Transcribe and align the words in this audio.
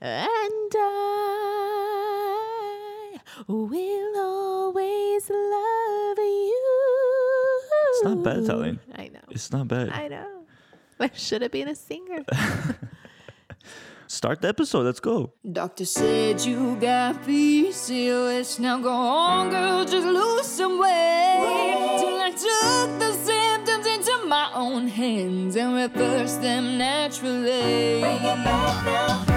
And 0.00 0.72
I 0.74 2.36
will 3.48 4.16
always 4.16 5.30
love 5.30 6.18
you. 6.18 7.60
It's 7.90 8.04
not 8.04 8.22
bad, 8.22 8.36
Italian. 8.38 8.80
I 8.94 9.08
know. 9.08 9.20
It's 9.30 9.50
not 9.50 9.68
bad. 9.68 9.90
I 9.90 10.08
know. 10.08 10.42
I 11.00 11.10
should 11.14 11.42
have 11.42 11.52
been 11.52 11.68
a 11.68 11.74
singer. 11.74 12.24
Start 14.06 14.40
the 14.40 14.48
episode. 14.48 14.84
Let's 14.84 15.00
go. 15.00 15.32
Doctor 15.50 15.84
said 15.84 16.40
you 16.42 16.76
got 16.76 17.22
PCOS. 17.24 18.60
Now 18.60 18.78
go 18.78 18.90
on, 18.92 19.50
girl, 19.50 19.84
just 19.84 20.06
lose 20.06 20.46
some 20.46 20.78
weight. 20.78 21.98
Till 22.00 22.20
I 22.20 22.30
took 22.30 22.98
the 23.00 23.05
symptoms 23.05 23.05
into 23.05 23.05
my 23.05 23.05
own 24.56 24.88
hands 24.88 25.54
and 25.54 25.74
reversed 25.74 26.40
them 26.40 26.78
naturally. 26.78 28.00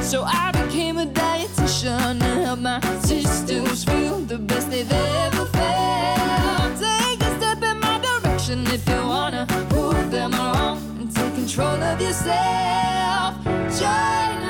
So 0.01 0.23
I 0.23 0.51
became 0.53 0.97
a 0.97 1.05
dietitian 1.05 2.19
to 2.19 2.25
help 2.25 2.59
my 2.59 2.79
sisters 3.01 3.83
feel 3.83 4.19
the 4.19 4.37
best 4.37 4.71
they've 4.71 4.89
ever 4.89 5.45
felt. 5.45 6.79
Take 6.79 7.21
a 7.21 7.31
step 7.37 7.61
in 7.61 7.79
my 7.81 7.99
direction 7.99 8.65
if 8.67 8.87
you 8.87 9.01
wanna 9.05 9.45
prove 9.69 10.09
them 10.09 10.31
wrong 10.31 10.77
and 10.99 11.13
take 11.13 11.35
control 11.35 11.83
of 11.91 12.01
yourself. 12.01 13.35
Join 13.77 14.48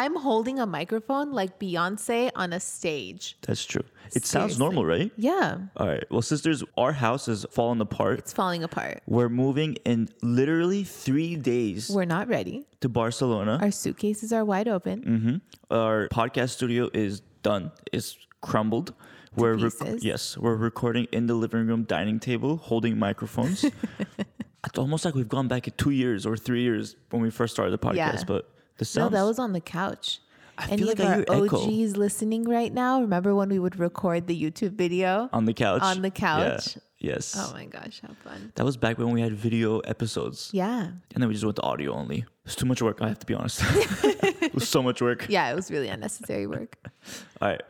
I'm 0.00 0.16
holding 0.16 0.58
a 0.58 0.64
microphone 0.64 1.30
like 1.32 1.58
Beyonce 1.58 2.30
on 2.34 2.54
a 2.54 2.60
stage. 2.60 3.36
That's 3.42 3.62
true. 3.66 3.84
It 4.14 4.24
sounds 4.24 4.58
normal, 4.58 4.86
right? 4.86 5.12
Yeah, 5.18 5.58
All 5.76 5.86
right. 5.86 6.04
Well, 6.10 6.22
sisters, 6.22 6.64
our 6.78 6.92
house 6.92 7.28
is 7.28 7.44
falling 7.50 7.82
apart. 7.82 8.18
it's 8.20 8.32
falling 8.32 8.64
apart. 8.64 9.02
We're 9.06 9.28
moving 9.28 9.74
in 9.84 10.08
literally 10.22 10.84
three 10.84 11.36
days 11.36 11.90
We're 11.90 12.06
not 12.06 12.28
ready. 12.28 12.64
to 12.80 12.88
Barcelona. 12.88 13.58
Our 13.60 13.70
suitcases 13.70 14.32
are 14.32 14.42
wide 14.42 14.68
open. 14.68 14.96
Mm-hmm. 15.02 15.74
Our 15.74 16.08
podcast 16.08 16.50
studio 16.50 16.88
is 16.94 17.20
done. 17.42 17.70
It's 17.92 18.16
crumbled. 18.40 18.94
We're 19.36 19.54
rec- 19.54 19.98
yes, 20.00 20.38
we're 20.38 20.56
recording 20.56 21.08
in 21.12 21.26
the 21.26 21.34
living 21.34 21.66
room 21.66 21.84
dining 21.84 22.20
table, 22.20 22.56
holding 22.56 22.98
microphones. 22.98 23.64
it's 24.66 24.78
almost 24.78 25.04
like 25.04 25.14
we've 25.14 25.28
gone 25.28 25.46
back 25.46 25.68
two 25.76 25.90
years 25.90 26.24
or 26.24 26.38
three 26.38 26.62
years 26.62 26.96
when 27.10 27.20
we 27.20 27.30
first 27.30 27.52
started 27.52 27.70
the 27.70 27.78
podcast. 27.78 27.94
Yeah. 27.94 28.24
But 28.26 28.48
the 28.80 29.00
No, 29.00 29.08
that 29.08 29.22
was 29.22 29.38
on 29.38 29.52
the 29.52 29.60
couch. 29.60 30.20
I 30.58 30.66
Any 30.68 30.78
feel 30.78 30.88
like 30.88 30.98
of 30.98 31.06
our 31.06 31.14
hear 31.14 31.24
echo. 31.46 31.56
OGs 31.66 31.96
listening 31.96 32.44
right 32.44 32.72
now, 32.72 33.00
remember 33.00 33.34
when 33.34 33.48
we 33.48 33.58
would 33.58 33.78
record 33.78 34.26
the 34.26 34.38
YouTube 34.38 34.72
video? 34.72 35.30
on 35.32 35.46
the 35.46 35.54
couch. 35.54 35.80
on 35.82 36.02
the 36.02 36.08
Yeah. 36.08 36.10
couch? 36.58 36.76
Yes. 36.98 37.34
Oh 37.38 37.54
my 37.54 37.64
gosh, 37.64 38.02
how 38.06 38.12
fun. 38.22 38.52
That 38.56 38.64
was 38.66 38.76
back 38.76 38.98
when 38.98 39.10
we 39.12 39.22
had 39.22 39.32
video 39.32 39.78
episodes. 39.80 40.50
Yeah. 40.52 40.82
And 41.14 41.22
then 41.22 41.28
we 41.28 41.34
just 41.34 41.44
went 41.46 41.56
to 41.56 41.62
audio 41.62 41.92
only. 41.94 42.26
It's 42.44 42.54
too 42.56 42.66
much 42.66 42.82
work, 42.82 43.00
I 43.00 43.08
have 43.08 43.18
to 43.20 43.26
be 43.26 43.32
honest. 43.32 43.62
it 44.04 44.52
was 44.54 44.68
so 44.68 44.82
much 44.82 45.00
work. 45.00 45.24
Yeah, 45.30 45.50
it 45.50 45.54
was 45.54 45.70
really 45.70 45.88
unnecessary 45.88 46.46
work. 46.46 46.76
All 47.40 47.48
right. 47.48 47.62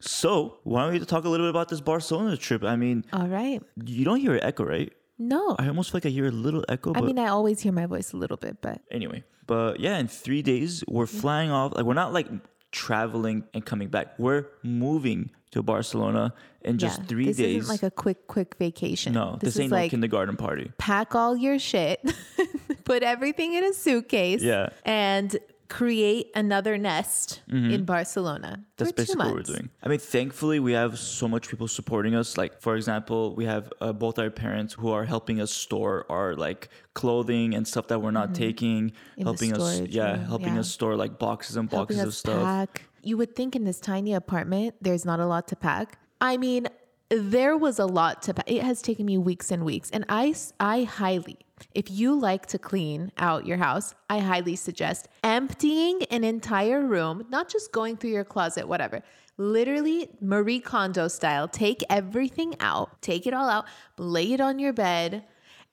So, 0.00 0.58
why 0.64 0.82
don't 0.82 0.92
we 0.94 0.98
talk 1.04 1.24
a 1.24 1.28
little 1.28 1.46
bit 1.46 1.50
about 1.50 1.68
this 1.68 1.80
Barcelona 1.80 2.36
trip? 2.36 2.64
I 2.64 2.74
mean, 2.74 3.04
All 3.12 3.28
right. 3.28 3.62
you 3.84 4.04
don't 4.04 4.18
hear 4.18 4.36
echo, 4.42 4.64
right? 4.64 4.92
No. 5.28 5.56
I 5.58 5.68
almost 5.68 5.90
feel 5.90 5.98
like 5.98 6.06
I 6.06 6.10
hear 6.10 6.26
a 6.26 6.30
little 6.30 6.64
echo. 6.68 6.90
I 6.90 7.00
But 7.00 7.04
mean, 7.04 7.18
I 7.18 7.28
always 7.28 7.60
hear 7.60 7.72
my 7.72 7.86
voice 7.86 8.12
a 8.12 8.16
little 8.16 8.36
bit, 8.36 8.58
but 8.60 8.80
anyway, 8.90 9.24
but 9.46 9.80
yeah, 9.80 9.98
in 9.98 10.08
three 10.08 10.42
days, 10.42 10.82
we're 10.88 11.06
flying 11.06 11.50
off. 11.50 11.74
Like, 11.74 11.84
we're 11.84 11.94
not 11.94 12.12
like 12.12 12.28
traveling 12.72 13.44
and 13.54 13.64
coming 13.64 13.88
back. 13.88 14.18
We're 14.18 14.46
moving 14.62 15.30
to 15.52 15.62
Barcelona 15.62 16.32
in 16.62 16.78
just 16.78 17.00
yeah, 17.00 17.06
three 17.06 17.26
this 17.26 17.36
days. 17.36 17.62
isn't 17.64 17.68
like 17.68 17.82
a 17.82 17.90
quick, 17.90 18.26
quick 18.26 18.54
vacation. 18.58 19.12
no, 19.12 19.36
this, 19.40 19.54
is 19.54 19.60
ain't 19.60 19.72
like 19.72 19.84
no 19.92 19.96
kindergarten 19.96 20.36
party. 20.36 20.72
pack 20.78 21.14
all 21.14 21.36
your 21.36 21.58
shit, 21.58 22.00
put 22.84 23.02
everything 23.02 23.52
in 23.54 23.64
a 23.64 23.72
suitcase, 23.74 24.42
Yeah. 24.42 24.70
and 24.84 25.36
create 25.72 26.30
another 26.34 26.76
nest 26.76 27.40
in 27.48 27.84
Barcelona 27.84 28.50
Mm-hmm. 28.52 28.62
That's 28.76 28.92
basically 28.92 29.24
what 29.24 29.34
we're 29.34 29.42
doing. 29.54 29.70
I 29.82 29.88
mean, 29.88 29.98
thankfully, 29.98 30.58
we 30.60 30.72
have 30.72 30.98
so 30.98 31.26
much 31.28 31.48
people 31.48 31.66
supporting 31.68 32.14
us. 32.14 32.36
Like, 32.36 32.60
for 32.60 32.76
example, 32.76 33.34
we 33.34 33.44
have 33.46 33.72
uh, 33.80 33.92
both 33.92 34.18
our 34.18 34.28
parents 34.30 34.74
who 34.74 34.90
are 34.90 35.04
helping 35.04 35.40
us 35.40 35.50
store 35.50 36.04
our 36.10 36.34
like 36.34 36.68
clothing 36.94 37.54
and 37.54 37.66
stuff 37.66 37.86
that 37.88 38.00
we're 38.02 38.10
not 38.22 38.34
taking, 38.34 38.90
Mm-hmm. 38.92 39.20
In 39.20 39.26
helping 39.26 39.52
us, 39.54 39.80
yeah, 39.80 40.12
room, 40.12 40.24
helping 40.26 40.54
yeah. 40.54 40.60
us 40.60 40.70
store 40.70 40.94
like 40.96 41.18
boxes 41.18 41.56
and 41.56 41.70
helping 41.70 41.96
boxes 41.96 42.08
of 42.08 42.14
stuff. 42.14 42.42
pack. 42.44 42.82
You 43.02 43.16
would 43.16 43.34
think 43.34 43.56
in 43.56 43.64
this 43.64 43.80
tiny 43.80 44.12
apartment, 44.12 44.74
there's 44.80 45.04
not 45.04 45.20
a 45.20 45.26
lot 45.26 45.48
to 45.48 45.56
pack. 45.56 45.98
I 46.20 46.36
mean, 46.36 46.68
there 47.08 47.56
was 47.56 47.78
a 47.78 47.86
lot 47.86 48.22
to 48.22 48.34
pack. 48.34 48.50
It 48.50 48.62
has 48.62 48.82
taken 48.82 49.06
me 49.06 49.16
weeks 49.18 49.50
and 49.50 49.64
weeks. 49.64 49.90
And 49.90 50.04
I, 50.08 50.34
I 50.60 50.84
highly, 50.84 51.38
if 51.74 51.90
you 51.90 52.18
like 52.18 52.46
to 52.46 52.58
clean 52.58 53.12
out 53.18 53.46
your 53.46 53.56
house, 53.56 53.94
I 54.10 54.18
highly 54.18 54.56
suggest 54.56 55.08
emptying 55.22 56.02
an 56.10 56.24
entire 56.24 56.84
room, 56.84 57.26
not 57.30 57.48
just 57.48 57.72
going 57.72 57.96
through 57.96 58.10
your 58.10 58.24
closet, 58.24 58.68
whatever. 58.68 59.02
Literally, 59.38 60.08
Marie 60.20 60.60
Kondo 60.60 61.08
style, 61.08 61.48
take 61.48 61.82
everything 61.88 62.54
out, 62.60 63.00
take 63.00 63.26
it 63.26 63.34
all 63.34 63.48
out, 63.48 63.64
lay 63.96 64.32
it 64.32 64.40
on 64.40 64.58
your 64.58 64.72
bed, 64.72 65.24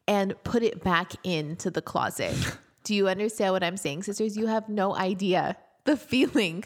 and 0.08 0.34
put 0.44 0.64
it 0.64 0.84
back 0.84 1.14
into 1.24 1.70
the 1.70 1.82
closet. 1.82 2.36
Do 2.84 2.96
you 2.96 3.08
understand 3.08 3.54
what 3.54 3.64
I'm 3.64 3.78
saying, 3.78 4.04
sisters? 4.04 4.38
You 4.38 4.48
have 4.48 4.70
no 4.70 4.96
idea 4.96 5.58
the 5.84 5.98
feeling 6.12 6.64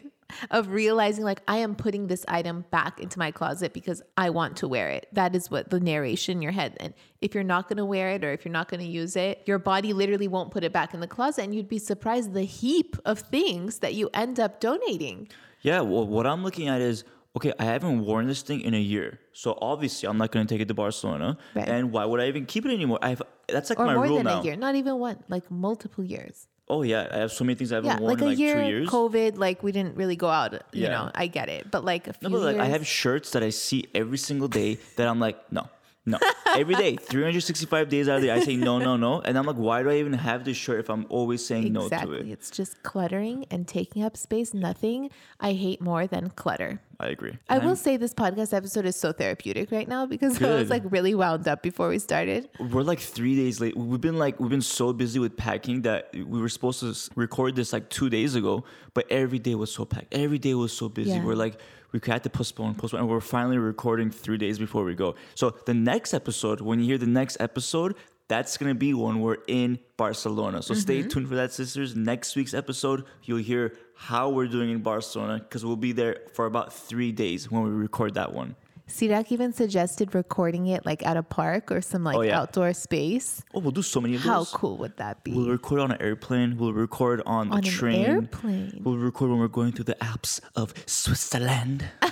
of 0.52 0.70
realizing 0.70 1.24
like 1.24 1.42
I 1.48 1.58
am 1.58 1.76
putting 1.76 2.08
this 2.08 2.26
item 2.28 2.66
back 2.72 3.00
into 3.00 3.20
my 3.20 3.32
closet 3.32 3.74
because 3.74 4.02
I 4.18 4.30
want 4.30 4.58
to 4.58 4.68
wear 4.68 4.90
it. 4.90 5.08
That 5.14 5.36
is 5.36 5.50
what 5.52 5.70
the 5.70 5.80
narration 5.80 6.38
in 6.38 6.42
your 6.42 6.52
head. 6.52 6.78
And 6.80 6.94
if 7.22 7.34
you're 7.34 7.44
not 7.44 7.68
going 7.70 7.78
to 7.78 7.86
wear 7.86 8.10
it 8.10 8.24
or 8.24 8.32
if 8.32 8.46
you're 8.46 8.52
not 8.52 8.68
going 8.70 8.82
to 8.82 8.88
use 8.88 9.16
it, 9.16 9.42
your 9.46 9.60
body 9.60 9.94
literally 9.94 10.28
won't 10.28 10.52
put 10.52 10.64
it 10.64 10.74
back 10.74 10.94
in 10.94 11.00
the 11.00 11.08
closet 11.08 11.44
and 11.44 11.56
you'd 11.56 11.70
be 11.70 11.80
surprised 11.80 12.34
the 12.34 12.44
heap 12.44 12.96
of 13.06 13.20
things 13.20 13.80
that 13.80 13.94
you 13.94 14.10
end 14.14 14.40
up 14.40 14.60
donating. 14.60 15.28
Yeah, 15.62 15.82
well, 15.82 16.06
what 16.06 16.28
I'm 16.28 16.44
looking 16.44 16.68
at 16.68 16.82
is 16.82 17.04
okay, 17.36 17.52
I 17.58 17.66
haven't 17.66 18.06
worn 18.06 18.28
this 18.28 18.42
thing 18.42 18.62
in 18.62 18.74
a 18.74 18.80
year. 18.80 19.20
So 19.32 19.58
obviously, 19.62 20.08
I'm 20.08 20.18
not 20.18 20.32
going 20.32 20.46
to 20.46 20.54
take 20.54 20.62
it 20.62 20.68
to 20.68 20.74
Barcelona. 20.74 21.38
Right. 21.56 21.68
And 21.68 21.92
why 21.92 22.06
would 22.06 22.20
I 22.20 22.28
even 22.28 22.46
keep 22.46 22.66
it 22.66 22.72
anymore? 22.72 23.00
I 23.02 23.10
have 23.10 23.22
that's 23.48 23.70
like 23.70 23.80
Or 23.80 23.86
my 23.86 23.96
more 23.96 24.04
rule 24.06 24.18
than 24.18 24.26
now. 24.26 24.42
a 24.42 24.44
year, 24.44 24.56
not 24.56 24.76
even 24.76 25.00
one, 25.00 25.24
like 25.30 25.50
multiple 25.52 26.04
years. 26.04 26.48
Oh 26.74 26.82
yeah, 26.82 27.08
I 27.16 27.18
have 27.24 27.32
so 27.32 27.44
many 27.44 27.54
things 27.56 27.72
I 27.72 27.76
haven't 27.76 27.92
Yeah, 27.92 28.00
worn 28.00 28.14
like 28.14 28.22
in 28.22 28.28
a 28.28 28.30
like 28.32 28.40
year, 28.40 28.56
two 28.56 28.68
years. 28.74 28.90
COVID, 28.90 29.38
like 29.38 29.62
we 29.62 29.72
didn't 29.72 29.96
really 29.96 30.16
go 30.16 30.30
out. 30.30 30.54
You 30.74 30.84
Yeah. 30.84 30.90
know, 30.90 31.12
I 31.14 31.28
get 31.28 31.48
it, 31.50 31.70
but 31.70 31.86
like 31.86 32.08
a 32.08 32.14
few 32.14 32.30
No, 32.30 32.36
but 32.36 32.42
like 32.50 32.58
I 32.66 32.70
have 32.76 32.86
shirts 32.88 33.30
that 33.34 33.44
I 33.44 33.52
see 33.52 33.86
every 33.94 34.18
single 34.18 34.48
day 34.48 34.80
that 34.98 35.08
I'm 35.08 35.20
like, 35.20 35.38
no, 35.52 35.70
no. 36.06 36.20
Every 36.56 36.76
day, 36.76 36.98
365 36.98 37.90
days 37.90 38.10
out 38.10 38.16
of 38.16 38.22
the 38.22 38.28
year, 38.28 38.36
I 38.36 38.42
say 38.42 38.56
no, 38.56 38.78
no, 38.78 38.98
no. 38.98 39.22
And 39.22 39.38
I'm 39.38 39.46
like, 39.46 39.56
why 39.56 39.84
do 39.84 39.90
I 39.90 39.96
even 39.96 40.14
have 40.14 40.44
this 40.44 40.58
shirt 40.58 40.80
if 40.80 40.90
I'm 40.90 41.06
always 41.10 41.46
saying 41.46 41.72
no 41.72 41.82
to 41.82 41.86
exactly. 41.86 42.20
it? 42.20 42.28
It's 42.28 42.52
just 42.52 42.84
cluttering 42.84 43.46
and 43.50 43.68
taking 43.68 44.04
up 44.04 44.18
space. 44.18 44.54
Nothing 44.54 45.10
I 45.40 45.54
hate 45.54 45.82
more 45.82 46.06
than 46.06 46.30
clutter. 46.32 46.82
I 47.00 47.08
agree. 47.08 47.38
I 47.50 47.58
And 47.58 47.66
will 47.66 47.76
say 47.76 47.98
this 47.98 48.14
podcast 48.14 48.54
episode 48.54 48.86
is 48.86 48.96
so 48.96 49.12
therapeutic 49.12 49.72
right 49.72 49.88
now 49.88 50.06
because 50.06 50.42
I 50.42 50.56
was 50.56 50.70
like 50.70 50.84
really 50.86 51.16
wound 51.16 51.48
up 51.48 51.62
before 51.62 51.90
we 51.90 52.00
started. 52.00 52.50
We're 52.60 52.84
like 52.84 53.00
three 53.00 53.36
days 53.36 53.60
late. 53.60 53.76
We've 53.76 54.00
been 54.00 54.18
like 54.18 54.40
we've 54.40 54.50
been 54.50 54.62
so 54.62 54.94
busy 54.94 55.20
with 55.20 55.36
packing 55.36 55.82
that 55.82 56.10
we 56.14 56.24
were 56.24 56.50
supposed 56.50 56.80
to 56.82 57.12
record 57.16 57.56
this 57.56 57.74
like 57.74 57.90
two 57.90 58.10
days 58.10 58.36
ago, 58.36 58.64
but 58.94 59.10
every 59.12 59.40
day 59.40 59.56
was 59.56 59.74
so 59.74 59.86
packed. 59.86 60.14
Every 60.14 60.40
day 60.40 60.54
was 60.54 60.72
so 60.72 60.88
busy. 60.88 61.12
Yeah. 61.12 61.24
We're 61.24 61.36
like 61.36 61.60
we 61.94 62.00
had 62.06 62.24
to 62.24 62.30
postpone, 62.30 62.76
postpone, 62.76 63.02
and 63.02 63.10
we're 63.10 63.22
finally 63.22 63.58
recording 63.58 64.10
three 64.10 64.38
days 64.38 64.60
before 64.60 64.84
we 64.84 64.96
go. 64.96 65.16
So 65.36 65.52
the 65.66 65.74
next 65.74 66.14
episode, 66.14 66.60
when 66.60 66.80
you 66.80 66.86
hear 66.86 66.98
the 66.98 67.06
next 67.06 67.38
episode, 67.40 67.96
that's 68.28 68.58
gonna 68.58 68.74
be 68.74 68.94
when 68.94 69.20
we're 69.22 69.38
in 69.48 69.80
Barcelona. 69.96 70.62
So 70.64 70.74
stay 70.74 71.00
Mm-hmm. 71.00 71.10
tuned 71.10 71.28
for 71.30 71.36
that, 71.36 71.54
sisters. 71.54 71.96
Next 71.96 72.36
week's 72.36 72.54
episode, 72.54 73.06
you'll 73.24 73.38
hear 73.40 73.74
how 73.96 74.30
we're 74.30 74.48
doing 74.48 74.72
in 74.72 74.80
Barcelona 74.82 75.38
because 75.40 75.64
we'll 75.64 75.76
be 75.76 75.92
there 75.92 76.18
for 76.34 76.46
about 76.48 76.74
three 76.74 77.12
days 77.12 77.52
when 77.52 77.64
we 77.64 77.70
record 77.70 78.16
that 78.16 78.34
one. 78.34 78.56
Sirak 78.88 79.32
even 79.32 79.54
suggested 79.54 80.14
recording 80.14 80.68
it 80.68 80.86
like 80.86 81.06
at 81.06 81.16
a 81.18 81.24
park 81.24 81.72
or 81.72 81.82
some 81.82 82.04
like 82.04 82.18
Oh, 82.18 82.22
yeah. 82.22 82.40
outdoor 82.42 82.74
space. 82.74 83.42
Oh, 83.54 83.60
we'll 83.60 83.72
do 83.72 83.82
so 83.82 84.02
many 84.02 84.16
of 84.16 84.24
those. 84.24 84.52
How 84.52 84.58
cool 84.58 84.78
would 84.78 84.98
that 84.98 85.24
be? 85.24 85.32
We'll 85.32 85.50
record 85.50 85.80
on 85.80 85.92
an 85.92 86.02
airplane. 86.02 86.58
We'll 86.58 86.74
record 86.74 87.22
on, 87.26 87.48
On 87.52 87.54
a 87.54 87.58
an 87.58 87.64
train. 87.64 88.06
airplane? 88.06 88.82
We'll 88.84 88.98
record 88.98 89.30
when 89.30 89.40
we're 89.40 89.48
going 89.48 89.72
through 89.72 89.86
the 89.86 90.04
Alps 90.04 90.42
of 90.56 90.74
Switzerland. 90.86 91.86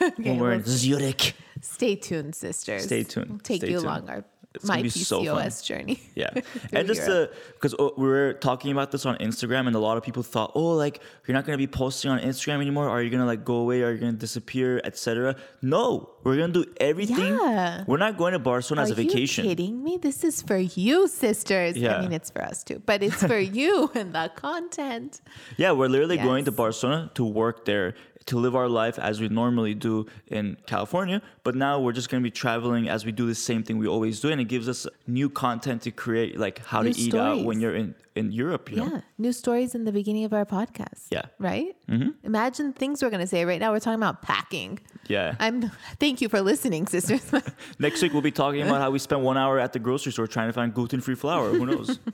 Okay, 0.00 0.30
when 0.32 0.40
we're 0.40 0.52
in 0.54 0.64
Zurich. 0.64 1.34
stay 1.60 1.94
tuned, 1.94 2.34
sisters. 2.34 2.82
Stay 2.86 3.04
tuned. 3.04 3.30
We'll 3.30 3.38
take 3.38 3.60
Stay 3.60 3.68
you 3.70 3.74
tuned. 3.74 3.86
along 3.86 4.08
our 4.10 4.24
It's 4.54 4.64
my 4.66 4.76
gonna 4.76 4.84
be 4.84 4.90
so. 4.90 5.22
PCOS 5.22 5.64
journey. 5.64 6.00
Yeah. 6.14 6.28
and 6.72 6.86
just 6.86 7.06
Europe. 7.06 7.32
to, 7.32 7.38
because 7.54 7.74
uh, 7.74 7.88
we 7.96 8.06
were 8.06 8.34
talking 8.34 8.70
about 8.70 8.90
this 8.90 9.06
on 9.06 9.16
Instagram, 9.16 9.66
and 9.66 9.74
a 9.74 9.78
lot 9.78 9.96
of 9.96 10.02
people 10.02 10.22
thought, 10.22 10.52
oh, 10.54 10.72
like, 10.72 11.00
you're 11.26 11.34
not 11.34 11.46
going 11.46 11.54
to 11.54 11.58
be 11.58 11.66
posting 11.66 12.10
on 12.10 12.18
Instagram 12.20 12.60
anymore. 12.60 12.88
Are 12.88 13.00
you 13.00 13.08
going 13.08 13.20
to, 13.20 13.26
like, 13.26 13.46
go 13.46 13.56
away? 13.56 13.82
Are 13.82 13.92
you 13.92 13.98
going 13.98 14.12
to 14.12 14.18
disappear, 14.18 14.80
etc.? 14.84 15.36
No, 15.62 16.10
we're 16.22 16.36
going 16.36 16.52
to 16.52 16.64
do 16.64 16.72
everything. 16.78 17.34
Yeah. 17.34 17.84
We're 17.86 17.96
not 17.96 18.18
going 18.18 18.34
to 18.34 18.38
Barcelona 18.38 18.82
as 18.82 18.90
a 18.90 18.94
vacation. 18.94 19.46
Are 19.46 19.48
you 19.48 19.56
kidding 19.56 19.82
me? 19.82 19.96
This 19.96 20.22
is 20.22 20.42
for 20.42 20.58
you, 20.58 21.08
sisters. 21.08 21.76
Yeah. 21.78 21.96
I 21.96 22.02
mean, 22.02 22.12
it's 22.12 22.30
for 22.30 22.42
us 22.42 22.62
too, 22.62 22.82
but 22.84 23.02
it's 23.02 23.24
for 23.24 23.38
you 23.58 23.90
and 23.94 24.14
the 24.14 24.30
content. 24.36 25.22
Yeah, 25.56 25.72
we're 25.72 25.88
literally 25.88 26.18
going 26.18 26.44
to 26.44 26.52
Barcelona 26.52 27.10
to 27.14 27.24
work 27.24 27.64
there, 27.64 27.94
to 28.26 28.38
live 28.38 28.54
our 28.54 28.68
life 28.68 28.98
as 28.98 29.20
we 29.20 29.28
normally 29.28 29.74
do 29.74 30.06
in 30.28 30.56
California. 30.66 31.22
But 31.42 31.54
now 31.54 31.80
we're 31.80 31.92
just 31.92 32.08
going 32.08 32.22
to 32.22 32.26
be 32.26 32.30
traveling 32.30 32.88
as 32.88 33.04
we 33.04 33.12
do 33.12 33.26
the 33.26 33.34
same 33.34 33.62
thing 33.62 33.78
we 33.78 33.86
always 33.86 34.20
do. 34.20 34.30
And 34.30 34.40
it 34.40 34.44
gives 34.44 34.68
us 34.68 34.86
new 35.06 35.28
content 35.28 35.82
to 35.82 35.90
create, 35.90 36.38
like 36.38 36.64
how 36.64 36.82
New 36.82 36.92
to 36.92 37.00
eat 37.00 37.14
out 37.14 37.44
when 37.44 37.60
you're 37.60 37.74
in 37.74 37.94
in 38.14 38.32
Europe. 38.32 38.70
You 38.70 38.76
know? 38.76 38.90
Yeah. 38.92 39.00
New 39.18 39.32
stories 39.32 39.74
in 39.74 39.84
the 39.84 39.92
beginning 39.92 40.24
of 40.24 40.32
our 40.32 40.44
podcast. 40.44 41.06
Yeah. 41.10 41.22
Right? 41.38 41.76
Mm-hmm. 41.88 42.10
Imagine 42.24 42.72
things 42.72 43.02
we're 43.02 43.10
going 43.10 43.20
to 43.20 43.26
say 43.26 43.44
right 43.44 43.60
now. 43.60 43.72
We're 43.72 43.80
talking 43.80 44.00
about 44.00 44.22
packing. 44.22 44.78
Yeah. 45.08 45.36
I'm. 45.38 45.70
Thank 45.98 46.20
you 46.20 46.28
for 46.28 46.40
listening, 46.40 46.86
sisters. 46.86 47.32
Next 47.78 48.02
week 48.02 48.12
we'll 48.12 48.22
be 48.22 48.30
talking 48.30 48.62
about 48.62 48.80
how 48.80 48.90
we 48.90 48.98
spent 48.98 49.22
one 49.22 49.36
hour 49.36 49.58
at 49.58 49.72
the 49.72 49.78
grocery 49.78 50.12
store 50.12 50.26
trying 50.26 50.48
to 50.48 50.52
find 50.52 50.74
gluten-free 50.74 51.16
flour. 51.16 51.50
Who 51.50 51.66
knows? 51.66 51.98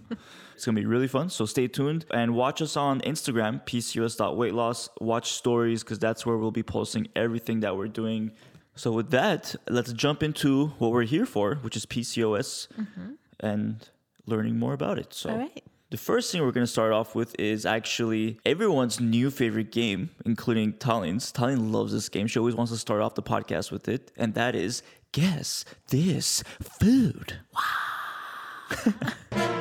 it's 0.59 0.65
gonna 0.67 0.81
be 0.81 0.87
really 0.87 1.07
fun. 1.07 1.31
So 1.31 1.47
stay 1.47 1.69
tuned 1.69 2.05
and 2.11 2.35
watch 2.35 2.61
us 2.61 2.77
on 2.77 3.01
Instagram, 3.03 3.65
pcos.weightloss. 3.65 4.89
Watch 5.01 5.31
stories 5.31 5.85
because 5.85 6.01
that's 6.01 6.27
where 6.27 6.37
we'll 6.37 6.51
be 6.51 6.65
posting 6.65 7.07
everything 7.15 7.61
that 7.61 7.77
we're 7.77 7.87
doing. 7.87 8.33
So 8.75 8.91
with 8.91 9.11
that, 9.13 9.55
let's 9.69 9.93
jump 9.93 10.21
into 10.21 10.73
what 10.81 10.91
we're 10.91 11.05
here 11.05 11.27
for, 11.27 11.55
which 11.63 11.77
is 11.77 11.87
PCOS 11.87 12.67
mm-hmm. 12.77 13.13
and 13.39 13.89
learning 14.27 14.59
more 14.59 14.73
about 14.73 14.99
it. 14.99 15.15
So 15.15 15.31
All 15.31 15.39
right. 15.39 15.63
the 15.91 15.97
first 15.97 16.33
thing 16.33 16.43
we're 16.43 16.51
going 16.51 16.67
to 16.67 16.73
start 16.73 16.93
off 16.93 17.15
with 17.15 17.39
is 17.39 17.65
actually 17.65 18.41
everyone's 18.45 18.99
new 18.99 19.31
favorite 19.31 19.71
game, 19.71 20.11
including 20.27 20.73
Tallene's. 20.73 21.31
Tallene 21.31 21.71
loves 21.71 21.93
this 21.93 22.09
game. 22.09 22.27
She 22.27 22.41
always 22.41 22.57
wants 22.57 22.73
to 22.73 22.79
start 22.79 23.01
off 23.01 23.15
the 23.15 23.23
podcast 23.23 23.71
with 23.71 23.87
it, 23.87 24.11
and 24.17 24.35
that 24.35 24.57
is 24.57 24.83
guess 25.13 25.65
this 25.91 26.43
food. 26.61 27.39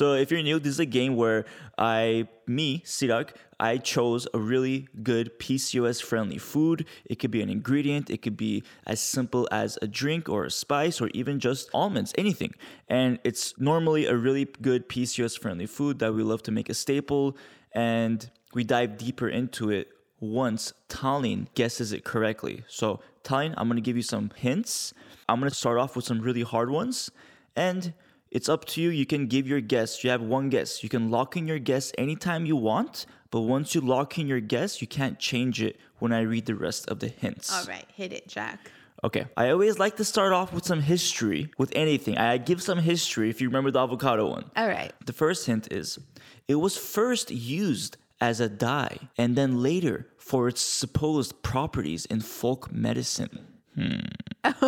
So 0.00 0.14
if 0.14 0.30
you're 0.30 0.42
new, 0.42 0.58
this 0.58 0.72
is 0.72 0.80
a 0.80 0.86
game 0.86 1.14
where 1.14 1.44
I, 1.76 2.26
me, 2.46 2.80
Sirak, 2.86 3.36
I 3.60 3.76
chose 3.76 4.26
a 4.32 4.38
really 4.38 4.88
good 5.02 5.38
PCOS 5.38 6.02
friendly 6.02 6.38
food. 6.38 6.86
It 7.04 7.18
could 7.18 7.30
be 7.30 7.42
an 7.42 7.50
ingredient, 7.50 8.08
it 8.08 8.22
could 8.22 8.38
be 8.38 8.64
as 8.86 8.98
simple 8.98 9.46
as 9.52 9.78
a 9.82 9.86
drink 9.86 10.26
or 10.26 10.46
a 10.46 10.50
spice 10.50 11.02
or 11.02 11.10
even 11.12 11.38
just 11.38 11.68
almonds, 11.74 12.14
anything. 12.16 12.54
And 12.88 13.18
it's 13.24 13.52
normally 13.60 14.06
a 14.06 14.16
really 14.16 14.46
good 14.46 14.88
PCOS 14.88 15.38
friendly 15.38 15.66
food 15.66 15.98
that 15.98 16.14
we 16.14 16.22
love 16.22 16.42
to 16.44 16.50
make 16.50 16.70
a 16.70 16.74
staple. 16.74 17.36
And 17.72 18.30
we 18.54 18.64
dive 18.64 18.96
deeper 18.96 19.28
into 19.28 19.68
it 19.68 19.88
once 20.18 20.72
Tallene 20.88 21.48
guesses 21.54 21.92
it 21.92 22.04
correctly. 22.04 22.64
So, 22.68 23.00
Tallene, 23.22 23.52
I'm 23.58 23.68
gonna 23.68 23.82
give 23.82 23.96
you 23.96 24.02
some 24.02 24.30
hints. 24.34 24.94
I'm 25.28 25.40
gonna 25.40 25.50
start 25.50 25.76
off 25.76 25.94
with 25.94 26.06
some 26.06 26.22
really 26.22 26.40
hard 26.40 26.70
ones. 26.70 27.10
And 27.54 27.92
it's 28.30 28.48
up 28.48 28.64
to 28.66 28.80
you. 28.80 28.90
You 28.90 29.06
can 29.06 29.26
give 29.26 29.46
your 29.46 29.60
guess. 29.60 30.04
You 30.04 30.10
have 30.10 30.22
one 30.22 30.48
guess. 30.50 30.82
You 30.82 30.88
can 30.88 31.10
lock 31.10 31.36
in 31.36 31.46
your 31.46 31.58
guess 31.58 31.92
anytime 31.98 32.46
you 32.46 32.56
want, 32.56 33.06
but 33.30 33.40
once 33.42 33.74
you 33.74 33.80
lock 33.80 34.18
in 34.18 34.26
your 34.26 34.40
guess, 34.40 34.80
you 34.80 34.86
can't 34.86 35.18
change 35.18 35.62
it 35.62 35.78
when 35.98 36.12
I 36.12 36.20
read 36.22 36.46
the 36.46 36.54
rest 36.54 36.88
of 36.88 37.00
the 37.00 37.08
hints. 37.08 37.52
All 37.52 37.64
right. 37.64 37.86
Hit 37.94 38.12
it, 38.12 38.28
Jack. 38.28 38.70
Okay. 39.02 39.26
I 39.36 39.50
always 39.50 39.78
like 39.78 39.96
to 39.96 40.04
start 40.04 40.32
off 40.32 40.52
with 40.52 40.64
some 40.64 40.82
history 40.82 41.50
with 41.58 41.72
anything. 41.74 42.18
I 42.18 42.38
give 42.38 42.62
some 42.62 42.78
history 42.78 43.30
if 43.30 43.40
you 43.40 43.48
remember 43.48 43.70
the 43.70 43.80
avocado 43.80 44.28
one. 44.28 44.50
All 44.56 44.68
right. 44.68 44.92
The 45.06 45.12
first 45.12 45.46
hint 45.46 45.72
is 45.72 45.98
it 46.48 46.56
was 46.56 46.76
first 46.76 47.30
used 47.30 47.96
as 48.20 48.40
a 48.40 48.48
dye 48.48 48.98
and 49.16 49.36
then 49.36 49.62
later 49.62 50.06
for 50.18 50.48
its 50.48 50.60
supposed 50.60 51.42
properties 51.42 52.04
in 52.06 52.20
folk 52.20 52.70
medicine. 52.70 53.46
Hmm. 53.74 54.00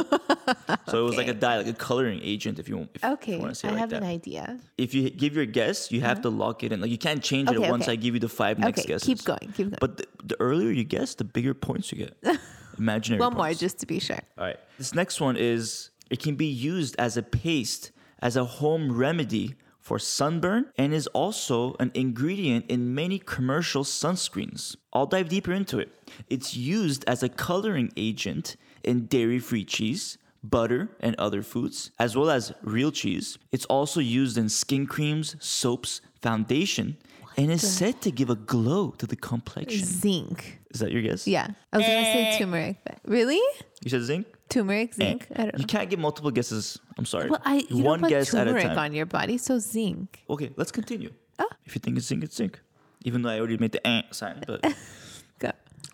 so 0.87 1.01
it 1.01 1.03
was 1.03 1.17
like 1.17 1.29
a 1.29 1.35
dye, 1.35 1.57
like 1.59 1.67
a 1.67 1.73
coloring 1.73 2.21
agent, 2.23 2.59
if 2.59 2.69
you, 2.69 2.77
want. 2.77 2.91
if 2.95 3.05
Okay. 3.05 3.35
you 3.35 3.39
want 3.39 3.51
to 3.51 3.55
say 3.55 3.69
I 3.69 3.73
like 3.73 3.81
have 3.81 3.91
that. 3.91 4.03
an 4.03 4.09
idea. 4.09 4.59
If 4.77 4.95
you 4.95 5.09
give 5.11 5.35
your 5.35 5.47
guess, 5.47 5.91
you 5.91 6.01
have 6.03 6.19
mm-hmm. 6.19 6.23
to 6.23 6.29
lock 6.31 6.63
it 6.63 6.73
in. 6.73 6.81
Like 6.81 6.91
you 6.91 6.99
can't 6.99 7.23
change 7.23 7.51
it 7.51 7.57
Okay, 7.57 7.71
once. 7.71 7.89
I 7.89 7.97
give 7.97 8.15
you 8.15 8.21
the 8.21 8.29
five 8.29 8.59
next 8.59 8.81
Okay. 8.81 8.89
guesses. 8.89 9.07
Keep 9.07 9.25
going. 9.25 9.53
Keep 9.57 9.67
going. 9.71 9.79
But 9.81 9.97
the, 9.99 10.07
the 10.25 10.41
earlier 10.41 10.71
you 10.71 10.85
guess, 10.85 11.15
the 11.15 11.25
bigger 11.25 11.55
points 11.55 11.93
you 11.93 11.99
get. 11.99 12.17
Imaginary 12.79 13.21
One 13.21 13.35
more 13.35 13.53
just 13.55 13.79
to 13.81 13.87
be 13.87 13.99
sure. 13.99 14.19
All 14.39 14.45
right. 14.45 14.59
This 14.79 14.95
next 14.95 15.21
one 15.21 15.37
is 15.37 15.91
it 16.11 16.23
can 16.23 16.37
be 16.37 16.47
used 16.47 16.97
as 16.99 17.17
a 17.17 17.23
paste, 17.23 17.93
as 18.21 18.37
a 18.37 18.45
home 18.45 18.93
remedy 18.97 19.55
for 19.79 19.99
sunburn, 19.99 20.67
and 20.79 20.95
is 20.95 21.07
also 21.09 21.75
an 21.81 21.91
ingredient 21.95 22.65
in 22.69 22.95
many 22.95 23.19
commercial 23.19 23.83
sunscreens. 23.85 24.77
I'll 24.93 25.07
dive 25.07 25.29
deeper 25.29 25.53
into 25.53 25.79
it. 25.79 25.91
It's 26.31 26.57
used 26.57 27.05
as 27.09 27.23
a 27.23 27.29
coloring 27.29 27.93
agent 27.97 28.57
in 28.85 29.07
dairy 29.07 29.39
free 29.39 29.65
cheese, 29.65 30.19
butter, 30.43 30.91
and 31.01 31.15
other 31.19 31.43
foods, 31.43 31.91
as 31.99 32.17
well 32.17 32.31
as 32.31 32.53
real 32.63 32.91
cheese. 32.93 33.39
It's 33.53 33.65
also 33.67 34.01
used 34.01 34.37
in 34.39 34.49
skin 34.49 34.87
creams, 34.87 35.37
soaps, 35.41 36.01
foundation, 36.21 36.97
and 37.37 37.51
is 37.51 37.67
said 37.67 38.01
to 38.03 38.11
give 38.11 38.29
a 38.31 38.35
glow 38.35 38.91
to 38.99 39.07
the 39.07 39.17
complexion. 39.17 39.85
Zinc. 39.85 40.61
Is 40.71 40.81
that 40.81 40.91
your 40.93 41.03
guess? 41.03 41.27
Yeah. 41.27 41.49
I 41.73 41.79
was 41.79 41.87
going 41.87 42.05
to 42.05 42.13
say 42.13 42.39
turmeric. 42.39 42.77
But 42.85 42.99
really? 43.07 43.41
You 43.83 43.91
said 43.91 44.03
zinc? 44.03 44.27
Turmeric, 44.49 44.95
zinc? 44.95 45.27
Eh, 45.31 45.35
I 45.35 45.43
don't 45.45 45.55
know. 45.55 45.59
You 45.61 45.67
can't 45.67 45.89
get 45.89 45.99
multiple 45.99 46.31
guesses. 46.31 46.79
I'm 46.99 47.07
sorry. 47.07 47.31
Well, 47.31 47.41
I 47.45 47.65
you 47.71 47.83
One 47.83 48.01
don't 48.01 48.03
put 48.03 48.11
guess 48.11 48.35
at 48.35 48.47
a 48.47 48.51
turmeric 48.51 48.67
time. 48.69 48.79
on 48.79 48.93
your 48.95 49.07
body, 49.07 49.39
so 49.39 49.59
zinc. 49.59 50.23
Okay, 50.29 50.51
let's 50.57 50.71
continue. 50.73 51.11
Oh. 51.39 51.49
If 51.65 51.75
you 51.75 51.81
think 51.81 51.97
it's 51.97 52.07
zinc, 52.07 52.23
it's 52.25 52.37
zinc. 52.37 52.61
Even 53.05 53.23
though 53.23 53.31
I 53.31 53.39
already 53.39 53.57
made 53.57 53.73
the 53.73 53.87
eh 53.87 54.03
sign, 54.11 54.43
but 54.47 54.63
Go. 54.63 54.69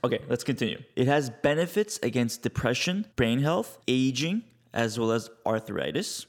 okay, 0.05 0.21
let's 0.29 0.45
continue. 0.45 0.83
It 0.97 1.07
has 1.07 1.31
benefits 1.31 1.99
against 2.03 2.43
depression, 2.43 3.07
brain 3.17 3.41
health, 3.41 3.79
aging, 3.87 4.43
as 4.73 4.99
well 4.99 5.13
as 5.13 5.31
arthritis. 5.47 6.27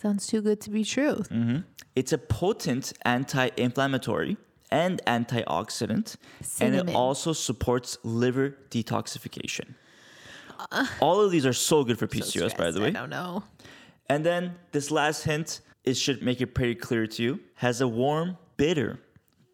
Sounds 0.00 0.26
too 0.26 0.42
good 0.42 0.60
to 0.60 0.70
be 0.70 0.84
true. 0.84 1.22
Mm. 1.30 1.64
It's 1.94 2.12
a 2.12 2.18
potent 2.18 2.92
anti-inflammatory 3.04 4.36
and 4.70 5.00
antioxidant, 5.06 6.16
and 6.60 6.74
it 6.74 6.94
also 6.94 7.32
supports 7.32 7.98
liver 8.02 8.56
detoxification. 8.70 9.74
All 11.00 11.20
of 11.20 11.30
these 11.30 11.46
are 11.46 11.52
so 11.52 11.84
good 11.84 11.98
for 11.98 12.06
So 12.06 12.18
PCOS, 12.18 12.56
by 12.56 12.70
the 12.70 12.80
way. 12.80 12.88
I 12.88 12.90
don't 12.90 13.10
know. 13.10 13.44
And 14.08 14.24
then 14.24 14.54
this 14.72 14.90
last 14.90 15.24
hint, 15.24 15.60
it 15.84 15.94
should 15.96 16.22
make 16.22 16.40
it 16.40 16.48
pretty 16.48 16.74
clear 16.74 17.06
to 17.06 17.22
you, 17.22 17.40
has 17.56 17.80
a 17.80 17.88
warm, 17.88 18.36
bitter, 18.56 18.98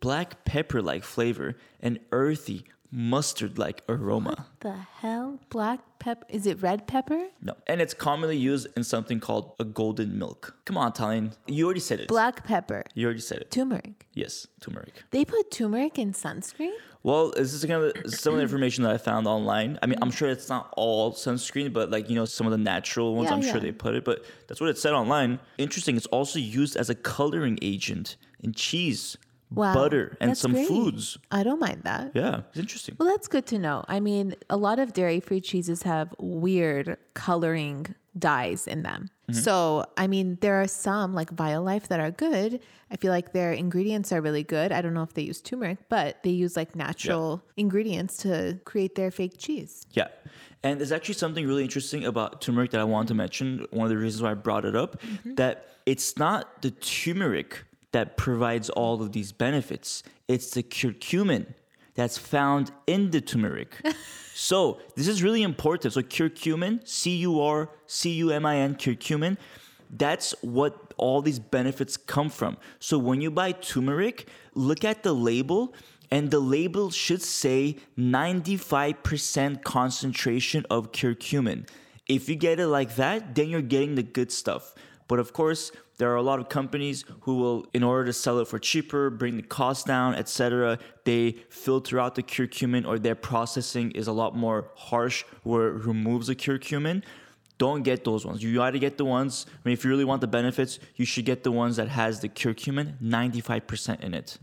black 0.02 0.44
pepper 0.44 0.82
like 0.82 1.04
flavor 1.04 1.56
and 1.81 1.99
earthy, 2.10 2.64
mustard 2.90 3.56
like 3.56 3.82
aroma. 3.88 4.46
The 4.60 4.72
hell? 5.00 5.38
Black 5.49 5.81
pepper? 6.00 6.26
Is 6.28 6.44
it 6.46 6.60
red 6.60 6.87
pepper? 6.87 7.28
No. 7.40 7.54
And 7.69 7.81
it's 7.81 7.94
commonly 7.94 8.37
used 8.37 8.66
in 8.76 8.82
something 8.84 9.20
called 9.20 9.54
a 9.60 9.64
golden 9.64 10.19
milk. 10.19 10.54
Come 10.66 10.76
on, 10.76 10.93
Tallene. 10.93 11.32
You 11.46 11.64
already 11.64 11.81
said 11.81 12.00
it. 12.00 12.08
Black 12.08 12.44
pepper. 12.44 12.82
You 12.94 13.06
already 13.06 13.20
said 13.20 13.38
it. 13.38 13.50
Turmeric. 13.52 14.06
Yes, 14.12 14.46
turmeric. 14.60 14.93
They 15.12 15.25
put 15.25 15.50
turmeric 15.52 15.99
in 15.99 16.12
sunscreen? 16.12 16.72
Well, 17.05 17.31
this 17.31 17.52
is 17.52 17.64
kind 17.64 17.82
of 17.82 18.14
some 18.14 18.34
of 18.34 18.38
the 18.38 18.43
information 18.43 18.84
that 18.84 18.93
I 18.93 18.98
found 18.98 19.26
online. 19.26 19.78
I 19.82 19.87
mean, 19.87 19.98
I'm 20.02 20.10
sure 20.10 20.28
it's 20.28 20.48
not 20.48 20.72
all 20.76 21.12
sunscreen, 21.12 21.72
but 21.72 21.90
like, 21.90 22.10
you 22.10 22.16
know, 22.16 22.25
some 22.25 22.46
of 22.46 22.50
the 22.50 22.58
natural 22.58 23.14
ones, 23.14 23.31
Yeah, 23.31 23.37
I'm 23.37 23.43
yeah. 23.43 23.52
sure 23.52 23.60
they 23.60 23.72
put 23.72 23.94
it, 23.94 24.05
but 24.05 24.24
that's 24.48 24.60
what 24.60 24.70
it 24.70 24.79
said 24.79 24.93
online. 24.93 25.38
Interesting, 25.58 25.96
it's 25.96 26.06
also 26.06 26.38
used 26.38 26.76
as 26.76 26.91
a 26.91 26.94
coloring 26.94 27.58
agent 27.62 28.17
in 28.41 28.53
cheese, 28.53 29.17
Wow. 29.54 29.74
butter, 29.74 30.16
and 30.20 30.30
That's 30.30 30.40
some 30.40 30.52
great. 30.52 30.68
foods. 30.68 31.18
I 31.30 31.42
don't 31.42 31.60
mind 31.60 31.82
that. 31.84 32.12
Yeah, 32.14 32.42
it's 32.50 32.58
interesting. 32.58 32.96
Well, 32.98 33.08
that's 33.08 33.28
good 33.28 33.46
to 33.46 33.58
know. 33.58 33.84
I 33.88 34.00
mean, 34.00 34.34
a 34.50 34.56
lot 34.56 34.78
of 34.78 34.92
dairy 34.92 35.20
free 35.20 35.40
cheeses 35.40 35.82
have 35.82 36.14
weird 36.18 36.96
coloring 37.14 37.94
dyes 38.18 38.66
in 38.66 38.82
them. 38.82 39.08
Mm-hmm. 39.30 39.40
So, 39.40 39.86
I 39.96 40.06
mean, 40.06 40.36
there 40.40 40.60
are 40.60 40.68
some 40.68 41.14
like 41.14 41.34
Violife 41.34 41.88
that 41.88 42.00
are 42.00 42.10
good. 42.10 42.60
I 42.90 42.96
feel 42.96 43.10
like 43.10 43.32
their 43.32 43.52
ingredients 43.52 44.12
are 44.12 44.20
really 44.20 44.42
good. 44.42 44.70
I 44.72 44.82
don't 44.82 44.92
know 44.92 45.02
if 45.02 45.14
they 45.14 45.22
use 45.22 45.40
turmeric, 45.40 45.78
but 45.88 46.22
they 46.22 46.30
use 46.30 46.56
like 46.56 46.76
natural 46.76 47.42
ingredients 47.56 48.18
to 48.18 48.60
create 48.64 48.94
their 48.94 49.10
fake 49.10 49.38
cheese. 49.38 49.86
Yeah. 49.92 50.08
And 50.62 50.78
there's 50.78 50.92
actually 50.92 51.14
something 51.14 51.46
really 51.46 51.62
interesting 51.64 52.04
about 52.04 52.40
turmeric 52.40 52.70
that 52.72 52.80
I 52.80 52.84
wanted 52.84 53.08
to 53.08 53.14
mention. 53.14 53.66
One 53.70 53.84
of 53.84 53.90
the 53.90 53.96
reasons 53.96 54.22
why 54.22 54.32
I 54.32 54.34
brought 54.34 54.64
it 54.64 54.76
up 54.76 55.00
that 55.24 55.68
it's 55.86 56.16
not 56.18 56.62
the 56.62 56.70
turmeric 56.70 57.64
that 57.93 58.17
provides 58.17 58.69
all 58.70 59.01
of 59.03 59.13
these 59.13 59.32
benefits, 59.32 60.03
it's 60.29 60.51
the 60.51 60.63
curcumin 60.63 61.55
that's 61.94 62.19
found 62.19 62.72
in 62.87 63.11
the 63.11 63.20
turmeric. 63.20 63.77
so 64.34 64.81
this 64.96 65.08
is 65.08 65.22
really 65.22 65.43
important. 65.43 65.93
So 65.93 66.03
curcumin, 66.03 66.87
C 66.87 67.17
U 67.19 67.41
R 67.41 67.70
C 67.87 68.11
U 68.15 68.31
M 68.31 68.46
I 68.46 68.56
N, 68.56 68.75
curcumin, 68.75 69.37
that's 69.91 70.34
what 70.41 70.94
all 70.96 71.20
these 71.20 71.39
benefits 71.39 71.96
come 71.96 72.31
from. 72.31 72.56
So 72.79 72.99
when 72.99 73.20
you 73.20 73.31
buy 73.31 73.53
turmeric, 73.53 74.27
look 74.55 74.84
at 74.84 75.03
the 75.03 75.13
label 75.13 75.75
and 76.11 76.31
the 76.31 76.41
label 76.41 76.91
should 76.91 77.22
say 77.22 77.77
95% 77.99 79.63
concentration 79.65 80.67
of 80.70 80.93
curcumin. 80.93 81.69
If 82.06 82.29
you 82.29 82.37
get 82.37 82.58
it 82.61 82.67
like 82.67 82.96
that, 82.96 83.34
then 83.34 83.49
you're 83.49 83.63
getting 83.63 83.94
the 83.94 84.03
good 84.03 84.32
stuff. 84.32 84.75
But 85.08 85.18
of 85.18 85.32
course, 85.32 85.72
there 85.98 86.10
are 86.10 86.16
a 86.16 86.22
lot 86.22 86.40
of 86.40 86.48
companies 86.48 87.04
who 87.20 87.36
will, 87.36 87.66
in 87.74 87.82
order 87.82 88.06
to 88.06 88.12
sell 88.12 88.38
it 88.38 88.48
for 88.48 88.58
cheaper, 88.58 89.10
bring 89.10 89.36
the 89.36 89.42
cost 89.42 89.86
down, 89.86 90.14
etc., 90.14 90.78
they 91.04 91.36
filter 91.48 92.00
out 92.00 92.14
the 92.14 92.22
curcumin 92.22 92.86
or 92.86 92.98
their 92.98 93.14
processing 93.14 93.90
is 93.92 94.06
a 94.06 94.12
lot 94.12 94.36
more 94.36 94.70
harsh 94.74 95.24
where 95.42 95.68
it 95.68 95.84
removes 95.84 96.26
the 96.26 96.34
curcumin. 96.34 97.02
Don't 97.58 97.82
get 97.82 98.04
those 98.04 98.26
ones. 98.26 98.42
You 98.42 98.54
gotta 98.54 98.78
get 98.78 98.96
the 98.98 99.04
ones, 99.04 99.46
I 99.48 99.68
mean, 99.68 99.74
if 99.74 99.84
you 99.84 99.90
really 99.90 100.04
want 100.04 100.20
the 100.20 100.26
benefits, 100.26 100.78
you 100.96 101.04
should 101.04 101.24
get 101.24 101.44
the 101.44 101.52
ones 101.52 101.76
that 101.76 101.88
has 101.88 102.20
the 102.20 102.28
curcumin 102.28 102.98
95% 103.00 104.00
in 104.00 104.14
it. 104.14 104.38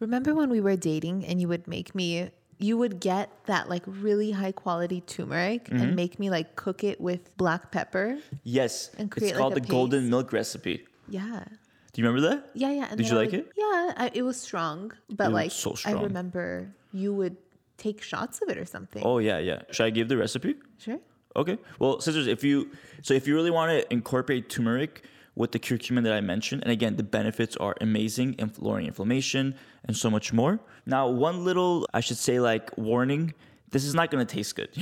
Remember 0.00 0.34
when 0.34 0.50
we 0.50 0.60
were 0.60 0.76
dating 0.76 1.24
and 1.24 1.40
you 1.40 1.48
would 1.48 1.66
make 1.66 1.94
me 1.94 2.30
you 2.58 2.76
would 2.76 2.98
get 3.00 3.30
that 3.46 3.68
like 3.68 3.82
really 3.86 4.30
high 4.32 4.52
quality 4.52 5.00
turmeric 5.02 5.64
Mm-hmm. 5.66 5.82
and 5.82 5.96
make 5.96 6.18
me 6.18 6.28
like 6.30 6.56
cook 6.56 6.82
it 6.84 7.00
with 7.00 7.36
black 7.36 7.70
pepper. 7.70 8.18
Yes, 8.44 8.90
And 8.98 9.08
it's 9.08 9.18
create, 9.18 9.32
like, 9.34 9.38
called 9.40 9.52
a 9.56 9.60
the 9.60 9.66
golden 9.66 10.10
milk 10.10 10.32
recipe. 10.32 10.84
Yeah. 11.08 11.44
Do 11.92 12.02
you 12.02 12.06
remember 12.08 12.28
that? 12.28 12.50
Yeah, 12.54 12.70
yeah. 12.70 12.86
And 12.90 12.98
Did 12.98 13.08
you 13.08 13.14
I 13.16 13.20
like 13.22 13.30
would- 13.32 13.40
it? 13.40 13.52
Yeah, 13.56 13.92
I, 13.96 14.10
it 14.12 14.22
was 14.22 14.40
strong, 14.40 14.92
but 15.08 15.28
was 15.32 15.34
like 15.34 15.50
so 15.52 15.74
I 15.86 15.92
remember 15.92 16.68
you 16.92 17.12
would 17.14 17.36
take 17.76 18.02
shots 18.02 18.42
of 18.42 18.48
it 18.48 18.58
or 18.58 18.64
something. 18.64 19.02
Oh 19.04 19.18
yeah, 19.18 19.38
yeah. 19.38 19.62
Should 19.70 19.84
I 19.86 19.90
give 19.90 20.08
the 20.08 20.16
recipe? 20.16 20.56
Sure. 20.78 20.98
Okay. 21.36 21.58
Well, 21.78 22.00
sisters, 22.00 22.26
if 22.26 22.42
you 22.42 22.70
so 23.02 23.14
if 23.14 23.26
you 23.28 23.34
really 23.34 23.50
want 23.52 23.70
to 23.70 23.92
incorporate 23.92 24.48
turmeric 24.48 25.04
with 25.38 25.52
the 25.52 25.58
curcumin 25.58 26.02
that 26.02 26.12
I 26.12 26.20
mentioned, 26.20 26.62
and 26.62 26.72
again, 26.72 26.96
the 26.96 27.04
benefits 27.04 27.56
are 27.56 27.76
amazing, 27.80 28.34
inf- 28.38 28.58
lowering 28.58 28.86
inflammation 28.86 29.54
and 29.84 29.96
so 29.96 30.10
much 30.10 30.32
more. 30.32 30.58
Now, 30.84 31.08
one 31.08 31.44
little, 31.44 31.86
I 31.94 32.00
should 32.00 32.16
say, 32.16 32.40
like 32.40 32.76
warning: 32.76 33.32
this 33.70 33.84
is 33.84 33.94
not 33.94 34.10
gonna 34.10 34.24
taste 34.24 34.56
good. 34.56 34.70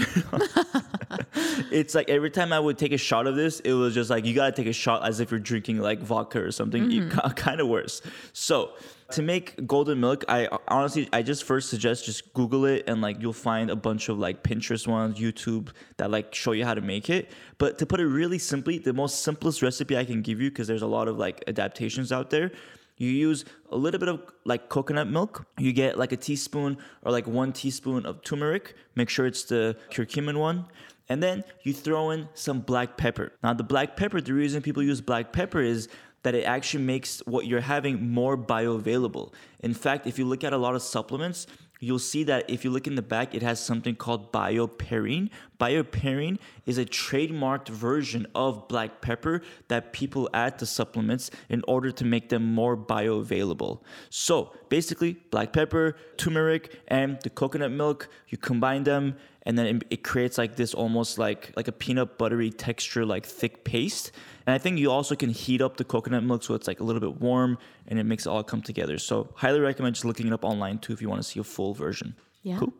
it's 1.70 1.94
like 1.94 2.08
every 2.08 2.30
time 2.30 2.54
I 2.54 2.58
would 2.58 2.78
take 2.78 2.92
a 2.92 2.98
shot 2.98 3.26
of 3.26 3.36
this, 3.36 3.60
it 3.60 3.74
was 3.74 3.92
just 3.92 4.08
like 4.08 4.24
you 4.24 4.34
gotta 4.34 4.52
take 4.52 4.66
a 4.66 4.72
shot 4.72 5.06
as 5.06 5.20
if 5.20 5.30
you're 5.30 5.40
drinking 5.40 5.78
like 5.78 6.00
vodka 6.00 6.42
or 6.42 6.50
something, 6.50 6.84
mm-hmm. 6.84 7.28
kind 7.32 7.60
of 7.60 7.68
worse. 7.68 8.00
So 8.32 8.72
to 9.12 9.22
make 9.22 9.66
golden 9.66 10.00
milk, 10.00 10.24
I 10.28 10.48
honestly 10.68 11.08
I 11.12 11.22
just 11.22 11.44
first 11.44 11.70
suggest 11.70 12.04
just 12.04 12.32
Google 12.34 12.64
it 12.64 12.84
and 12.88 13.00
like 13.00 13.20
you'll 13.20 13.32
find 13.32 13.70
a 13.70 13.76
bunch 13.76 14.08
of 14.08 14.18
like 14.18 14.42
Pinterest 14.42 14.86
ones, 14.86 15.18
YouTube 15.18 15.70
that 15.96 16.10
like 16.10 16.34
show 16.34 16.52
you 16.52 16.64
how 16.64 16.74
to 16.74 16.80
make 16.80 17.08
it. 17.10 17.30
But 17.58 17.78
to 17.78 17.86
put 17.86 18.00
it 18.00 18.06
really 18.06 18.38
simply, 18.38 18.78
the 18.78 18.92
most 18.92 19.22
simplest 19.22 19.62
recipe 19.62 19.96
I 19.96 20.04
can 20.04 20.22
give 20.22 20.40
you 20.40 20.50
because 20.50 20.66
there's 20.66 20.82
a 20.82 20.86
lot 20.86 21.08
of 21.08 21.18
like 21.18 21.44
adaptations 21.46 22.12
out 22.12 22.30
there. 22.30 22.50
You 22.98 23.10
use 23.10 23.44
a 23.70 23.76
little 23.76 24.00
bit 24.00 24.08
of 24.08 24.22
like 24.44 24.68
coconut 24.68 25.08
milk. 25.08 25.46
You 25.58 25.72
get 25.72 25.98
like 25.98 26.12
a 26.12 26.16
teaspoon 26.16 26.78
or 27.02 27.12
like 27.12 27.26
one 27.26 27.52
teaspoon 27.52 28.06
of 28.06 28.22
turmeric. 28.22 28.74
Make 28.94 29.10
sure 29.10 29.26
it's 29.26 29.44
the 29.44 29.76
curcumin 29.90 30.38
one. 30.38 30.66
And 31.08 31.22
then 31.22 31.44
you 31.62 31.72
throw 31.72 32.10
in 32.10 32.28
some 32.34 32.60
black 32.60 32.96
pepper. 32.96 33.32
Now, 33.42 33.54
the 33.54 33.62
black 33.62 33.96
pepper, 33.96 34.20
the 34.20 34.32
reason 34.32 34.60
people 34.60 34.82
use 34.82 35.00
black 35.00 35.32
pepper 35.32 35.60
is 35.60 35.88
that 36.26 36.34
it 36.34 36.42
actually 36.42 36.82
makes 36.82 37.20
what 37.24 37.46
you're 37.46 37.60
having 37.60 38.10
more 38.10 38.36
bioavailable. 38.36 39.32
In 39.60 39.72
fact, 39.72 40.08
if 40.08 40.18
you 40.18 40.24
look 40.24 40.42
at 40.42 40.52
a 40.52 40.56
lot 40.56 40.74
of 40.74 40.82
supplements, 40.82 41.46
you'll 41.78 42.00
see 42.00 42.24
that 42.24 42.50
if 42.50 42.64
you 42.64 42.70
look 42.72 42.88
in 42.88 42.96
the 42.96 43.00
back, 43.00 43.32
it 43.32 43.42
has 43.42 43.60
something 43.60 43.94
called 43.94 44.32
bioperine. 44.32 45.30
Bioperine 45.60 46.38
is 46.64 46.78
a 46.78 46.84
trademarked 46.84 47.68
version 47.68 48.26
of 48.34 48.66
black 48.66 49.00
pepper 49.00 49.40
that 49.68 49.92
people 49.92 50.28
add 50.34 50.58
to 50.58 50.66
supplements 50.66 51.30
in 51.48 51.62
order 51.68 51.92
to 51.92 52.04
make 52.04 52.28
them 52.28 52.42
more 52.42 52.76
bioavailable. 52.76 53.78
So 54.10 54.52
basically, 54.68 55.12
black 55.30 55.52
pepper, 55.52 55.94
turmeric, 56.16 56.80
and 56.88 57.20
the 57.22 57.30
coconut 57.30 57.70
milk, 57.70 58.08
you 58.30 58.36
combine 58.36 58.82
them 58.82 59.14
and 59.46 59.56
then 59.56 59.80
it, 59.90 60.02
creates 60.02 60.38
like 60.38 60.56
this 60.56 60.74
almost 60.74 61.18
like 61.18 61.52
like 61.56 61.68
a 61.68 61.72
peanut 61.72 62.18
buttery 62.18 62.50
texture 62.50 63.06
like 63.06 63.24
thick 63.24 63.62
paste 63.62 64.10
and 64.46 64.54
i 64.54 64.58
think 64.58 64.78
you 64.78 64.90
also 64.90 65.14
can 65.14 65.30
heat 65.30 65.60
up 65.60 65.76
the 65.76 65.84
coconut 65.84 66.22
milk 66.24 66.42
so 66.42 66.54
it's 66.54 66.66
like 66.66 66.80
a 66.80 66.84
little 66.84 67.00
bit 67.00 67.20
warm 67.20 67.58
and 67.88 67.98
it 67.98 68.04
makes 68.04 68.26
it 68.26 68.30
all 68.30 68.42
come 68.42 68.62
together. 68.62 68.98
So 68.98 69.28
highly 69.36 69.60
recommend 69.60 69.94
just 69.94 70.04
looking 70.04 70.26
it 70.26 70.32
up 70.32 70.44
online 70.44 70.78
too 70.78 70.92
if 70.92 71.00
you 71.02 71.08
want 71.08 71.22
to 71.22 71.28
see 71.28 71.40
a 71.40 71.44
full 71.44 71.74
version. 71.74 72.16
Yeah. 72.42 72.58
cool. 72.58 72.72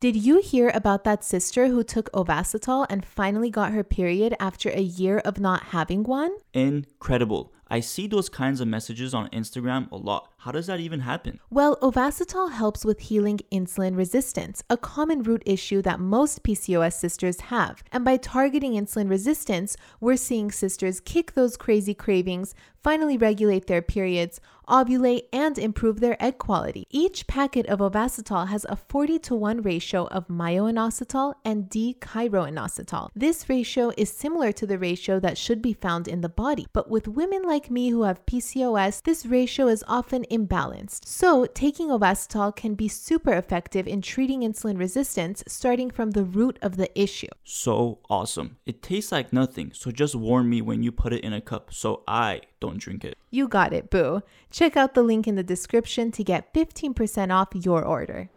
Did 0.00 0.14
you 0.14 0.40
hear 0.40 0.70
about 0.74 1.02
that 1.04 1.24
sister 1.24 1.66
who 1.66 1.82
took 1.82 2.08
Ovasitol 2.12 2.86
and 2.88 3.04
finally 3.04 3.50
got 3.50 3.72
her 3.72 3.82
period 3.82 4.36
after 4.38 4.70
a 4.70 4.80
year 4.80 5.18
of 5.18 5.40
not 5.40 5.64
having 5.64 6.04
one? 6.04 6.36
incredible. 6.52 7.52
I 7.70 7.80
see 7.80 8.06
those 8.06 8.28
kinds 8.28 8.60
of 8.60 8.68
messages 8.68 9.12
on 9.12 9.28
instagram 9.30 9.90
a 9.90 9.96
lot 9.96 10.30
how 10.38 10.50
does 10.52 10.66
that 10.66 10.80
even 10.80 11.00
happen 11.00 11.38
Well, 11.50 11.76
Ovasitol 11.78 12.52
helps 12.52 12.84
with 12.84 13.00
healing 13.00 13.40
insulin 13.50 13.96
resistance, 13.96 14.62
a 14.68 14.76
common 14.76 15.22
root 15.22 15.42
issue 15.46 15.82
that 15.82 16.00
most 16.00 16.42
PCOS 16.42 16.94
sisters 16.94 17.40
have. 17.52 17.82
And 17.90 18.04
by 18.04 18.16
targeting 18.16 18.72
insulin 18.72 19.08
resistance, 19.08 19.76
we're 20.00 20.16
seeing 20.16 20.50
sisters 20.50 21.00
kick 21.00 21.32
those 21.32 21.56
crazy 21.56 21.94
cravings, 21.94 22.54
finally 22.82 23.16
regulate 23.16 23.66
their 23.66 23.82
periods, 23.82 24.40
ovulate, 24.68 25.22
and 25.32 25.58
improve 25.58 26.00
their 26.00 26.22
egg 26.22 26.38
quality. 26.38 26.86
Each 26.90 27.26
packet 27.26 27.66
of 27.66 27.80
Ovasitol 27.80 28.48
has 28.48 28.64
a 28.68 28.76
40 28.76 29.18
to 29.20 29.34
1 29.34 29.62
ratio 29.62 30.06
of 30.08 30.28
myoinositol 30.28 31.34
and 31.44 31.68
D-chiroinositol. 31.68 33.08
This 33.14 33.48
ratio 33.48 33.92
is 33.96 34.10
similar 34.10 34.52
to 34.52 34.66
the 34.66 34.78
ratio 34.78 35.18
that 35.20 35.38
should 35.38 35.62
be 35.62 35.72
found 35.72 36.06
in 36.06 36.20
the 36.20 36.28
body, 36.28 36.66
but 36.72 36.90
with 36.90 37.08
women 37.08 37.42
like 37.42 37.70
me 37.70 37.88
who 37.88 38.02
have 38.02 38.26
PCOS, 38.26 39.02
this 39.02 39.26
ratio 39.26 39.68
is 39.68 39.84
often 39.88 40.24
imbalanced. 40.30 41.06
So, 41.06 41.46
taking 41.46 41.88
Ovasitol 41.88 42.54
can 42.56 42.74
be 42.74 42.88
super 42.88 43.32
effective 43.32 43.86
in 43.86 44.02
treating 44.02 44.40
insulin 44.40 44.78
resistance 44.78 45.42
starting 45.46 45.90
from 45.90 46.12
the 46.12 46.24
root 46.24 46.58
of 46.62 46.76
the 46.76 46.88
issue. 47.00 47.28
so 47.44 47.98
awesome 48.10 48.56
it 48.66 48.82
tastes 48.82 49.12
like 49.12 49.32
nothing 49.32 49.70
so 49.74 49.90
just 49.90 50.14
warn 50.14 50.48
me 50.48 50.60
when 50.62 50.82
you 50.82 50.90
put 50.92 51.12
it 51.12 51.24
in 51.24 51.32
a 51.32 51.40
cup 51.40 51.72
so 51.72 52.02
i 52.06 52.40
don't 52.60 52.78
drink 52.78 53.04
it 53.04 53.16
You 53.30 53.46
got 53.48 53.72
it, 53.78 53.90
boo. 53.90 54.22
Check 54.50 54.76
out 54.76 54.94
the 54.94 55.02
link 55.02 55.26
in 55.28 55.34
the 55.36 55.42
description 55.54 56.10
to 56.12 56.22
get 56.24 56.52
15% 56.54 57.30
off 57.38 57.48
your 57.54 57.84
order. 57.84 58.30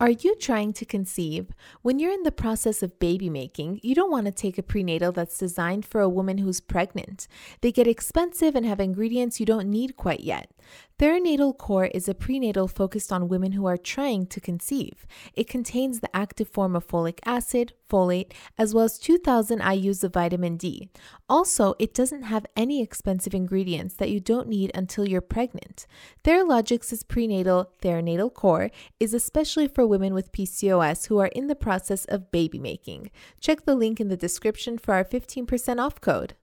Are 0.00 0.10
you 0.10 0.36
trying 0.36 0.74
to 0.74 0.84
conceive? 0.84 1.48
When 1.82 1.98
you're 1.98 2.12
in 2.12 2.22
the 2.22 2.30
process 2.30 2.84
of 2.84 3.00
baby 3.00 3.28
making, 3.28 3.80
you 3.82 3.96
don't 3.96 4.12
want 4.12 4.26
to 4.26 4.32
take 4.32 4.56
a 4.56 4.62
prenatal 4.62 5.10
that's 5.10 5.36
designed 5.36 5.84
for 5.84 6.00
a 6.00 6.08
woman 6.08 6.38
who's 6.38 6.60
pregnant. 6.60 7.26
They 7.62 7.72
get 7.72 7.88
expensive 7.88 8.54
and 8.54 8.64
have 8.64 8.78
ingredients 8.78 9.40
you 9.40 9.46
don't 9.46 9.68
need 9.68 9.96
quite 9.96 10.20
yet. 10.20 10.52
Theranatal 10.98 11.56
Core 11.56 11.86
is 11.86 12.08
a 12.08 12.14
prenatal 12.14 12.66
focused 12.66 13.12
on 13.12 13.28
women 13.28 13.52
who 13.52 13.66
are 13.66 13.76
trying 13.76 14.26
to 14.26 14.40
conceive. 14.40 15.06
It 15.32 15.48
contains 15.48 16.00
the 16.00 16.14
active 16.14 16.48
form 16.48 16.74
of 16.74 16.86
folic 16.86 17.20
acid, 17.24 17.72
folate, 17.88 18.32
as 18.58 18.74
well 18.74 18.84
as 18.84 18.98
2000 18.98 19.60
IUs 19.60 20.02
of 20.02 20.12
vitamin 20.12 20.56
D. 20.56 20.88
Also, 21.28 21.74
it 21.78 21.94
doesn't 21.94 22.22
have 22.22 22.46
any 22.56 22.82
expensive 22.82 23.32
ingredients 23.32 23.94
that 23.94 24.10
you 24.10 24.18
don't 24.18 24.48
need 24.48 24.72
until 24.74 25.08
you're 25.08 25.20
pregnant. 25.20 25.86
Theralogix' 26.24 27.06
prenatal 27.06 27.70
Theranatal 27.80 28.34
Core 28.34 28.70
is 28.98 29.14
especially 29.14 29.68
for 29.68 29.86
women 29.88 30.14
with 30.14 30.32
PCOS 30.32 31.06
who 31.06 31.18
are 31.18 31.26
in 31.28 31.46
the 31.48 31.54
process 31.54 32.04
of 32.06 32.30
baby 32.30 32.58
making. 32.58 33.10
Check 33.40 33.64
the 33.64 33.74
link 33.74 34.00
in 34.00 34.08
the 34.08 34.16
description 34.16 34.78
for 34.78 34.94
our 34.94 35.04
15% 35.04 35.78
off 35.80 36.00
code. 36.00 36.34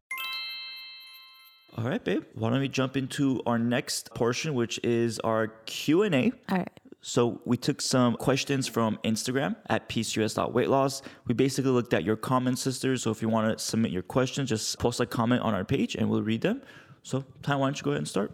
all 1.77 1.83
right 1.89 2.03
babe 2.05 2.23
why 2.33 2.49
don't 2.49 2.61
we 2.61 2.69
jump 2.69 2.95
into 2.95 3.41
our 3.45 3.59
next 3.59 4.13
portion 4.15 4.53
which 4.53 4.79
is 4.83 5.19
our 5.19 5.47
q&a 5.65 6.31
All 6.49 6.57
right. 6.57 6.69
So 7.01 7.39
we 7.45 7.55
took 7.55 7.81
some 7.81 8.15
questions 8.15 8.67
from 8.67 8.97
Instagram 9.03 9.55
at 9.69 9.87
pcos.weightloss. 9.87 11.03
We 11.27 11.35
basically 11.35 11.69
looked 11.69 11.93
at 11.93 12.03
your 12.03 12.15
comments, 12.15 12.63
sisters. 12.63 13.03
So 13.03 13.11
if 13.11 13.21
you 13.21 13.29
want 13.29 13.55
to 13.55 13.63
submit 13.63 13.91
your 13.91 14.01
questions, 14.01 14.49
just 14.49 14.79
post 14.79 14.99
a 14.99 15.05
comment 15.05 15.43
on 15.43 15.53
our 15.53 15.63
page 15.63 15.93
and 15.93 16.09
we'll 16.09 16.23
read 16.23 16.41
them. 16.41 16.63
So 17.03 17.23
Ty, 17.43 17.57
why 17.57 17.67
don't 17.67 17.77
you 17.77 17.83
go 17.83 17.91
ahead 17.91 17.99
and 17.99 18.07
start? 18.07 18.31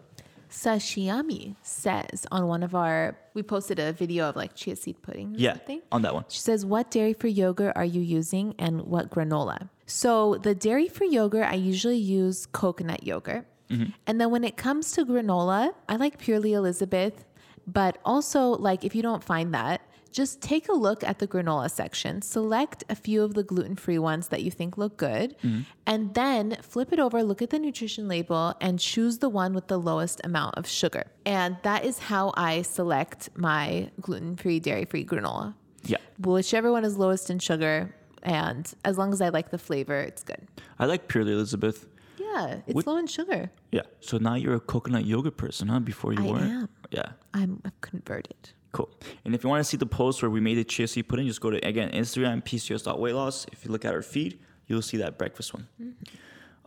Sashiyami 0.52 1.56
says 1.62 2.26
on 2.30 2.46
one 2.46 2.62
of 2.62 2.74
our, 2.74 3.16
we 3.34 3.42
posted 3.42 3.78
a 3.78 3.92
video 3.92 4.28
of 4.28 4.36
like 4.36 4.54
chia 4.54 4.76
seed 4.76 5.00
pudding 5.02 5.34
or 5.34 5.38
Yeah, 5.38 5.54
something. 5.54 5.80
on 5.90 6.02
that 6.02 6.14
one. 6.14 6.24
She 6.28 6.40
says, 6.40 6.64
What 6.64 6.90
dairy 6.90 7.14
free 7.14 7.30
yogurt 7.30 7.72
are 7.74 7.84
you 7.84 8.00
using 8.02 8.54
and 8.58 8.82
what 8.82 9.10
granola? 9.10 9.70
So, 9.86 10.36
the 10.36 10.54
dairy 10.54 10.88
free 10.88 11.08
yogurt, 11.08 11.44
I 11.46 11.54
usually 11.54 11.96
use 11.98 12.46
coconut 12.46 13.02
yogurt. 13.04 13.46
Mm-hmm. 13.70 13.90
And 14.06 14.20
then 14.20 14.30
when 14.30 14.44
it 14.44 14.56
comes 14.56 14.92
to 14.92 15.04
granola, 15.04 15.74
I 15.88 15.96
like 15.96 16.18
Purely 16.18 16.52
Elizabeth, 16.52 17.24
but 17.66 17.98
also, 18.04 18.48
like, 18.50 18.84
if 18.84 18.94
you 18.94 19.02
don't 19.02 19.24
find 19.24 19.52
that, 19.54 19.80
just 20.12 20.40
take 20.40 20.68
a 20.68 20.72
look 20.72 21.02
at 21.02 21.18
the 21.18 21.26
granola 21.26 21.70
section, 21.70 22.22
select 22.22 22.84
a 22.88 22.94
few 22.94 23.22
of 23.22 23.34
the 23.34 23.42
gluten 23.42 23.76
free 23.76 23.98
ones 23.98 24.28
that 24.28 24.42
you 24.42 24.50
think 24.50 24.76
look 24.78 24.96
good, 24.96 25.36
mm-hmm. 25.38 25.62
and 25.86 26.14
then 26.14 26.56
flip 26.62 26.92
it 26.92 26.98
over, 27.00 27.22
look 27.22 27.42
at 27.42 27.50
the 27.50 27.58
nutrition 27.58 28.06
label, 28.08 28.54
and 28.60 28.78
choose 28.78 29.18
the 29.18 29.28
one 29.28 29.54
with 29.54 29.66
the 29.68 29.78
lowest 29.78 30.20
amount 30.24 30.56
of 30.56 30.66
sugar. 30.68 31.04
And 31.24 31.56
that 31.62 31.84
is 31.84 31.98
how 31.98 32.32
I 32.36 32.62
select 32.62 33.30
my 33.36 33.90
gluten 34.00 34.36
free, 34.36 34.60
dairy 34.60 34.84
free 34.84 35.04
granola 35.04 35.54
Yeah. 35.84 35.96
whichever 36.18 36.70
one 36.70 36.84
is 36.84 36.96
lowest 36.98 37.30
in 37.30 37.38
sugar 37.38 37.94
and 38.22 38.72
as 38.84 38.96
long 38.98 39.12
as 39.12 39.20
i 39.20 39.28
like 39.30 39.50
the 39.50 39.58
flavor 39.58 39.98
it's 40.00 40.22
good 40.22 40.46
I 40.78 40.84
like 40.86 41.08
Purely 41.08 41.32
Elizabeth. 41.32 41.88
yeah 42.18 42.60
it's 42.68 42.74
What- 42.76 42.86
low 42.86 42.96
in 42.96 43.08
sugar 43.08 43.50
Yeah. 43.72 43.82
So 44.00 44.18
now 44.18 44.34
you're 44.34 44.54
a 44.54 44.60
coconut 44.60 45.04
yogurt 45.06 45.36
person, 45.36 45.66
huh? 45.68 45.80
Before 45.80 46.12
you 46.12 46.22
I 46.24 46.30
weren't? 46.30 46.52
am. 46.62 46.68
Yeah. 46.90 47.08
i'm 47.34 47.60
I've 47.64 47.80
converted 47.80 48.50
Cool. 48.72 48.90
And 49.24 49.34
if 49.34 49.44
you 49.44 49.50
want 49.50 49.60
to 49.60 49.64
see 49.64 49.76
the 49.76 49.86
post 49.86 50.22
where 50.22 50.30
we 50.30 50.40
made 50.40 50.54
the 50.54 50.64
chia 50.64 50.88
seed 50.88 51.06
pudding, 51.08 51.26
just 51.26 51.40
go 51.40 51.50
to, 51.50 51.58
again, 51.58 51.90
Instagram, 51.92 52.42
pcos.weightloss. 52.42 53.46
If 53.52 53.64
you 53.64 53.70
look 53.70 53.84
at 53.84 53.94
our 53.94 54.02
feed, 54.02 54.38
you'll 54.66 54.82
see 54.82 54.96
that 54.96 55.18
breakfast 55.18 55.52
one. 55.52 55.68
Mm-hmm. 55.80 56.16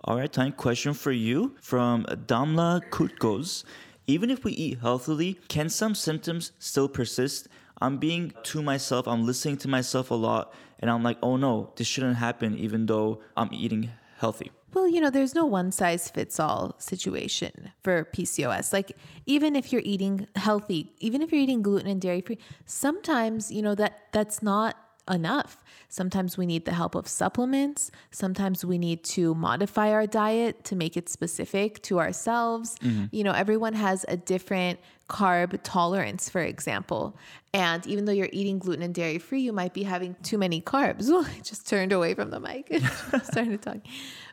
All 0.03 0.17
right, 0.17 0.31
time 0.31 0.51
question 0.51 0.93
for 0.93 1.11
you 1.11 1.55
from 1.61 2.05
Damla 2.05 2.87
Kutkos. 2.91 3.63
Even 4.05 4.29
if 4.29 4.43
we 4.43 4.51
eat 4.51 4.79
healthily, 4.81 5.39
can 5.47 5.67
some 5.67 5.95
symptoms 5.95 6.51
still 6.59 6.87
persist? 6.87 7.47
I'm 7.81 7.97
being 7.97 8.31
to 8.43 8.61
myself, 8.61 9.07
I'm 9.07 9.25
listening 9.25 9.57
to 9.57 9.67
myself 9.67 10.11
a 10.11 10.15
lot, 10.15 10.53
and 10.79 10.91
I'm 10.91 11.01
like, 11.01 11.17
oh 11.23 11.37
no, 11.37 11.71
this 11.75 11.87
shouldn't 11.87 12.17
happen 12.17 12.55
even 12.55 12.85
though 12.85 13.21
I'm 13.35 13.49
eating 13.51 13.89
healthy. 14.19 14.51
Well, 14.75 14.89
you 14.89 14.99
know, 14.99 15.09
there's 15.09 15.33
no 15.33 15.45
one 15.45 15.71
size 15.71 16.09
fits 16.09 16.37
all 16.37 16.75
situation 16.79 17.71
for 17.81 18.03
PCOS. 18.13 18.73
Like, 18.73 18.91
even 19.25 19.55
if 19.55 19.71
you're 19.71 19.81
eating 19.85 20.27
healthy, 20.35 20.91
even 20.99 21.21
if 21.21 21.31
you're 21.31 21.41
eating 21.41 21.61
gluten 21.61 21.87
and 21.87 22.01
dairy 22.01 22.19
free, 22.19 22.39
sometimes, 22.65 23.49
you 23.49 23.61
know, 23.61 23.73
that 23.75 24.07
that's 24.11 24.43
not 24.43 24.75
enough. 25.09 25.63
Sometimes 25.87 26.37
we 26.37 26.45
need 26.45 26.65
the 26.65 26.73
help 26.73 26.93
of 26.93 27.07
supplements. 27.07 27.89
Sometimes 28.11 28.65
we 28.65 28.77
need 28.77 29.03
to 29.05 29.33
modify 29.35 29.91
our 29.91 30.07
diet 30.07 30.65
to 30.65 30.75
make 30.75 30.97
it 30.97 31.07
specific 31.07 31.81
to 31.83 31.99
ourselves. 31.99 32.75
Mm-hmm. 32.79 33.05
You 33.11 33.23
know, 33.23 33.31
everyone 33.31 33.73
has 33.73 34.05
a 34.09 34.17
different 34.17 34.79
carb 35.09 35.57
tolerance, 35.63 36.27
for 36.27 36.41
example. 36.41 37.17
And 37.53 37.85
even 37.87 38.05
though 38.05 38.11
you're 38.11 38.29
eating 38.33 38.59
gluten 38.59 38.83
and 38.83 38.93
dairy 38.93 39.19
free, 39.19 39.41
you 39.41 39.53
might 39.53 39.73
be 39.73 39.83
having 39.83 40.15
too 40.23 40.37
many 40.37 40.61
carbs. 40.61 41.09
I 41.25 41.39
just 41.41 41.67
turned 41.69 41.91
away 41.91 42.13
from 42.13 42.31
the 42.31 42.39
mic 42.39 42.67
and 42.71 42.83
started 43.23 43.61
to 43.61 43.69
talk. 43.73 43.77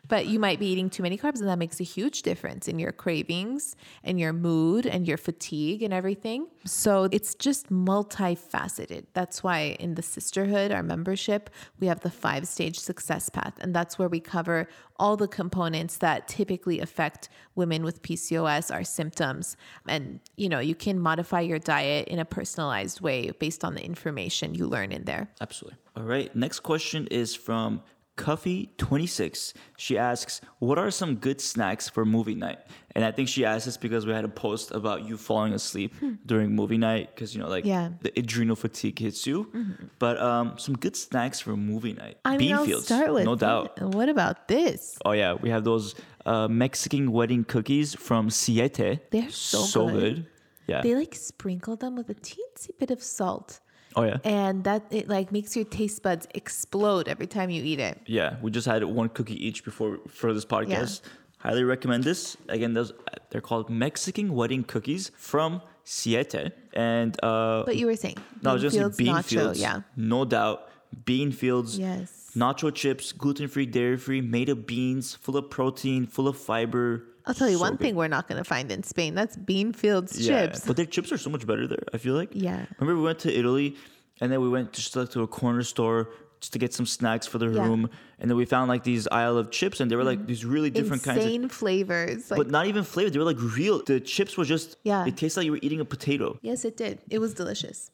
But 0.07 0.27
you 0.27 0.37
might 0.37 0.59
be 0.59 0.67
eating 0.67 0.89
too 0.89 1.01
many 1.01 1.17
carbs, 1.17 1.39
and 1.39 1.47
that 1.47 1.57
makes 1.57 1.79
a 1.79 1.83
huge 1.83 2.23
difference 2.23 2.67
in 2.67 2.77
your 2.77 2.91
cravings 2.91 3.75
and 4.03 4.19
your 4.19 4.33
mood 4.33 4.85
and 4.85 5.07
your 5.07 5.15
fatigue 5.15 5.81
and 5.81 5.93
everything. 5.93 6.47
So 6.65 7.07
it's 7.11 7.35
just 7.35 7.69
multifaceted. 7.69 9.05
That's 9.13 9.43
why 9.43 9.77
in 9.79 9.95
the 9.95 10.01
Cysterhood, 10.01 10.73
our 10.73 10.83
membership, 10.83 11.49
we 11.79 11.87
have 11.87 12.01
the 12.01 12.09
five 12.09 12.47
stage 12.47 12.77
success 12.79 13.29
path. 13.29 13.53
And 13.61 13.73
that's 13.73 13.97
where 13.97 14.09
we 14.09 14.19
cover 14.19 14.67
all 14.99 15.15
the 15.15 15.27
components 15.27 15.97
that 15.97 16.27
typically 16.27 16.79
affect 16.81 17.29
women 17.55 17.83
with 17.83 18.01
PCOS, 18.01 18.73
our 18.73 18.83
symptoms. 18.83 19.55
And, 19.87 20.19
you 20.35 20.49
know, 20.49 20.59
you 20.59 20.75
can 20.75 20.99
modify 20.99 21.41
your 21.41 21.59
diet 21.59 22.09
in 22.09 22.19
a 22.19 22.25
personalized 22.25 22.99
way 22.99 23.31
based 23.31 23.63
on 23.63 23.73
the 23.73 23.83
information 23.83 24.53
you 24.53 24.67
learn 24.67 24.91
in 24.91 25.05
there. 25.05 25.29
Absolutely. 25.39 25.77
All 25.95 26.03
right. 26.03 26.35
Next 26.35 26.59
question 26.59 27.07
is 27.07 27.35
from 27.35 27.81
Cuffy26. 28.17 29.53
She 29.77 29.97
asks, 29.97 30.41
What 30.59 30.77
are 30.77 30.91
some 30.91 31.15
good 31.15 31.41
snacks 31.41 31.89
for 31.89 32.05
movie 32.05 32.35
night? 32.35 32.59
And 32.95 33.03
I 33.03 33.11
think 33.11 33.27
she 33.27 33.43
asked 33.45 33.65
this 33.65 33.77
because 33.77 34.05
we 34.05 34.13
had 34.13 34.23
a 34.23 34.29
post 34.29 34.71
about 34.71 35.03
you 35.07 35.17
falling 35.17 35.53
asleep 35.53 35.93
during 36.25 36.55
movie 36.55 36.77
night 36.77 37.09
because, 37.13 37.33
you 37.35 37.41
know, 37.41 37.47
like 37.49 37.65
Yeah. 37.65 37.89
the 38.01 38.11
adrenal 38.17 38.55
fatigue 38.55 38.99
hits 38.99 39.25
you. 39.25 39.51
But 39.99 40.19
um, 40.21 40.57
some 40.57 40.75
good 40.77 40.95
snacks 40.95 41.39
for 41.39 41.55
movie 41.57 41.93
night. 41.93 42.17
I 42.25 42.37
mean, 42.37 42.53
I'll 42.53 42.65
Beanfields, 42.65 42.83
start 42.83 43.13
with 43.13 43.25
no 43.25 43.35
doubt. 43.35 43.81
What 43.81 44.09
about 44.09 44.47
this? 44.47 44.97
Oh, 45.05 45.11
yeah. 45.11 45.33
We 45.33 45.49
have 45.49 45.63
those 45.63 45.95
uh, 46.25 46.47
Mexican 46.47 47.11
wedding 47.11 47.43
cookies 47.43 47.95
from 47.95 48.29
Siete. 48.29 48.99
They're 49.11 49.29
so 49.31 49.89
good. 49.89 50.27
Yeah. 50.67 50.81
They 50.81 50.95
like 50.95 51.13
sprinkle 51.15 51.75
them 51.75 51.95
with 51.95 52.09
a 52.09 52.15
teensy 52.15 52.69
bit 52.79 52.89
of 52.91 53.03
salt. 53.03 53.59
Oh, 53.95 54.03
yeah. 54.03 54.17
And 54.23 54.63
that 54.63 54.83
it 54.91 55.07
like 55.07 55.31
makes 55.31 55.55
your 55.55 55.65
taste 55.65 56.01
buds 56.03 56.27
explode 56.33 57.07
every 57.07 57.27
time 57.27 57.49
you 57.49 57.63
eat 57.63 57.79
it. 57.79 57.99
Yeah, 58.05 58.35
we 58.41 58.51
just 58.51 58.67
had 58.67 58.83
one 58.83 59.09
cookie 59.09 59.45
each 59.45 59.63
before 59.63 59.99
for 60.07 60.33
this 60.33 60.45
podcast. 60.45 61.01
Highly 61.37 61.63
recommend 61.63 62.03
this. 62.05 62.37
Again, 62.47 62.73
those 62.73 62.93
they're 63.29 63.41
called 63.41 63.69
Mexican 63.69 64.33
wedding 64.33 64.63
cookies 64.63 65.11
from 65.17 65.61
Siete, 65.83 66.53
and 66.73 67.21
uh, 67.23 67.63
But 67.65 67.75
you 67.75 67.85
were 67.85 67.97
saying 67.97 68.17
no, 68.41 68.51
I 68.51 68.53
was 68.53 68.61
just 68.61 68.77
Beanfields 68.77 68.97
bean 68.97 69.15
nacho, 69.15 69.23
fields. 69.25 69.59
yeah. 69.59 69.81
no 69.97 70.23
doubt, 70.23 70.69
Beanfields. 71.03 71.77
Yes. 71.77 72.31
nacho 72.35 72.73
chips, 72.73 73.11
gluten 73.11 73.47
free, 73.47 73.65
dairy 73.65 73.97
free, 73.97 74.21
made 74.21 74.49
of 74.49 74.65
beans, 74.65 75.15
full 75.15 75.35
of 75.37 75.49
protein, 75.49 76.07
full 76.07 76.27
of 76.27 76.37
fiber. 76.37 77.03
I'll 77.25 77.33
tell 77.33 77.49
you 77.49 77.57
So 77.57 77.61
one 77.61 77.73
good. 77.73 77.79
thing 77.81 77.95
we're 77.95 78.07
not 78.07 78.27
going 78.27 78.37
to 78.37 78.43
find 78.43 78.71
in 78.71 78.83
Spain. 78.83 79.15
That's 79.15 79.37
Beanfields 79.37 80.13
Yeah, 80.17 80.47
chips. 80.47 80.65
but 80.65 80.75
their 80.75 80.85
chips 80.85 81.11
are 81.11 81.17
so 81.17 81.29
much 81.29 81.45
better 81.47 81.67
there. 81.67 81.83
I 81.93 81.97
feel 81.97 82.15
like. 82.15 82.29
Yeah. 82.33 82.65
Remember 82.79 82.99
we 83.01 83.05
went 83.05 83.19
to 83.19 83.33
Italy, 83.37 83.75
and 84.21 84.31
then 84.31 84.41
we 84.41 84.49
went 84.49 84.73
just 84.73 84.95
like 84.95 85.09
to 85.11 85.21
a 85.21 85.27
corner 85.27 85.63
store 85.63 86.09
just 86.41 86.51
to 86.53 86.59
get 86.59 86.73
some 86.73 86.85
snacks 86.85 87.25
for 87.25 87.37
the 87.37 87.47
Yeah. 87.47 87.65
Room, 87.65 87.89
and 88.19 88.29
then 88.29 88.35
we 88.35 88.43
found 88.45 88.67
like 88.67 88.83
these 88.83 89.07
aisle 89.07 89.37
of 89.37 89.49
chips, 89.51 89.79
and 89.79 89.89
they 89.89 89.95
were 89.95 90.03
like 90.03 90.19
mm. 90.19 90.27
these 90.27 90.43
really 90.43 90.69
different 90.69 91.01
kinds 91.03 91.19
of 91.19 91.25
Insane 91.25 91.47
flavors. 91.49 92.29
Like, 92.29 92.37
but 92.37 92.49
not 92.49 92.67
even 92.67 92.83
flavored. 92.83 93.13
They 93.13 93.19
were 93.19 93.23
like 93.25 93.39
real. 93.57 93.81
The 93.81 94.01
chips 94.01 94.35
were 94.37 94.43
just 94.45 94.75
Yeah. 94.83 95.05
It 95.05 95.15
tasted 95.15 95.39
like 95.39 95.45
you 95.45 95.53
were 95.53 95.59
eating 95.61 95.79
a 95.79 95.85
potato. 95.85 96.37
yes, 96.41 96.65
it 96.65 96.75
did. 96.75 96.99
It 97.09 97.19
was 97.19 97.33
delicious. 97.33 97.89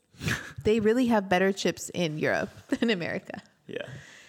they 0.63 0.79
really 0.79 1.05
have 1.07 1.29
better 1.29 1.51
chips 1.53 1.89
in 1.93 2.17
Europe 2.17 2.49
than 2.69 2.89
America. 2.89 3.41
Yeah. 3.67 3.85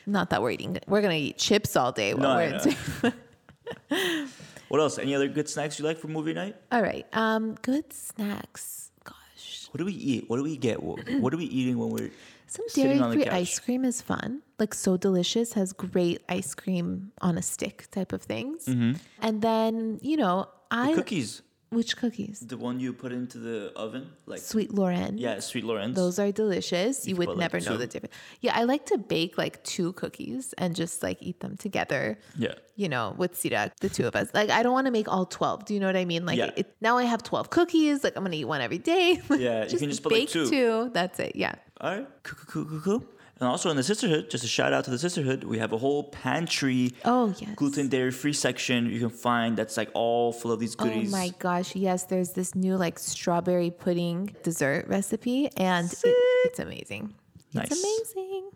Not 0.07 0.29
that 0.31 0.43
we're 0.43 0.51
eating. 0.53 0.79
We're 0.87 1.01
going 1.01 1.17
to 1.19 1.25
eat 1.29 1.39
chips 1.39 1.75
all 1.75 1.91
day 1.93 2.13
while 2.15 2.23
No, 2.29 2.35
we're 2.37 2.55
in. 2.55 2.61
Spain. 2.61 4.29
What 4.71 4.81
else? 4.81 5.01
Any 5.01 5.17
other 5.17 5.27
good 5.27 5.49
snacks 5.49 5.81
you 5.81 5.85
like 5.85 5.99
for 5.99 6.07
movie 6.07 6.33
night? 6.33 6.55
All 6.71 6.81
right. 6.81 7.05
Um, 7.13 7.57
good 7.61 7.93
snacks. 7.93 8.93
Gosh. 9.03 9.67
What 9.73 9.79
do 9.79 9.85
we 9.85 9.93
eat? 9.93 10.31
What 10.31 10.37
do 10.37 10.45
we 10.45 10.57
get? 10.57 10.81
What, 10.81 11.01
what 11.21 11.35
are 11.35 11.37
we 11.37 11.47
eating 11.47 11.77
when 11.77 11.91
we're 11.91 12.13
Some 12.47 12.67
sitting 12.69 12.91
dairy 12.93 13.01
on 13.01 13.11
the 13.11 13.17
free 13.17 13.27
ice 13.27 13.59
cream 13.59 13.85
is 13.85 14.01
fun. 14.01 14.43
Like 14.61 14.73
So 14.73 14.97
Delicious 14.97 15.55
has 15.55 15.73
great 15.73 16.23
ice 16.29 16.55
cream 16.55 17.11
on 17.21 17.37
a 17.37 17.43
stick 17.43 17.89
type 17.91 18.13
of 18.13 18.23
things. 18.23 18.69
And 18.69 19.43
then, 19.43 19.99
you 20.03 20.17
know, 20.17 20.47
I 20.71 20.95
cookies? 20.95 21.43
Which 21.71 21.97
cookies? 21.97 22.41
The 22.41 22.57
one 22.57 22.81
you 22.81 22.93
put 22.93 23.13
into 23.13 23.39
the 23.39 23.73
oven, 23.77 24.11
like 24.27 24.41
Sweet 24.41 24.75
Loren. 24.75 25.19
yeah, 25.19 25.39
sweet 25.39 25.63
Loren's. 25.63 25.95
Those 25.95 26.19
are 26.19 26.33
delicious. 26.33 27.07
You 27.07 27.15
can 27.15 27.19
would 27.19 27.27
put, 27.29 27.37
like, 27.39 27.53
never 27.53 27.61
know 27.65 27.73
two. 27.73 27.79
the 27.79 27.87
difference. 27.87 28.15
Yeah, 28.41 28.59
I 28.59 28.65
like 28.65 28.87
to 28.87 28.99
bake 28.99 29.39
like 29.39 29.63
two 29.63 29.93
cookies 29.93 30.53
and 30.59 30.75
just 30.75 31.01
like 31.03 31.19
eat 31.21 31.39
them 31.39 31.57
together. 31.57 32.19
Yeah. 32.37 32.55
You 32.75 32.89
know, 32.89 33.15
with 33.17 33.35
Sirak, 33.35 33.71
the 33.81 33.89
two 33.89 34.07
of 34.07 34.17
us. 34.17 34.31
Like, 34.35 34.51
I 34.51 34.63
don't 34.65 34.73
want 34.73 34.87
to 34.87 34.91
make 34.91 35.07
all 35.07 35.27
12. 35.27 35.67
Do 35.67 35.75
you 35.75 35.81
know 35.81 35.87
what 35.87 35.97
I 35.97 36.05
mean? 36.07 36.27
Like, 36.27 36.39
Yeah. 36.39 36.51
it, 36.57 36.75
now 36.81 36.99
I 36.99 37.05
have 37.05 37.23
12 37.23 37.51
cookies. 37.51 38.03
Like, 38.03 38.17
I'm 38.17 38.23
going 38.25 38.33
to 38.33 38.39
eat 38.39 38.47
one 38.47 38.61
every 38.63 38.79
day. 38.79 39.21
Yeah, 39.31 39.65
you 39.69 39.79
can 39.79 39.91
just 39.91 40.03
put, 40.03 40.11
like, 40.13 40.23
bake 40.33 40.49
two. 40.51 40.91
That's 40.93 41.21
it. 41.21 41.37
Yeah. 41.37 41.55
All 41.81 41.91
right, 41.95 42.09
cool, 42.25 42.39
cool, 42.49 42.65
cool, 42.65 42.81
cool. 42.81 43.05
And 43.41 43.49
also 43.49 43.71
in 43.71 43.77
the 43.77 43.83
Cysterhood, 43.83 44.29
just 44.29 44.45
a 44.45 44.47
shout 44.47 44.75
out 44.75 44.85
to 44.85 44.91
the 44.91 44.99
Cysterhood, 44.99 45.45
we 45.45 45.59
have 45.59 45.73
a 45.73 45.79
whole 45.79 46.05
pantry, 46.05 46.93
Oh, 47.07 47.35
yes. 47.39 47.55
gluten 47.57 47.89
dairy 47.89 48.11
free 48.11 48.35
section 48.35 48.91
you 48.91 49.01
can 49.01 49.09
find 49.09 49.57
that's 49.57 49.79
like 49.79 49.91
all 49.95 50.31
full 50.33 50.53
of 50.53 50.61
these 50.61 50.75
goodies. 50.75 51.09
Oh 51.13 51.17
my 51.17 51.31
gosh, 51.39 51.75
yes, 51.75 52.05
there's 52.05 52.33
this 52.33 52.55
new 52.55 52.77
like 52.77 52.99
strawberry 52.99 53.71
pudding 53.71 54.37
dessert 54.43 54.87
recipe 54.89 55.49
and 55.57 55.91
it, 55.91 56.15
it's 56.45 56.59
amazing. 56.59 57.15
Nice. 57.55 57.69
It's 57.71 57.83
amazing. 57.83 58.51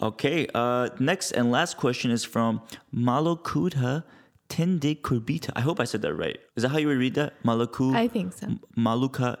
Okay, 0.00 0.46
uh, 0.54 0.90
next 1.00 1.32
and 1.32 1.50
last 1.50 1.76
question 1.76 2.10
is 2.12 2.22
from 2.24 2.62
Malokudha 2.94 4.04
Tende 4.48 5.00
Kurbita. 5.00 5.50
I 5.56 5.60
hope 5.60 5.80
I 5.80 5.84
said 5.84 6.02
that 6.02 6.14
right. 6.14 6.38
Is 6.56 6.62
that 6.62 6.68
how 6.70 6.78
you 6.78 6.86
would 6.88 6.98
read 6.98 7.14
that? 7.14 7.42
Malaku 7.42 7.94
I 7.96 8.06
think 8.08 8.32
so. 8.32 8.46
Maluka 8.76 9.38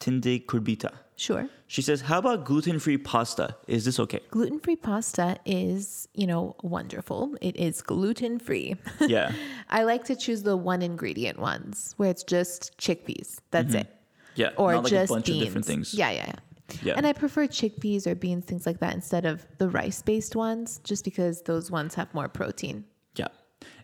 Tende 0.00 0.44
Kurbita. 0.46 0.90
Sure. 1.16 1.48
She 1.66 1.82
says, 1.82 2.02
How 2.02 2.18
about 2.18 2.44
gluten 2.44 2.78
free 2.78 2.98
pasta? 2.98 3.56
Is 3.66 3.84
this 3.86 3.98
okay? 3.98 4.20
Gluten-free 4.30 4.76
pasta 4.76 5.38
is, 5.46 6.08
you 6.14 6.26
know, 6.26 6.54
wonderful. 6.62 7.34
It 7.40 7.56
is 7.56 7.82
gluten-free. 7.82 8.76
Yeah. 9.00 9.32
I 9.70 9.84
like 9.84 10.04
to 10.04 10.16
choose 10.16 10.42
the 10.42 10.56
one 10.56 10.82
ingredient 10.82 11.38
ones 11.38 11.94
where 11.96 12.10
it's 12.10 12.24
just 12.24 12.76
chickpeas. 12.78 13.38
That's 13.50 13.68
mm-hmm. 13.68 13.78
it. 13.78 13.96
Yeah. 14.34 14.50
Or 14.56 14.72
not 14.74 14.84
like 14.84 14.90
just 14.90 15.10
a 15.10 15.14
bunch 15.14 15.26
beans. 15.26 15.38
of 15.38 15.44
different 15.46 15.66
things. 15.66 15.94
Yeah, 15.94 16.10
yeah, 16.10 16.24
yeah. 16.28 16.36
Yeah. 16.82 16.94
And 16.96 17.06
I 17.06 17.12
prefer 17.12 17.46
chickpeas 17.46 18.06
or 18.06 18.14
beans, 18.14 18.44
things 18.44 18.66
like 18.66 18.80
that, 18.80 18.94
instead 18.94 19.24
of 19.24 19.46
the 19.58 19.68
rice-based 19.68 20.34
ones, 20.34 20.80
just 20.82 21.04
because 21.04 21.42
those 21.42 21.70
ones 21.70 21.94
have 21.94 22.12
more 22.12 22.28
protein. 22.28 22.84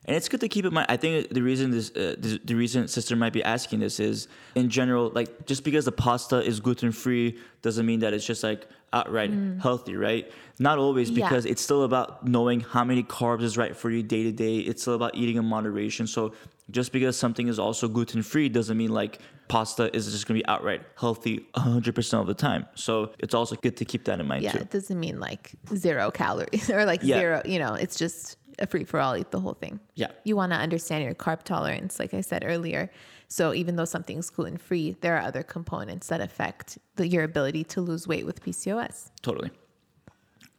And 0.05 0.17
it's 0.17 0.29
good 0.29 0.41
to 0.41 0.49
keep 0.49 0.65
in 0.65 0.75
mind. 0.75 0.87
I 0.89 0.97
think 0.97 1.29
the 1.29 1.43
reason 1.43 1.71
this, 1.71 1.91
uh, 1.91 2.17
the, 2.19 2.41
the 2.45 2.55
reason 2.55 2.89
sister 2.89 3.15
might 3.15 3.33
be 3.33 3.43
asking 3.45 3.79
this 3.81 4.01
is, 4.01 4.27
in 4.57 4.69
general, 4.69 5.11
like 5.15 5.47
just 5.47 5.63
because 5.63 5.85
the 5.85 5.93
pasta 5.93 6.43
is 6.43 6.59
gluten 6.59 6.91
free 6.91 7.39
doesn't 7.63 7.87
mean 7.87 8.01
that 8.01 8.13
it's 8.13 8.27
just 8.27 8.43
like 8.43 8.67
outright 8.93 9.33
healthy, 9.63 9.95
right? 9.97 10.31
Not 10.59 10.79
always, 10.79 11.11
Mm. 11.11 11.19
Yeah. 11.19 11.29
because 11.29 11.47
it's 11.47 11.63
still 11.63 11.85
about 11.85 12.27
knowing 12.27 12.61
how 12.61 12.83
many 12.85 13.05
carbs 13.05 13.43
is 13.43 13.57
right 13.57 13.77
for 13.77 13.91
you 13.91 14.03
day 14.03 14.25
to 14.25 14.33
day. 14.33 14.59
It's 14.59 14.83
still 14.83 14.95
about 14.95 15.15
eating 15.15 15.37
in 15.37 15.45
moderation. 15.45 16.07
So 16.09 16.35
just 16.71 16.91
because 16.93 17.17
something 17.17 17.47
is 17.49 17.59
also 17.59 17.87
gluten 17.87 18.23
free 18.23 18.49
doesn't 18.49 18.77
mean 18.77 18.91
like 18.93 19.21
pasta 19.49 19.95
is 19.97 20.11
just 20.11 20.27
gonna 20.27 20.41
be 20.41 20.47
outright 20.47 20.83
healthy 20.97 21.47
100% 21.55 22.21
of 22.21 22.27
the 22.27 22.35
time. 22.35 22.67
So 22.75 23.13
it's 23.19 23.35
also 23.35 23.55
good 23.57 23.77
to 23.77 23.85
keep 23.85 24.05
that 24.07 24.19
in 24.21 24.27
mind 24.27 24.43
Yeah, 24.43 24.53
too. 24.53 24.59
it 24.59 24.71
doesn't 24.71 24.99
mean 24.99 25.21
like 25.21 25.53
zero 25.77 26.11
calories 26.11 26.71
or 26.75 26.85
like 26.85 27.03
Yeah. 27.03 27.19
zero, 27.19 27.43
you 27.45 27.59
know, 27.59 27.75
it's 27.75 27.97
just 27.97 28.37
a 28.59 28.67
free 28.67 28.85
for 28.85 29.01
all, 29.01 29.17
eat 29.17 29.31
the 29.31 29.41
whole 29.41 29.55
thing. 29.55 29.81
Yeah. 29.95 30.09
You 30.25 30.37
want 30.37 30.53
to 30.53 30.59
understand 30.59 31.05
your 31.05 31.15
carb 31.15 31.43
tolerance, 31.43 31.99
like 31.99 32.15
I 32.15 32.21
said 32.21 32.45
earlier. 32.47 32.91
So 33.29 33.55
even 33.55 33.77
though 33.77 33.85
something's 33.85 34.29
gluten 34.29 34.59
free, 34.59 34.97
there 35.01 35.17
are 35.17 35.23
other 35.23 35.43
components 35.43 36.09
that 36.09 36.21
affect 36.21 36.79
the, 36.97 37.09
your 37.09 37.25
ability 37.25 37.65
to 37.65 37.81
lose 37.81 38.07
weight 38.07 38.27
with 38.27 38.43
PCOS. 38.43 39.11
Totally. 39.23 39.51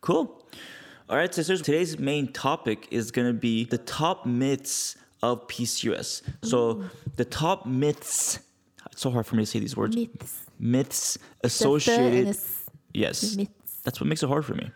Cool. 0.02 0.44
All 1.10 1.18
right, 1.18 1.34
sisters. 1.34 1.62
Today's 1.62 2.00
main 2.00 2.32
topic 2.32 2.88
is 2.90 3.12
going 3.12 3.28
to 3.28 3.34
be 3.34 3.66
the 3.66 3.78
top 3.78 4.26
myths 4.26 4.96
of 5.22 5.48
PCOS. 5.48 6.22
So, 6.44 6.84
the 7.16 7.26
top 7.26 7.66
myths. 7.66 8.40
It's 8.92 9.02
so 9.02 9.12
hard 9.12 9.26
for 9.26 9.36
me 9.36 9.44
to 9.44 9.46
say 9.46 9.60
these 9.60 9.78
words. 9.78 9.96
Myths. 9.96 10.46
Myths 10.60 11.18
associated. 11.44 12.36
Yes. 12.94 13.36
myths. 13.36 13.52
That's 13.84 14.00
what 14.00 14.08
makes 14.08 14.24
it 14.24 14.28
hard 14.28 14.46
for 14.46 14.56
me. 14.56 14.72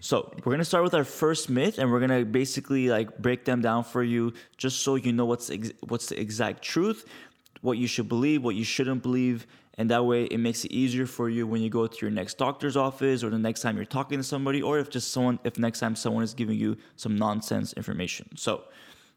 So 0.00 0.32
we're 0.44 0.52
gonna 0.52 0.64
start 0.64 0.84
with 0.84 0.94
our 0.94 1.04
first 1.04 1.50
myth, 1.50 1.78
and 1.78 1.90
we're 1.90 2.00
gonna 2.00 2.24
basically 2.24 2.88
like 2.88 3.18
break 3.18 3.44
them 3.44 3.60
down 3.60 3.84
for 3.84 4.02
you, 4.02 4.32
just 4.56 4.80
so 4.82 4.94
you 4.94 5.12
know 5.12 5.24
what's 5.24 5.50
ex- 5.50 5.72
what's 5.88 6.06
the 6.06 6.20
exact 6.20 6.62
truth, 6.62 7.04
what 7.62 7.78
you 7.78 7.86
should 7.86 8.08
believe, 8.08 8.42
what 8.44 8.54
you 8.54 8.64
shouldn't 8.64 9.02
believe, 9.02 9.46
And 9.80 9.90
that 9.90 10.04
way, 10.04 10.24
it 10.24 10.38
makes 10.38 10.64
it 10.64 10.72
easier 10.72 11.06
for 11.06 11.28
you 11.30 11.46
when 11.46 11.62
you 11.62 11.70
go 11.70 11.86
to 11.86 11.98
your 12.00 12.10
next 12.10 12.36
doctor's 12.36 12.76
office 12.76 13.22
or 13.22 13.30
the 13.30 13.38
next 13.38 13.60
time 13.60 13.76
you're 13.76 13.84
talking 13.84 14.18
to 14.18 14.24
somebody, 14.24 14.60
or 14.60 14.80
if 14.80 14.90
just 14.90 15.12
someone, 15.12 15.38
if 15.44 15.56
next 15.56 15.78
time 15.78 15.94
someone 15.94 16.24
is 16.24 16.34
giving 16.34 16.58
you 16.58 16.76
some 16.96 17.14
nonsense 17.16 17.72
information. 17.74 18.26
So, 18.36 18.64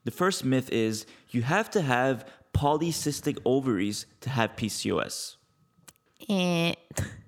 the 0.04 0.12
first 0.12 0.46
myth 0.46 0.70
is 0.72 1.08
you 1.32 1.42
have 1.42 1.70
to 1.72 1.82
have 1.82 2.26
polycystic 2.54 3.40
ovaries 3.44 4.06
to 4.22 4.30
have 4.30 4.56
PCOS. 4.56 5.38
Eh. 6.30 6.74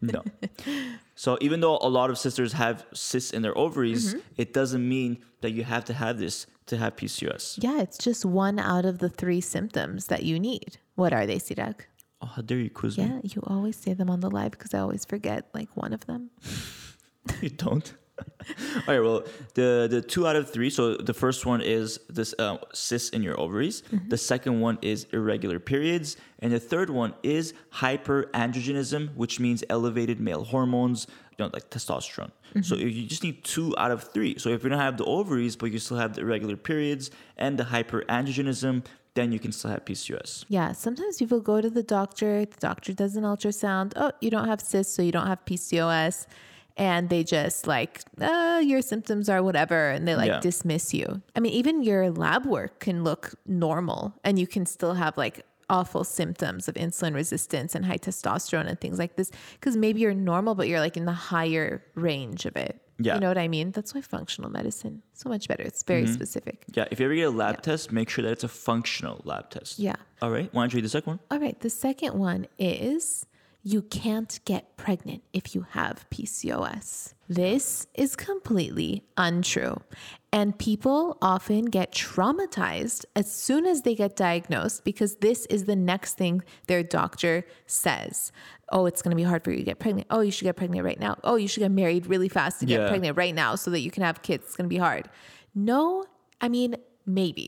No. 0.01 0.23
so 1.15 1.38
even 1.41 1.60
though 1.62 1.78
a 1.82 1.89
lot 1.89 2.10
of 2.10 2.17
sisters 2.17 2.54
have 2.54 2.86
cysts 2.93 3.32
in 3.32 3.41
their 3.41 3.58
ovaries, 3.58 4.13
Mm-hmm. 4.15 4.19
it 4.38 4.54
doesn't 4.54 4.88
mean 4.88 5.19
that 5.41 5.52
you 5.52 5.63
have 5.63 5.86
to 5.86 5.93
have 5.93 6.17
this 6.19 6.47
to 6.67 6.78
have 6.78 6.95
PCOS. 6.95 7.60
Yeah, 7.62 7.82
it's 7.82 7.97
just 7.97 8.23
one 8.26 8.58
out 8.60 8.86
of 8.86 8.99
the 8.99 9.10
three 9.10 9.41
symptoms 9.41 10.08
that 10.08 10.23
you 10.23 10.39
need. 10.39 10.78
What 10.95 11.12
are 11.13 11.26
they, 11.28 11.38
Sirak? 11.38 11.82
Oh, 12.21 12.28
how 12.28 12.41
dare 12.41 12.60
you 12.60 12.69
quiz 12.69 12.97
me? 12.97 13.04
Yeah, 13.06 13.19
you 13.23 13.41
always 13.47 13.76
say 13.76 13.93
them 13.93 14.10
on 14.10 14.21
the 14.21 14.30
live 14.32 14.52
because 14.52 14.73
I 14.73 14.80
always 14.80 15.04
forget 15.06 15.49
like 15.54 15.69
one 15.76 15.93
of 15.93 16.06
them. 16.06 16.30
You 17.41 17.49
don't. 17.49 17.93
All 18.19 18.93
right. 18.93 18.99
Well, 18.99 19.23
the 19.54 19.88
the 19.89 20.02
two 20.02 20.28
out 20.28 20.36
of 20.36 20.52
three. 20.52 20.69
So 20.69 20.97
the 20.97 21.13
first 21.13 21.45
one 21.45 21.62
is 21.62 21.99
this 22.10 22.36
uh, 22.38 22.58
cysts 22.73 23.10
in 23.10 23.23
your 23.23 23.39
ovaries. 23.39 23.82
Mm-hmm. 23.84 24.10
The 24.10 24.17
second 24.17 24.60
one 24.60 24.78
is 24.82 25.08
irregular 25.13 25.60
periods, 25.60 26.17
and 26.39 26.52
the 26.52 26.60
third 26.60 26.89
one 26.89 27.13
is 27.23 27.54
hyperandrogenism, 27.71 29.15
which 29.15 29.39
means 29.39 29.63
elevated 29.69 30.19
male 30.19 30.43
hormones, 30.43 31.08
you 31.38 31.45
know, 31.45 31.49
like 31.54 31.69
testosterone. 31.69 32.32
So 32.62 32.76
Mm-hmm. 32.76 32.88
you 32.88 33.08
just 33.08 33.23
need 33.23 33.43
two 33.43 33.73
out 33.80 33.89
of 33.91 34.04
three. 34.13 34.38
So 34.38 34.49
if 34.49 34.63
you 34.63 34.69
don't 34.69 34.80
have 34.80 34.97
the 34.97 35.06
ovaries, 35.06 35.56
but 35.56 35.71
you 35.71 35.80
still 35.80 35.97
have 35.97 36.13
the 36.13 36.21
irregular 36.21 36.56
periods 36.56 37.10
and 37.38 37.58
the 37.58 37.63
hyperandrogenism, 37.63 38.86
then 39.15 39.32
you 39.32 39.39
can 39.39 39.52
still 39.52 39.71
have 39.71 39.86
PCOS. 39.86 40.45
Yeah, 40.49 40.71
sometimes 40.73 41.17
people 41.17 41.39
go 41.39 41.62
to 41.62 41.69
the 41.69 41.82
doctor, 41.84 42.45
the 42.45 42.58
doctor 42.60 42.93
does 42.93 43.15
an 43.15 43.23
ultrasound. 43.23 43.93
Oh, 43.95 44.12
you 44.21 44.30
don't 44.30 44.47
have 44.47 44.62
cysts, 44.62 44.93
so 44.95 45.02
you 45.02 45.12
don't 45.12 45.26
have 45.28 45.43
PCOS. 45.45 46.28
And 46.75 47.09
they 47.09 47.23
just 47.23 47.67
like, 47.67 48.01
uh, 48.19 48.59
your 48.63 48.81
symptoms 48.81 49.29
are 49.29 49.43
whatever. 49.43 49.89
And 49.91 50.07
they 50.07 50.15
like 50.15 50.27
Yeah. 50.29 50.39
dismiss 50.39 50.93
you. 50.93 51.21
I 51.36 51.39
mean, 51.39 51.53
even 51.53 51.83
your 51.83 52.09
lab 52.09 52.45
work 52.47 52.79
can 52.79 53.03
look 53.03 53.36
normal 53.45 54.13
and 54.23 54.39
you 54.39 54.47
can 54.47 54.65
still 54.65 54.95
have 54.95 55.15
like 55.17 55.45
awful 55.69 56.03
symptoms 56.03 56.67
of 56.67 56.75
insulin 56.75 57.13
resistance 57.13 57.75
and 57.75 57.86
high 57.86 57.97
testosterone 57.97 58.67
and 58.67 58.79
things 58.81 58.97
like 58.99 59.15
this. 59.17 59.29
Cause 59.62 59.75
maybe 59.77 59.99
you're 60.01 60.13
normal, 60.15 60.55
but 60.55 60.67
you're 60.67 60.79
like 60.79 60.97
in 60.97 61.05
the 61.05 61.12
higher 61.13 61.83
range 61.95 62.45
of 62.45 62.55
it. 62.55 62.79
Yeah. 62.99 63.15
You 63.15 63.19
know 63.21 63.27
what 63.27 63.38
I 63.39 63.47
mean? 63.47 63.71
That's 63.71 63.93
why 63.93 64.01
functional 64.01 64.49
medicine 64.51 65.01
so 65.13 65.29
much 65.29 65.47
better. 65.47 65.63
It's 65.63 65.83
very 65.83 66.03
Mm-hmm. 66.03 66.13
specific. 66.13 66.63
Yeah. 66.73 66.86
If 66.91 66.99
you 66.99 67.05
ever 67.05 67.15
get 67.15 67.23
a 67.23 67.29
lab 67.31 67.62
test, 67.62 67.91
make 67.91 68.09
sure 68.09 68.23
that 68.23 68.31
it's 68.31 68.43
a 68.43 68.47
functional 68.47 69.21
lab 69.25 69.49
test. 69.51 69.79
Yeah. 69.79 69.95
All 70.21 70.31
right. 70.31 70.49
Why 70.53 70.63
don't 70.63 70.73
you 70.73 70.77
read 70.77 70.86
the 70.86 70.89
second 70.89 71.12
one? 71.13 71.19
All 71.31 71.39
right. 71.39 71.59
The 71.59 71.69
second 71.69 72.17
one 72.17 72.47
is 72.59 73.25
you 73.65 73.82
can't 73.82 74.39
get 74.43 74.76
pregnant 74.76 75.23
if 75.32 75.56
you 75.56 75.65
have 75.71 76.06
PCOS. 76.10 77.13
This 77.30 77.88
is 77.93 78.15
completely 78.17 79.04
untrue. 79.15 79.82
And 80.34 80.58
people 80.60 81.17
often 81.21 81.65
get 81.65 81.93
traumatized 81.93 83.06
as 83.15 83.32
soon 83.32 83.65
as 83.65 83.84
they 83.84 83.95
get 83.95 84.15
diagnosed 84.17 84.84
because 84.84 85.15
this 85.17 85.45
is 85.45 85.63
the 85.63 85.76
next 85.76 86.17
thing 86.17 86.43
their 86.67 86.84
doctor 86.84 87.45
says. 87.65 88.32
Oh, 88.71 88.86
it's 88.86 89.02
going 89.02 89.12
to 89.12 89.15
be 89.15 89.23
hard 89.23 89.43
for 89.43 89.52
you 89.52 89.58
to 89.58 89.63
get 89.63 89.80
pregnant. 89.80 90.08
Oh, 90.10 90.19
you 90.21 90.32
should 90.32 90.43
get 90.45 90.56
pregnant 90.58 90.84
right 90.84 90.99
now. 90.99 91.17
Oh, 91.23 91.36
you 91.36 91.47
should 91.47 91.62
get 91.62 91.71
married 91.71 92.08
really 92.08 92.30
fast 92.30 92.60
to 92.60 92.65
get 92.65 92.82
Yeah. 92.82 92.89
pregnant 92.89 93.15
right 93.15 93.34
now 93.34 93.56
so 93.56 93.71
that 93.71 93.80
you 93.80 93.91
can 93.91 94.04
have 94.04 94.21
kids. 94.23 94.43
It's 94.45 94.56
going 94.56 94.65
to 94.65 94.69
be 94.73 94.78
hard. 94.78 95.10
No, 95.56 96.04
I 96.41 96.49
mean, 96.49 96.76
maybe. 97.06 97.47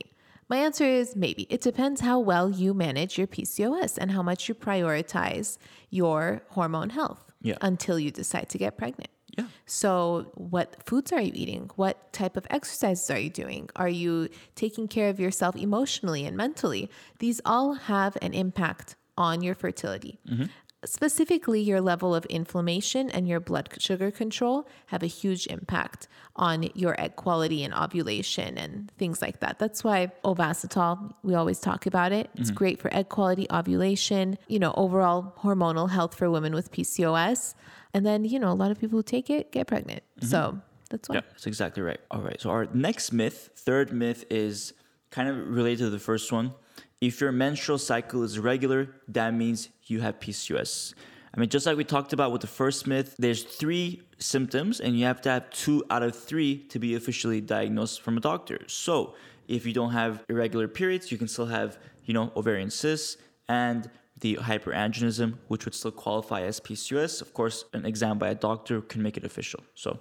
My 0.49 0.57
answer 0.57 0.85
is 0.85 1.15
maybe. 1.15 1.43
It 1.49 1.61
depends 1.61 2.01
how 2.01 2.19
well 2.19 2.49
you 2.51 2.73
manage 2.73 3.17
your 3.17 3.27
PCOS 3.27 3.97
and 3.97 4.11
how 4.11 4.21
much 4.21 4.47
you 4.47 4.55
prioritize 4.55 5.57
your 5.89 6.43
hormone 6.49 6.91
health 6.91 7.31
Yeah. 7.41 7.57
until 7.61 7.97
you 7.99 8.11
decide 8.11 8.49
to 8.49 8.57
get 8.57 8.77
pregnant. 8.77 9.09
Yeah. 9.37 9.47
So, 9.65 10.31
what 10.35 10.81
foods 10.85 11.11
are 11.11 11.19
you 11.19 11.31
eating? 11.33 11.69
What 11.75 12.13
type 12.13 12.37
of 12.37 12.47
exercises 12.49 13.09
are 13.11 13.19
you 13.19 13.29
doing? 13.29 13.69
Are 13.75 13.89
you 13.89 14.29
taking 14.55 14.87
care 14.87 15.09
of 15.09 15.19
yourself 15.19 15.55
emotionally 15.57 16.25
and 16.25 16.37
mentally? 16.37 16.89
These 17.19 17.41
all 17.43 17.73
have 17.73 18.17
an 18.21 18.33
impact 18.33 18.95
on 19.17 19.41
your 19.41 19.55
fertility. 19.55 20.19
Mm-hmm. 20.29 20.45
Specifically, 20.85 21.61
your 21.61 21.81
level 21.81 22.13
of 22.13 22.25
inflammation 22.25 23.09
and 23.09 23.27
your 23.27 23.39
blood 23.39 23.69
sugar 23.79 24.11
control 24.11 24.67
have 24.87 25.03
a 25.03 25.07
huge 25.07 25.47
impact 25.47 26.07
on 26.35 26.69
your 26.73 26.99
egg 26.99 27.15
quality 27.15 27.63
and 27.63 27.73
ovulation 27.73 28.57
and 28.57 28.91
things 28.97 29.21
like 29.21 29.39
that. 29.39 29.59
That's 29.59 29.83
why 29.83 30.11
Ovasitol, 30.23 31.13
we 31.23 31.33
always 31.33 31.59
talk 31.59 31.85
about 31.85 32.11
it. 32.11 32.29
It's 32.35 32.49
mm-hmm. 32.49 32.57
great 32.57 32.79
for 32.79 32.93
egg 32.93 33.09
quality, 33.09 33.47
ovulation, 33.51 34.37
you 34.47 34.59
know, 34.59 34.73
overall 34.75 35.33
hormonal 35.39 35.89
health 35.89 36.15
for 36.15 36.29
women 36.29 36.53
with 36.53 36.71
PCOS. 36.71 37.55
And 37.93 38.05
then, 38.05 38.25
you 38.25 38.39
know, 38.39 38.51
a 38.51 38.53
lot 38.53 38.71
of 38.71 38.79
people 38.79 38.99
who 38.99 39.03
take 39.03 39.29
it 39.29 39.51
get 39.51 39.67
pregnant. 39.67 40.03
Mm-hmm. 40.19 40.27
So 40.27 40.59
that's 40.89 41.09
why. 41.09 41.15
Yeah, 41.15 41.21
that's 41.31 41.47
exactly 41.47 41.81
right. 41.81 41.99
All 42.11 42.21
right. 42.21 42.39
So 42.39 42.49
our 42.49 42.67
next 42.73 43.11
myth, 43.11 43.51
third 43.55 43.91
myth, 43.93 44.25
is 44.29 44.73
kind 45.11 45.29
of 45.29 45.35
related 45.47 45.79
to 45.79 45.89
the 45.89 45.99
first 45.99 46.31
one. 46.31 46.53
If 47.01 47.21
your 47.21 47.31
menstrual 47.31 47.77
cycle 47.77 48.23
is 48.23 48.39
regular, 48.39 48.87
that 49.09 49.33
means 49.33 49.69
you 49.83 50.01
have 50.01 50.19
PCOS. 50.19 50.93
I 51.33 51.39
mean, 51.39 51.49
just 51.49 51.65
like 51.65 51.75
we 51.75 51.83
talked 51.83 52.13
about 52.13 52.31
with 52.31 52.41
the 52.41 52.47
first 52.47 52.87
myth, 52.87 53.15
there's 53.19 53.43
three 53.43 54.01
symptoms, 54.17 54.79
and 54.79 54.97
you 54.97 55.05
have 55.05 55.21
to 55.21 55.29
have 55.29 55.49
two 55.49 55.83
out 55.89 56.01
of 56.01 56.17
three 56.17 56.59
to 56.69 56.79
be 56.79 56.95
officially 56.95 57.41
diagnosed 57.41 58.01
from 58.01 58.15
a 58.15 58.21
doctor. 58.21 58.59
So 58.67 59.15
if 59.47 59.65
you 59.65 59.73
don't 59.73 59.91
have 59.91 60.23
irregular 60.29 60.69
periods, 60.69 61.11
you 61.11 61.17
can 61.17 61.27
still 61.27 61.47
have, 61.47 61.77
you 62.05 62.13
know, 62.13 62.31
ovarian 62.37 62.69
cysts 62.69 63.17
and 63.49 63.89
the 64.21 64.35
hyperandrogenism, 64.37 65.35
which 65.49 65.65
would 65.65 65.75
still 65.75 65.91
qualify 65.91 66.43
as 66.43 66.61
PCOS. 66.61 67.21
Of 67.21 67.33
course, 67.33 67.65
an 67.73 67.85
exam 67.85 68.17
by 68.17 68.29
a 68.29 68.35
doctor 68.35 68.79
can 68.79 69.03
make 69.03 69.17
it 69.17 69.25
official. 69.25 69.61
So 69.73 69.99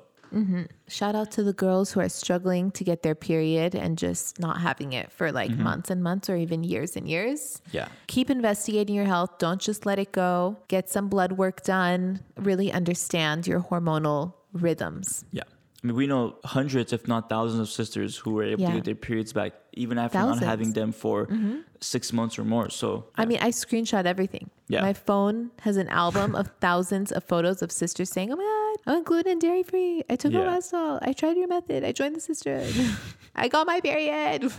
Shout 0.89 1.15
out 1.15 1.31
to 1.33 1.43
the 1.43 1.53
girls 1.53 1.93
who 1.93 2.01
are 2.01 2.09
struggling 2.09 2.71
to 2.73 2.85
get 2.85 3.03
their 3.03 3.15
period 3.15 3.75
and 3.75 3.97
just 3.97 4.39
not 4.41 4.61
having 4.61 4.93
it 4.93 5.11
for 5.13 5.33
like 5.33 5.51
months 5.53 5.91
and 5.91 6.03
months 6.03 6.29
or 6.29 6.37
even 6.37 6.65
years 6.65 6.97
and 6.97 7.09
years. 7.09 7.63
yeah. 7.73 7.89
Keep 8.07 8.31
investigating 8.31 8.95
your 8.95 9.07
health. 9.07 9.39
Don't 9.39 9.61
just 9.61 9.87
let 9.87 9.99
it 9.99 10.13
go. 10.13 10.57
Get 10.69 10.91
some 10.91 11.09
blood 11.09 11.33
work 11.33 11.63
done. 11.65 12.21
Really 12.37 12.73
understand 12.73 13.47
your 13.47 13.61
hormonal 13.61 14.35
rhythms. 14.53 15.25
Yeah. 15.33 15.43
I 15.83 15.87
mean, 15.87 15.97
we 15.97 16.07
know 16.07 16.37
hundreds, 16.45 16.95
if 16.95 17.07
not 17.07 17.29
thousands, 17.29 17.61
of 17.61 17.69
sisters 17.69 18.17
who 18.17 18.31
were 18.33 18.45
able 18.45 18.63
Yeah. 18.63 18.69
to 18.71 18.75
get 18.77 18.85
their 18.85 18.95
periods 18.95 19.33
back 19.35 19.53
even 19.75 19.99
after 19.99 20.17
not 20.19 20.39
having 20.43 20.73
Thousands. 20.73 20.97
Mm-hmm. 21.29 21.51
them 21.51 21.63
for 21.63 21.65
six 21.81 22.11
months 22.13 22.39
or 22.39 22.45
more. 22.45 22.71
So, 22.71 23.07
I 23.17 23.27
mean, 23.27 23.39
I 23.43 23.51
screenshot 23.51 24.07
everything. 24.07 24.49
Yeah. 24.69 24.81
My 24.81 24.95
phone 24.95 25.51
has 25.61 25.77
an 25.77 25.89
album 25.89 26.35
of 26.35 26.51
thousands 26.61 27.13
of 27.13 27.23
photos 27.25 27.61
of 27.61 27.71
sisters 27.71 28.09
saying, 28.11 28.33
Oh 28.33 28.37
my 28.37 28.43
God, 28.43 28.64
I 28.87 28.93
went 28.93 29.07
gluten 29.07 29.33
and 29.33 29.41
dairy 29.41 29.63
free. 29.63 30.03
I 30.09 30.17
took 30.17 30.33
Yeah. 30.33 30.41
Ovasitol. 30.41 30.99
I 31.03 31.13
tried 31.13 31.37
your 31.37 31.49
method. 31.49 31.85
I 31.85 31.93
joined 31.93 32.17
the 32.17 32.21
Cysterhood. 32.21 32.97
I 33.35 33.49
got 33.49 33.67
my 33.67 33.81
period. 33.81 34.53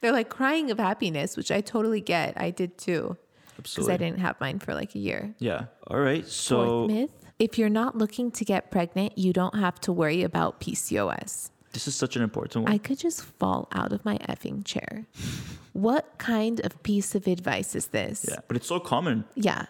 They're 0.00 0.12
like 0.12 0.28
crying 0.28 0.70
of 0.70 0.78
happiness, 0.78 1.36
which 1.36 1.50
I 1.50 1.60
totally 1.60 2.00
get. 2.00 2.34
I 2.36 2.50
did 2.50 2.78
too. 2.78 3.16
Because. 3.56 3.88
I 3.88 3.96
didn't 3.96 4.20
have 4.20 4.40
mine 4.40 4.60
for 4.60 4.72
like 4.72 4.94
a 4.94 4.98
year. 4.98 5.34
Yeah. 5.38 5.64
All 5.88 5.98
right. 5.98 6.26
So, 6.26 6.64
Fourth 6.64 6.90
myth 6.90 7.10
if 7.38 7.58
you're 7.58 7.68
not 7.68 7.96
looking 7.96 8.30
to 8.32 8.44
get 8.44 8.70
pregnant, 8.70 9.16
you 9.16 9.32
don't 9.32 9.54
have 9.54 9.80
to 9.82 9.92
worry 9.92 10.22
about 10.22 10.60
PCOS. 10.60 11.50
this 11.72 11.86
is 11.86 11.94
such 11.94 12.16
an 12.16 12.22
important 12.22 12.64
one. 12.64 12.72
I 12.72 12.78
could 12.78 12.98
just 12.98 13.22
fall 13.22 13.68
out 13.72 13.92
of 13.92 14.04
my 14.04 14.16
effing 14.28 14.64
chair. 14.64 15.06
what 15.72 16.18
kind 16.18 16.60
of 16.64 16.82
piece 16.82 17.14
of 17.14 17.26
advice 17.26 17.74
is 17.76 17.88
this? 17.88 18.26
yeah. 18.28 18.38
But 18.48 18.56
it's 18.56 18.66
so 18.66 18.80
common. 18.80 19.24
Yeah. 19.34 19.66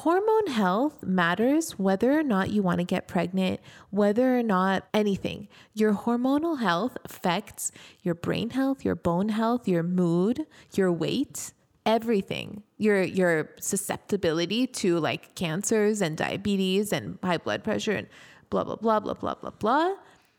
Hormone 0.00 0.46
health 0.46 1.04
matters 1.04 1.78
whether 1.78 2.18
or 2.18 2.22
not 2.22 2.48
you 2.48 2.62
want 2.62 2.78
to 2.78 2.84
get 2.84 3.06
pregnant, 3.06 3.60
whether 3.90 4.38
or 4.38 4.42
not 4.42 4.88
anything. 4.94 5.46
Your 5.74 5.92
hormonal 5.92 6.58
health 6.58 6.96
affects 7.04 7.70
your 8.02 8.14
brain 8.14 8.48
health, 8.48 8.82
your 8.82 8.94
bone 8.94 9.28
health, 9.28 9.68
your 9.68 9.82
mood, 9.82 10.46
your 10.72 10.90
weight, 10.90 11.52
everything. 11.84 12.62
Your 12.78 13.02
your 13.02 13.50
susceptibility 13.60 14.66
to 14.68 14.98
like 14.98 15.34
cancers 15.34 16.00
and 16.00 16.16
diabetes 16.16 16.94
and 16.94 17.18
high 17.22 17.36
blood 17.36 17.62
pressure 17.62 17.92
and 17.92 18.06
blah 18.48 18.64
blah 18.64 18.76
blah 18.76 19.00
blah 19.00 19.12
blah 19.12 19.34
blah 19.34 19.50
blah. 19.50 19.96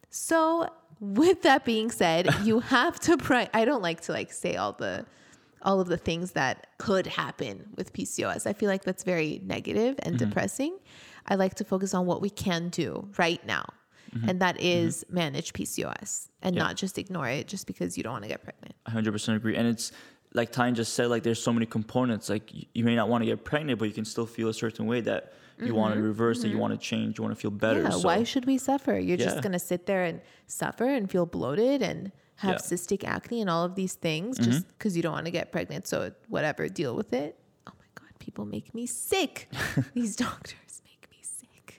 So, 0.10 0.69
with 1.00 1.43
that 1.43 1.65
being 1.65 1.91
said, 1.91 2.34
you 2.43 2.62
have 2.62 3.00
to 3.02 3.15
pri- 3.15 3.52
I 3.54 3.65
don't 3.65 3.84
like 3.84 4.02
to 4.02 4.12
like 4.12 4.34
say 4.34 4.56
all 4.56 4.74
the 4.74 5.06
all 5.63 5.80
of 5.80 5.88
the 5.88 5.97
things 5.97 6.32
that 6.32 6.67
could 6.78 7.08
happen 7.08 7.69
with 7.76 7.93
PCOS. 7.93 8.47
I 8.47 8.54
feel 8.54 8.69
like 8.69 8.84
that's 8.84 9.04
very 9.04 9.41
negative 9.43 9.95
and 10.04 10.15
mm-hmm. 10.15 10.30
depressing. 10.30 10.78
I 11.28 11.36
like 11.36 11.56
to 11.56 11.63
focus 11.63 11.93
on 11.93 12.06
what 12.06 12.21
we 12.21 12.30
can 12.30 12.69
do 12.69 13.08
right 13.17 13.45
now. 13.45 13.65
Mm-hmm. 14.15 14.30
And 14.30 14.41
that 14.41 14.56
mm-hmm. 14.56 14.88
is 14.88 15.06
manage 15.10 15.54
PCOS 15.54 16.30
and 16.41 16.56
Yeah. 16.56 16.63
not 16.63 16.76
just 16.76 16.97
ignore 16.97 17.28
it 17.28 17.47
just 17.47 17.67
because 17.67 17.97
you 17.97 18.04
don't 18.04 18.13
want 18.13 18.24
to 18.24 18.30
get 18.30 18.43
pregnant. 18.43 18.76
I 18.86 18.91
100% 18.91 19.36
agree. 19.36 19.56
And 19.56 19.67
it's 19.67 19.91
like 20.34 20.52
Tyne 20.52 20.76
just 20.76 20.93
said, 20.93 21.10
like, 21.10 21.24
there's 21.24 21.41
so 21.41 21.54
many 21.54 21.65
components. 21.65 22.30
Like, 22.30 22.52
you 22.74 22.84
may 22.84 22.95
not 22.95 23.10
want 23.10 23.21
to 23.21 23.26
get 23.26 23.43
pregnant, 23.43 23.80
but 23.80 23.86
you 23.86 23.93
can 23.93 24.06
still 24.06 24.26
feel 24.26 24.50
a 24.50 24.54
certain 24.54 24.86
way 24.86 25.02
that 25.02 25.34
you 25.60 25.76
want 25.76 25.93
to 25.93 26.02
reverse, 26.02 26.41
that 26.41 26.50
you 26.50 26.58
want 26.58 26.74
to 26.74 26.78
change, 26.78 27.19
you 27.19 27.24
want 27.24 27.36
to 27.36 27.39
feel 27.39 27.52
better. 27.52 27.82
Mm-hmm. 27.82 27.91
Yeah, 27.91 27.97
so, 27.97 28.08
why 28.08 28.24
should 28.24 28.45
we 28.45 28.58
suffer? 28.58 28.97
You're 28.97 29.17
Yeah. 29.17 29.26
just 29.26 29.41
going 29.41 29.52
to 29.54 29.60
sit 29.60 29.86
there 29.86 30.04
and 30.04 30.21
suffer 30.47 30.86
and 30.86 31.10
feel 31.10 31.26
bloated 31.26 31.82
and 31.82 32.12
have 32.41 32.51
Yeah. 32.54 32.58
Mm-hmm. 32.58 32.73
cystic 32.93 33.04
acne 33.04 33.41
and 33.41 33.49
all 33.49 33.63
of 33.63 33.75
these 33.75 33.93
things 33.93 34.38
just 34.38 34.67
because 34.69 34.95
you 34.95 35.04
don't 35.04 35.13
want 35.13 35.25
to 35.25 35.32
get 35.32 35.51
pregnant. 35.51 35.88
So, 35.88 36.12
whatever, 36.27 36.67
deal 36.67 36.95
with 36.95 37.13
it. 37.13 37.38
Oh 37.67 37.73
my 37.80 37.86
God, 37.95 38.10
people 38.19 38.45
make 38.45 38.73
me 38.75 38.86
sick. 38.88 39.47
These 39.93 40.15
doctors 40.15 40.82
make 40.86 41.04
me 41.12 41.17
sick. 41.21 41.77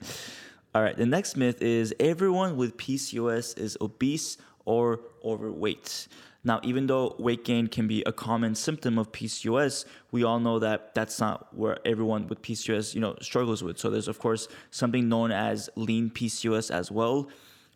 All 0.73 0.81
right, 0.81 0.97
the 0.97 1.05
next 1.05 1.35
myth 1.37 1.61
is 1.61 1.93
everyone 1.99 2.57
with 2.57 2.77
PCOS 2.77 3.57
is 3.59 3.77
obese 3.81 4.37
or 4.65 5.01
overweight. 5.23 6.07
Now, 6.45 6.59
even 6.63 6.87
though 6.87 7.15
weight 7.19 7.45
gain 7.45 7.67
can 7.67 7.87
be 7.87 8.03
a 8.05 8.11
common 8.11 8.55
symptom 8.55 8.97
of 8.97 9.11
PCOS, 9.13 9.85
we 10.11 10.23
all 10.23 10.39
know 10.41 10.59
that 10.59 10.93
that's 10.93 11.19
not 11.19 11.55
where 11.55 11.77
everyone 11.85 12.27
with 12.27 12.41
PCOS, 12.41 12.93
you 12.95 12.99
know, 13.01 13.15
struggles 13.21 13.63
with. 13.63 13.77
So 13.77 13.89
there's 13.89 14.09
of 14.09 14.19
course 14.19 14.47
something 14.71 15.07
known 15.07 15.31
as 15.31 15.69
lean 15.75 16.09
PCOS 16.09 16.69
as 16.69 16.91
well, 16.91 17.29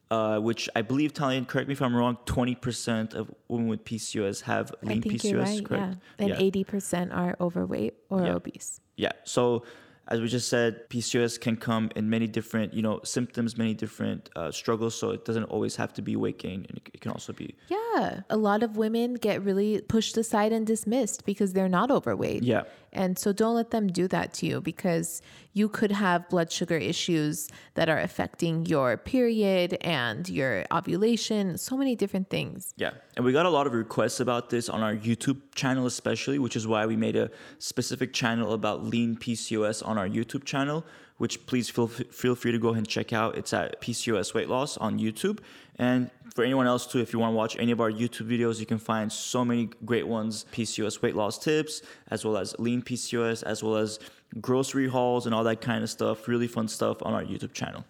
uh, 0.10 0.40
which 0.40 0.70
I 0.76 0.82
believe, 0.82 1.14
Tallene, 1.14 1.48
correct 1.48 1.68
me 1.68 1.74
if 1.74 1.82
I'm 1.82 1.96
wrong, 1.96 2.18
20% 2.26 3.14
of 3.14 3.30
women 3.48 3.68
with 3.68 3.84
PCOS 3.84 4.42
have 4.44 4.74
lean 4.82 5.00
I 5.00 5.02
think 5.02 5.22
PCOS, 5.22 5.32
you're 5.32 5.42
right. 5.42 5.66
correct? 5.66 5.98
Yeah. 6.20 6.26
And 6.26 6.30
Yeah. 6.30 6.62
80% 6.64 7.14
are 7.14 7.36
overweight 7.42 7.96
or 8.10 8.22
Yeah. 8.26 8.36
obese. 8.36 8.80
Yeah. 8.96 9.12
So 9.26 9.64
as 10.10 10.22
we 10.22 10.28
just 10.30 10.48
said, 10.48 10.88
PCOS 10.90 11.38
can 11.38 11.58
come 11.58 11.90
in 11.98 12.10
many 12.10 12.28
different, 12.28 12.74
you 12.74 12.82
know, 12.82 13.02
symptoms, 13.04 13.58
many 13.58 13.74
different 13.74 14.30
uh, 14.38 14.50
struggles. 14.52 14.96
So 14.96 15.12
it 15.12 15.26
doesn't 15.26 15.44
always 15.46 15.76
have 15.76 15.92
to 15.96 16.02
be 16.02 16.16
weight 16.16 16.40
gain, 16.40 16.66
and 16.70 16.78
it 16.78 16.90
it 16.94 17.02
can 17.02 17.12
also 17.12 17.34
be 17.34 17.56
Yeah. 17.68 18.22
A 18.30 18.38
lot 18.38 18.64
of 18.64 18.78
women 18.78 19.16
get 19.16 19.44
really 19.44 19.82
pushed 19.82 20.16
aside 20.16 20.54
and 20.54 20.66
dismissed 20.66 21.26
because 21.26 21.52
they're 21.52 21.68
not 21.80 21.92
overweight. 21.92 22.44
yeah. 22.44 22.64
And 22.94 23.18
so 23.18 23.32
don't 23.34 23.56
let 23.56 23.72
them 23.72 23.88
do 23.88 24.08
that 24.08 24.34
to 24.36 24.46
you 24.46 24.62
because 24.62 25.22
you 25.54 25.68
could 25.68 25.92
have 25.92 26.30
blood 26.30 26.52
sugar 26.52 26.78
issues 26.78 27.48
that 27.74 27.90
are 27.90 28.00
affecting 28.00 28.66
your 28.68 28.96
period 28.96 29.78
and 29.82 30.30
your 30.30 30.66
ovulation, 30.72 31.58
so 31.58 31.76
many 31.76 31.96
different 31.96 32.30
things. 32.30 32.74
Yeah, 32.78 32.92
and 33.16 33.26
we 33.26 33.32
got 33.34 33.46
a 33.46 33.50
lot 33.50 33.66
of 33.66 33.74
requests 33.74 34.20
about 34.20 34.50
this 34.50 34.70
on 34.70 34.82
our 34.82 34.96
YouTube 34.96 35.42
channel, 35.56 35.88
especially, 35.88 36.38
which 36.38 36.56
is 36.56 36.68
why 36.68 36.86
we 36.86 36.96
made 36.96 37.16
a 37.16 37.32
specific 37.60 38.14
channel 38.14 38.54
about 38.54 38.84
lean 38.84 39.16
PCOS 39.16 39.86
on 39.86 39.98
our 39.98 40.08
YouTube 40.08 40.44
channel. 40.46 40.86
Which 41.18 41.48
please 41.48 41.68
feel 41.68 41.88
feel 41.88 42.36
free 42.36 42.52
to 42.52 42.60
go 42.60 42.68
ahead 42.68 42.78
and 42.78 42.88
check 42.88 43.12
out. 43.12 43.40
It's 43.40 43.52
at 43.52 43.82
PCOS 43.82 44.36
Weight 44.36 44.50
Loss 44.50 44.78
on 44.78 45.00
YouTube. 45.00 45.40
And 45.80 46.10
for 46.34 46.44
anyone 46.44 46.68
else 46.68 46.86
too, 46.86 47.00
if 47.00 47.14
you 47.14 47.20
want 47.20 47.32
to 47.34 47.36
watch 47.36 47.58
any 47.60 47.72
of 47.72 47.82
our 47.82 47.92
YouTube 47.92 48.28
videos, 48.30 48.60
you 48.60 48.66
can 48.66 48.78
find 48.78 49.12
so 49.12 49.44
many 49.46 49.70
great 49.86 50.08
ones: 50.08 50.46
PCOS 50.52 51.02
weight 51.02 51.16
loss 51.16 51.38
tips, 51.38 51.82
as 52.10 52.26
well 52.26 52.38
as 52.38 52.56
lean 52.60 52.82
PCOS, 52.82 53.44
as 53.44 53.64
well 53.64 53.76
as 53.78 54.00
grocery 54.42 54.88
hauls 54.88 55.26
and 55.26 55.34
all 55.36 55.44
that 55.44 55.62
kind 55.62 55.84
of 55.84 55.90
stuff. 55.90 56.28
Really 56.28 56.48
fun 56.48 56.68
stuff 56.68 56.98
on 57.04 57.14
our 57.14 57.24
YouTube 57.24 57.54
channel. 57.54 57.86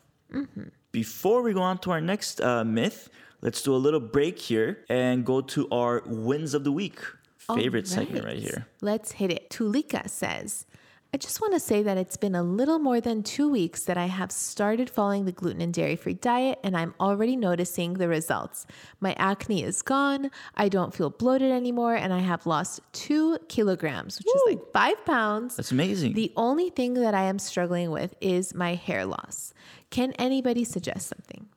Before 0.91 1.41
we 1.41 1.53
go 1.53 1.61
on 1.61 1.77
to 1.79 1.91
our 1.91 2.01
next 2.01 2.41
uh, 2.41 2.63
myth, 2.63 3.09
let's 3.41 3.61
do 3.61 3.73
a 3.73 3.77
little 3.77 3.99
break 3.99 4.39
here 4.39 4.83
and 4.89 5.25
go 5.25 5.41
to 5.41 5.67
our 5.69 6.03
wins 6.05 6.53
of 6.53 6.63
the 6.63 6.71
week. 6.71 6.99
Favorite 7.37 7.87
segment 7.87 8.25
right 8.25 8.37
here. 8.37 8.67
Let's 8.81 9.13
hit 9.13 9.31
it. 9.31 9.49
Tulika 9.49 10.09
says, 10.09 10.65
I 11.17 11.19
just 11.19 11.41
want 11.41 11.55
to 11.55 11.59
say 11.59 11.81
that 11.81 11.97
it's 11.97 12.15
been 12.15 12.35
a 12.35 12.43
little 12.43 12.77
more 12.77 13.01
than 13.01 13.23
two 13.23 13.49
weeks 13.49 13.85
that 13.85 13.97
I 13.97 14.05
have 14.05 14.31
started 14.31 14.87
following 14.87 15.25
the 15.25 15.31
gluten 15.31 15.61
and 15.61 15.73
dairy 15.73 15.95
free 15.95 16.13
diet, 16.13 16.59
and 16.63 16.77
I'm 16.77 16.93
already 16.99 17.35
noticing 17.35 17.95
the 17.95 18.07
results. 18.07 18.67
My 18.99 19.15
acne 19.17 19.63
is 19.63 19.81
gone, 19.81 20.29
I 20.53 20.69
don't 20.69 20.93
feel 20.93 21.09
bloated 21.09 21.51
anymore, 21.51 21.95
and 21.95 22.13
I 22.13 22.19
have 22.19 22.45
lost 22.45 22.81
two 22.93 23.39
kilograms, 23.47 24.19
which 24.19 24.27
is 24.27 24.41
like 24.45 24.71
five 24.71 25.03
pounds. 25.05 25.55
That's 25.55 25.71
amazing. 25.71 26.13
The 26.13 26.31
only 26.37 26.69
thing 26.69 26.93
that 26.93 27.15
I 27.15 27.23
am 27.23 27.39
struggling 27.39 27.89
with 27.89 28.13
is 28.21 28.53
my 28.53 28.75
hair 28.75 29.03
loss. 29.03 29.55
Can 29.89 30.11
anybody 30.19 30.63
suggest 30.63 31.07
something? 31.07 31.47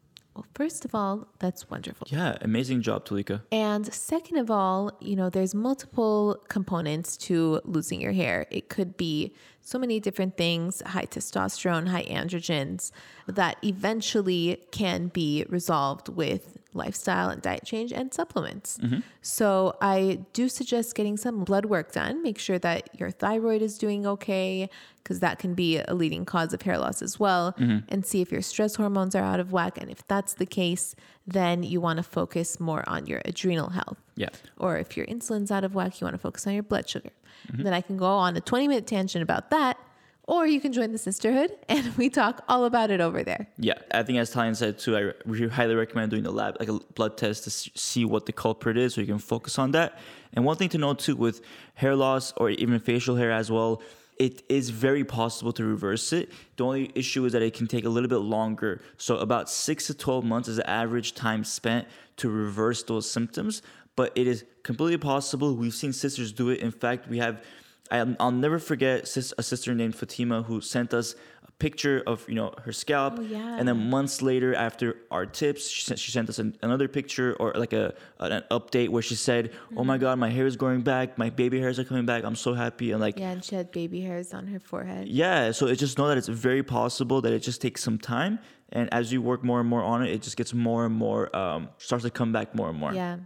Well, 0.41 0.49
first 0.55 0.87
of 0.87 0.95
all, 0.95 1.29
that's 1.39 1.69
wonderful. 1.69 2.07
yeah, 2.11 2.39
amazing 2.41 2.81
job, 2.81 3.05
Talika. 3.05 3.43
And 3.53 3.93
second 3.93 4.39
of 4.39 4.51
all, 4.51 4.91
you 4.99 5.15
know, 5.15 5.29
there's 5.29 5.55
multiple 5.55 6.43
components 6.49 7.19
to 7.29 7.61
losing 7.65 8.01
your 8.01 8.13
hair. 8.13 8.47
It 8.51 8.71
could 8.71 8.97
be 8.97 9.35
so 9.71 9.79
many 9.79 10.01
different 10.01 10.37
things 10.37 10.83
high 10.85 11.07
testosterone, 11.07 11.89
high 11.89 12.05
androgens 12.05 12.91
that 13.29 13.57
eventually 13.63 14.61
can 14.73 15.09
be 15.09 15.45
resolved 15.49 16.09
with 16.09 16.59
lifestyle 16.73 17.29
and 17.29 17.43
diet 17.43 17.65
change 17.65 17.93
and 17.93 18.13
supplements. 18.13 18.79
Mm-hmm. 18.79 19.01
So 19.23 19.77
I 19.81 20.21
do 20.33 20.49
suggest 20.49 20.95
getting 20.95 21.17
some 21.17 21.45
blood 21.45 21.67
work 21.67 21.93
done. 21.93 22.23
Make 22.23 22.39
sure 22.39 22.59
that 22.59 22.89
your 22.99 23.11
thyroid 23.11 23.63
is 23.63 23.79
doing 23.79 24.07
okay, 24.07 24.69
because 25.03 25.21
that 25.21 25.39
can 25.39 25.55
be 25.55 25.79
a 25.79 25.95
leading 25.95 26.25
cause 26.25 26.53
of 26.53 26.63
hair 26.63 26.79
loss 26.79 27.01
as 27.03 27.19
well. 27.19 27.53
Mm-hmm. 27.53 27.79
And 27.89 28.05
see 28.05 28.21
if 28.21 28.31
your 28.33 28.43
stress 28.43 28.75
hormones 28.75 29.15
are 29.15 29.25
out 29.25 29.41
of 29.41 29.53
whack. 29.53 29.79
And 29.79 29.91
if 29.91 30.07
that's 30.09 30.35
the 30.35 30.47
case, 30.47 30.95
then 31.27 31.63
you 31.63 31.81
want 31.81 31.99
to 31.99 32.03
focus 32.03 32.59
more 32.59 32.83
on 32.89 33.07
your 33.07 33.21
adrenal 33.25 33.71
health. 33.71 33.99
Yeah. 34.17 34.31
Or 34.59 34.79
if 34.79 34.97
your 34.97 35.07
insulin's 35.07 35.51
out 35.51 35.65
of 35.65 35.75
whack, 35.75 36.01
you 36.01 36.05
want 36.05 36.15
to 36.15 36.19
focus 36.19 36.47
on 36.47 36.55
your 36.55 36.63
blood 36.63 36.89
sugar. 36.89 37.11
Mm-hmm. 37.49 37.63
Then 37.63 37.73
I 37.73 37.81
can 37.81 37.97
go 37.97 38.07
on 38.07 38.37
a 38.37 38.41
20 38.41 38.69
minute 38.69 38.87
tangent 38.87 39.23
about 39.23 39.51
that. 39.51 39.79
Or 40.31 40.47
you 40.47 40.61
can 40.61 40.73
join 40.73 40.93
the 40.93 40.99
Cysterhood 40.99 41.51
and 41.69 41.97
we 41.97 42.09
talk 42.09 42.45
all 42.49 42.65
about 42.65 42.93
it 42.93 43.01
over 43.01 43.25
there. 43.25 43.49
Yeah, 43.59 43.75
I 43.91 44.05
think 44.05 44.19
as 44.21 44.33
Tallene 44.33 44.55
said 44.55 44.79
too, 44.79 44.97
I 44.97 45.13
we 45.29 45.49
highly 45.49 45.75
recommend 45.75 46.13
doing 46.13 46.25
a 46.25 46.31
lab, 46.31 46.57
like 46.61 46.69
a 46.69 46.79
blood 46.95 47.17
test 47.17 47.45
to 47.45 47.51
see 47.51 48.05
what 48.05 48.27
the 48.27 48.33
culprit 48.33 48.79
is, 48.79 48.95
so 48.95 49.01
you 49.01 49.09
can 49.09 49.19
focus 49.19 49.59
on 49.59 49.73
that. 49.73 49.99
And 50.33 50.45
one 50.45 50.57
thing 50.57 50.69
to 50.69 50.79
note 50.79 51.01
too, 51.01 51.17
with 51.17 51.41
hair 51.75 51.97
loss 51.97 52.33
or 52.37 52.51
even 52.51 52.79
facial 52.79 53.17
hair 53.17 53.33
as 53.33 53.51
well, 53.51 53.83
it 54.21 54.43
is 54.49 54.71
very 54.71 55.03
possible 55.03 55.53
to 55.55 55.65
reverse 55.65 56.13
it. 56.13 56.31
The 56.59 56.65
only 56.65 56.93
issue 56.95 57.25
is 57.25 57.33
that 57.33 57.43
it 57.43 57.55
can 57.55 57.67
take 57.67 57.85
a 57.85 57.89
little 57.89 58.09
bit 58.09 58.19
longer. 58.19 58.83
So 58.99 59.17
about 59.17 59.51
six 59.51 59.89
to 59.89 59.95
twelve 59.95 60.25
months 60.25 60.47
is 60.47 60.59
the 60.59 60.71
average 60.71 61.15
time 61.15 61.43
spent 61.43 61.89
to 62.19 62.29
reverse 62.29 62.83
those 62.85 63.11
symptoms. 63.11 63.63
But 63.97 64.13
it 64.15 64.27
is 64.27 64.45
completely 64.63 64.99
possible. 64.99 65.55
We've 65.57 65.75
seen 65.75 65.93
sisters 65.93 66.33
do 66.33 66.49
it. 66.51 66.61
In 66.61 66.71
fact, 66.71 67.09
we 67.09 67.19
have 67.19 67.43
I'll, 67.91 68.15
I'll 68.21 68.31
never 68.31 68.59
forget 68.59 69.09
sis, 69.09 69.35
a 69.37 69.43
sister 69.43 69.75
named 69.75 69.97
Fatima 69.97 70.43
who 70.43 70.61
sent 70.61 70.95
us 70.95 71.17
a 71.47 71.51
picture 71.53 72.03
of 72.07 72.25
you 72.29 72.37
know 72.37 72.55
her 72.65 72.71
scalp, 72.73 73.15
Oh, 73.19 73.23
yeah. 73.23 73.57
and 73.59 73.67
then 73.67 73.91
months 73.91 74.23
later, 74.23 74.55
after 74.55 74.97
our 75.11 75.27
tips, 75.27 75.69
she 75.69 75.83
sent, 75.83 75.99
she 75.99 76.13
sent 76.13 76.29
us 76.29 76.39
an, 76.39 76.57
another 76.63 76.87
picture 76.87 77.35
or 77.41 77.53
like 77.57 77.73
a 77.73 77.93
an 78.21 78.45
update 78.53 78.91
where 78.91 79.03
she 79.03 79.17
said, 79.17 79.51
"Oh 79.77 79.83
my 79.83 79.99
God, 79.99 80.21
my 80.21 80.31
hair 80.31 80.47
is 80.47 80.55
growing 80.57 80.83
back, 80.83 81.19
my 81.19 81.31
baby 81.31 81.59
hairs 81.59 81.81
are 81.81 81.85
coming 81.85 82.07
back. 82.07 82.23
I'm 82.25 82.37
so 82.37 82.55
happy." 82.55 82.93
And 82.93 83.01
like, 83.01 83.19
yeah. 83.19 83.33
And 83.33 83.45
she 83.45 83.57
had 83.57 83.73
baby 83.73 84.01
hairs 84.03 84.33
on 84.33 84.47
her 84.47 84.61
forehead. 84.61 85.09
Yeah, 85.09 85.51
so 85.51 85.67
it 85.67 85.75
just 85.77 85.99
know 85.99 86.07
that 86.07 86.17
it's 86.17 86.29
very 86.29 86.63
possible 86.63 87.21
that 87.23 87.33
it 87.33 87.41
just 87.41 87.61
takes 87.61 87.83
some 87.83 87.99
time, 87.99 88.39
and 88.71 88.89
as 88.95 89.13
you 89.13 89.21
work 89.21 89.43
more 89.43 89.59
and 89.59 89.69
more 89.69 89.83
on 89.83 90.05
it, 90.05 90.11
it 90.13 90.23
just 90.23 90.37
gets 90.37 90.55
more 90.55 90.87
and 90.87 90.95
more 90.95 91.35
um, 91.37 91.71
starts 91.79 92.05
to 92.05 92.11
come 92.11 92.31
back 92.33 92.55
more 92.55 92.71
and 92.71 92.79
more. 92.79 92.95
Yeah. 92.95 93.17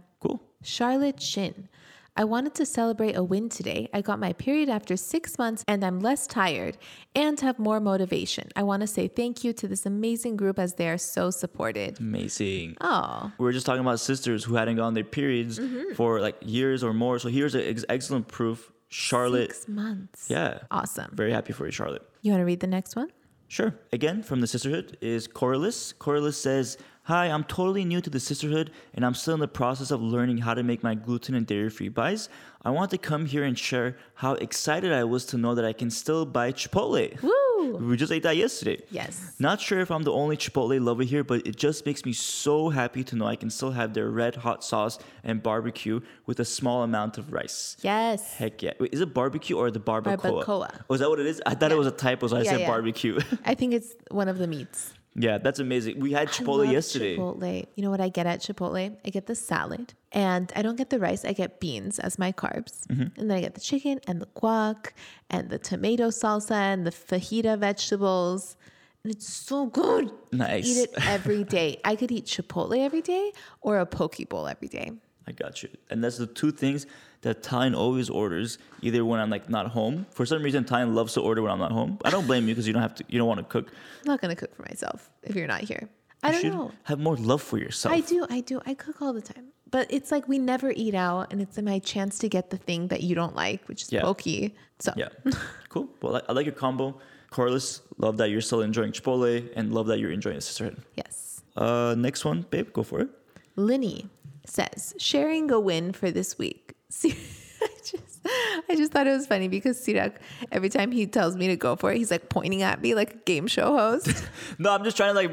Charlotte 0.65 1.21
Shin. 1.21 1.69
I 2.17 2.23
wanted 2.23 2.55
to 2.55 2.65
celebrate 2.65 3.17
a 3.17 3.23
win 3.23 3.49
today. 3.49 3.89
I 3.93 3.99
got 4.01 4.19
my 4.19 4.31
period 4.31 4.69
after 4.69 4.95
six 4.95 5.37
months 5.37 5.65
and 5.67 5.83
I'm 5.83 5.99
less 5.99 6.25
tired 6.27 6.77
and 7.13 7.37
have 7.41 7.59
more 7.59 7.81
motivation. 7.81 8.47
I 8.55 8.63
want 8.63 8.81
to 8.81 8.87
say 8.87 9.09
thank 9.09 9.43
you 9.43 9.51
to 9.51 9.67
this 9.67 9.85
amazing 9.85 10.37
group 10.37 10.57
as 10.57 10.75
they 10.75 10.87
are 10.89 10.97
so 10.97 11.29
supported. 11.29 11.99
Amazing. 11.99 12.77
Oh, 12.79 13.31
we 13.37 13.43
were 13.43 13.51
just 13.51 13.65
talking 13.65 13.81
about 13.81 13.99
sisters 13.99 14.45
who 14.45 14.55
hadn't 14.55 14.77
gotten 14.77 14.93
their 14.93 15.03
periods 15.03 15.59
Mm-hmm. 15.59 15.93
for 15.95 16.21
like 16.21 16.37
years 16.41 16.83
or 16.85 16.93
more. 16.93 17.19
So 17.19 17.27
here's 17.27 17.53
an 17.53 17.61
ex- 17.65 17.85
excellent 17.89 18.27
proof. 18.29 18.71
Charlotte, 18.87 19.51
six 19.53 19.67
months. 19.67 20.27
yeah, 20.29 20.59
Awesome. 20.71 21.11
very 21.13 21.31
happy 21.33 21.51
for 21.51 21.65
you, 21.65 21.71
Charlotte. 21.71 22.07
You 22.21 22.31
want 22.31 22.41
to 22.41 22.45
read 22.45 22.61
the 22.61 22.67
next 22.67 22.95
one? 22.95 23.09
Sure. 23.49 23.75
Again, 23.91 24.23
from 24.23 24.39
the 24.39 24.47
Cysterhood 24.47 24.95
is 25.01 25.27
Corliss. 25.27 25.91
Corliss 25.91 26.37
says, 26.41 26.77
Hi, 27.07 27.27
I'm 27.27 27.43
totally 27.43 27.85
new 27.85 28.01
to 28.01 28.09
the 28.09 28.17
Cysterhood 28.17 28.69
and 28.95 29.05
I'm 29.05 29.13
still 29.13 29.35
in 29.35 29.39
the 29.39 29.47
process 29.47 29.91
of 29.91 30.01
learning 30.01 30.39
how 30.39 30.55
to 30.55 30.63
make 30.63 30.81
my 30.81 30.95
gluten 30.95 31.35
and 31.35 31.45
dairy 31.45 31.69
free 31.69 31.87
buys. 31.87 32.29
I 32.63 32.71
want 32.71 32.89
to 32.89 32.97
come 32.97 33.27
here 33.27 33.43
and 33.43 33.55
share 33.59 33.95
how 34.15 34.33
excited 34.33 34.91
I 34.91 35.03
was 35.03 35.23
to 35.27 35.37
know 35.37 35.53
that 35.53 35.63
I 35.63 35.71
can 35.71 35.91
still 35.91 36.25
buy 36.25 36.51
Chipotle. 36.51 37.21
Woo! 37.21 37.77
We 37.77 37.95
just 37.95 38.11
ate 38.11 38.23
that 38.23 38.37
yesterday. 38.37 38.81
Yes. 38.89 39.35
Not 39.37 39.61
sure 39.61 39.81
if 39.81 39.91
I'm 39.91 40.01
the 40.01 40.11
only 40.11 40.35
Chipotle 40.35 40.83
lover 40.83 41.03
here, 41.03 41.23
but 41.23 41.45
it 41.45 41.57
just 41.57 41.85
makes 41.85 42.05
me 42.05 42.11
so 42.11 42.69
happy 42.69 43.03
to 43.03 43.15
know 43.15 43.27
I 43.27 43.35
can 43.35 43.51
still 43.51 43.69
have 43.69 43.93
their 43.93 44.09
red 44.09 44.37
hot 44.37 44.63
sauce 44.63 44.97
and 45.23 45.43
barbecue 45.43 45.99
with 46.25 46.39
a 46.39 46.45
small 46.45 46.81
amount 46.81 47.19
of 47.19 47.31
rice. 47.31 47.77
Yes. 47.83 48.33
Heck 48.33 48.63
yeah. 48.63 48.73
Wait, 48.79 48.91
is 48.95 49.01
it 49.01 49.13
barbecue 49.13 49.55
or 49.55 49.69
the 49.69 49.79
barbacoa? 49.79 50.43
Barbacoa. 50.43 50.81
Oh, 50.89 50.93
is 50.95 51.01
that 51.01 51.09
what 51.11 51.19
it 51.19 51.27
is? 51.27 51.39
I 51.45 51.53
thought 51.53 51.71
it 51.71 51.77
was 51.77 51.85
a 51.85 51.91
typo, 51.91 52.25
so 52.29 52.37
I 52.37 52.41
Yeah, 52.41 52.49
said 52.53 52.59
yeah. 52.61 52.67
barbecue. 52.67 53.19
I 53.45 53.53
think 53.53 53.75
it's 53.75 53.93
one 54.09 54.27
of 54.27 54.39
the 54.39 54.47
meats. 54.47 54.95
Yeah, 55.15 55.37
that's 55.37 55.59
amazing. 55.59 55.99
We 55.99 56.11
had 56.11 56.27
Chipotle 56.27 56.69
yesterday. 56.69 57.15
Chipotle. 57.15 57.65
You 57.75 57.83
know 57.83 57.89
what 57.89 58.01
I 58.01 58.09
get 58.09 58.25
at 58.25 58.41
Chipotle? 58.41 58.97
I 59.05 59.09
get 59.09 59.27
the 59.27 59.35
salad 59.35 59.93
and 60.11 60.51
I 60.55 60.61
don't 60.61 60.75
get 60.75 60.89
the 60.89 60.99
rice. 60.99 61.23
I 61.23 61.31
get 61.31 61.61
beans 61.61 61.99
as 61.99 62.19
my 62.19 62.33
carbs. 62.33 62.85
Mm-hmm. 62.87 63.19
And 63.19 63.31
then 63.31 63.37
I 63.37 63.41
get 63.41 63.53
the 63.55 63.61
chicken 63.61 64.01
and 64.07 64.21
the 64.21 64.27
guac 64.35 64.91
and 65.29 65.49
the 65.49 65.57
tomato 65.57 66.09
salsa 66.09 66.51
and 66.51 66.85
the 66.85 66.91
fajita 66.91 67.57
vegetables. 67.57 68.57
And 69.03 69.13
it's 69.13 69.27
so 69.27 69.67
good. 69.67 70.11
Nice. 70.33 70.67
Eat 70.67 70.81
it 70.81 71.07
every 71.07 71.45
day. 71.45 71.79
I 71.85 71.95
could 71.95 72.11
eat 72.11 72.25
Chipotle 72.25 72.77
every 72.77 73.01
day 73.01 73.31
or 73.61 73.79
a 73.79 73.85
poke 73.85 74.27
bowl 74.27 74.47
every 74.47 74.67
day. 74.67 74.91
I 75.27 75.31
got 75.31 75.63
you. 75.63 75.69
And 75.89 76.03
that's 76.03 76.17
the 76.17 76.27
two 76.27 76.51
things 76.51 76.85
that 77.21 77.41
Tyne 77.41 77.73
always 77.73 78.09
orders, 78.09 78.57
either 78.81 79.03
when 79.03 79.19
I'm 79.19 79.29
like 79.31 79.49
not 79.49 79.67
home. 79.67 80.05
For 80.11 80.25
some 80.25 80.43
reason, 80.43 80.63
Tyne 80.65 80.93
loves 80.93 81.13
to 81.13 81.21
order 81.21 81.41
when 81.41 81.51
I'm 81.51 81.59
not 81.59 81.71
home. 81.71 81.97
I 82.05 82.09
don't 82.11 82.27
blame 82.27 82.47
you 82.47 82.53
because 82.53 82.67
you 82.67 82.73
don't 82.73 82.81
have 82.83 82.95
to. 82.95 83.03
You 83.07 83.17
don't 83.17 83.27
want 83.27 83.39
to 83.39 83.45
cook. 83.45 83.71
I'm 84.01 84.07
not 84.11 84.21
gonna 84.21 84.35
cook 84.35 84.55
for 84.55 84.61
myself 84.63 85.09
if 85.23 85.35
you're 85.35 85.47
not 85.47 85.61
here. 85.61 85.89
I 86.23 86.35
You 86.37 86.41
don't 86.43 86.53
know. 86.53 86.71
have 86.83 86.99
more 86.99 87.17
love 87.17 87.41
for 87.41 87.57
yourself. 87.57 87.93
I 87.93 87.99
do, 88.01 88.25
I 88.29 88.41
do. 88.41 88.61
I 88.65 88.73
cook 88.73 89.01
all 89.01 89.13
the 89.13 89.21
time. 89.21 89.47
but 89.71 89.87
it's 89.89 90.11
like 90.11 90.27
we 90.27 90.37
never 90.39 90.71
eat 90.75 90.95
out, 90.95 91.31
and 91.33 91.41
it's 91.41 91.57
my 91.61 91.79
chance 91.79 92.17
to 92.19 92.29
get 92.29 92.49
the 92.49 92.57
thing 92.57 92.87
that 92.89 93.01
you 93.01 93.13
don't 93.15 93.35
like, 93.35 93.67
which 93.67 93.81
is 93.83 93.91
Yeah. 93.91 94.01
pokey. 94.03 94.55
So 94.79 94.93
Yeah. 94.95 95.09
cool. 95.69 95.89
Well, 96.01 96.17
I, 96.17 96.21
I 96.29 96.31
like 96.33 96.45
your 96.45 96.55
combo. 96.55 96.97
Corliss, 97.31 97.81
love 97.97 98.15
that 98.17 98.29
you're 98.29 98.41
still 98.49 98.61
enjoying 98.61 98.91
Chipotle 98.93 99.43
and 99.57 99.73
love 99.73 99.87
that 99.87 99.99
you're 99.99 100.11
enjoying 100.11 100.37
the 100.37 100.41
Cysterhood. 100.41 100.77
yes. 100.95 101.41
Uh, 101.57 101.93
next 101.97 102.23
one, 102.25 102.45
babe, 102.49 102.71
go 102.71 102.83
for 102.83 102.99
it. 103.01 103.09
Linny 103.57 104.07
says, 104.49 104.93
sharing 104.97 105.51
a 105.51 105.59
win 105.59 105.93
for 105.93 106.11
this 106.11 106.37
week. 106.37 106.73
See, 106.89 107.15
I 107.61 107.67
just, 107.83 108.27
I 108.69 108.75
just 108.75 108.91
thought 108.91 109.07
it 109.07 109.11
was 109.11 109.27
funny 109.27 109.47
because 109.47 109.77
Sirak, 109.79 110.13
every 110.51 110.69
time 110.69 110.91
he 110.91 111.05
tells 111.07 111.35
me 111.35 111.47
to 111.47 111.55
go 111.55 111.75
for 111.75 111.91
it, 111.91 111.97
he's 111.97 112.11
like 112.11 112.29
pointing 112.29 112.61
at 112.61 112.81
me 112.81 112.93
like 112.95 113.13
a 113.13 113.17
game 113.17 113.47
show 113.47 113.75
host. 113.77 114.23
No, 114.59 114.71
I'm 114.73 114.83
just 114.83 114.95
trying 114.95 115.13
to 115.13 115.15
like 115.15 115.31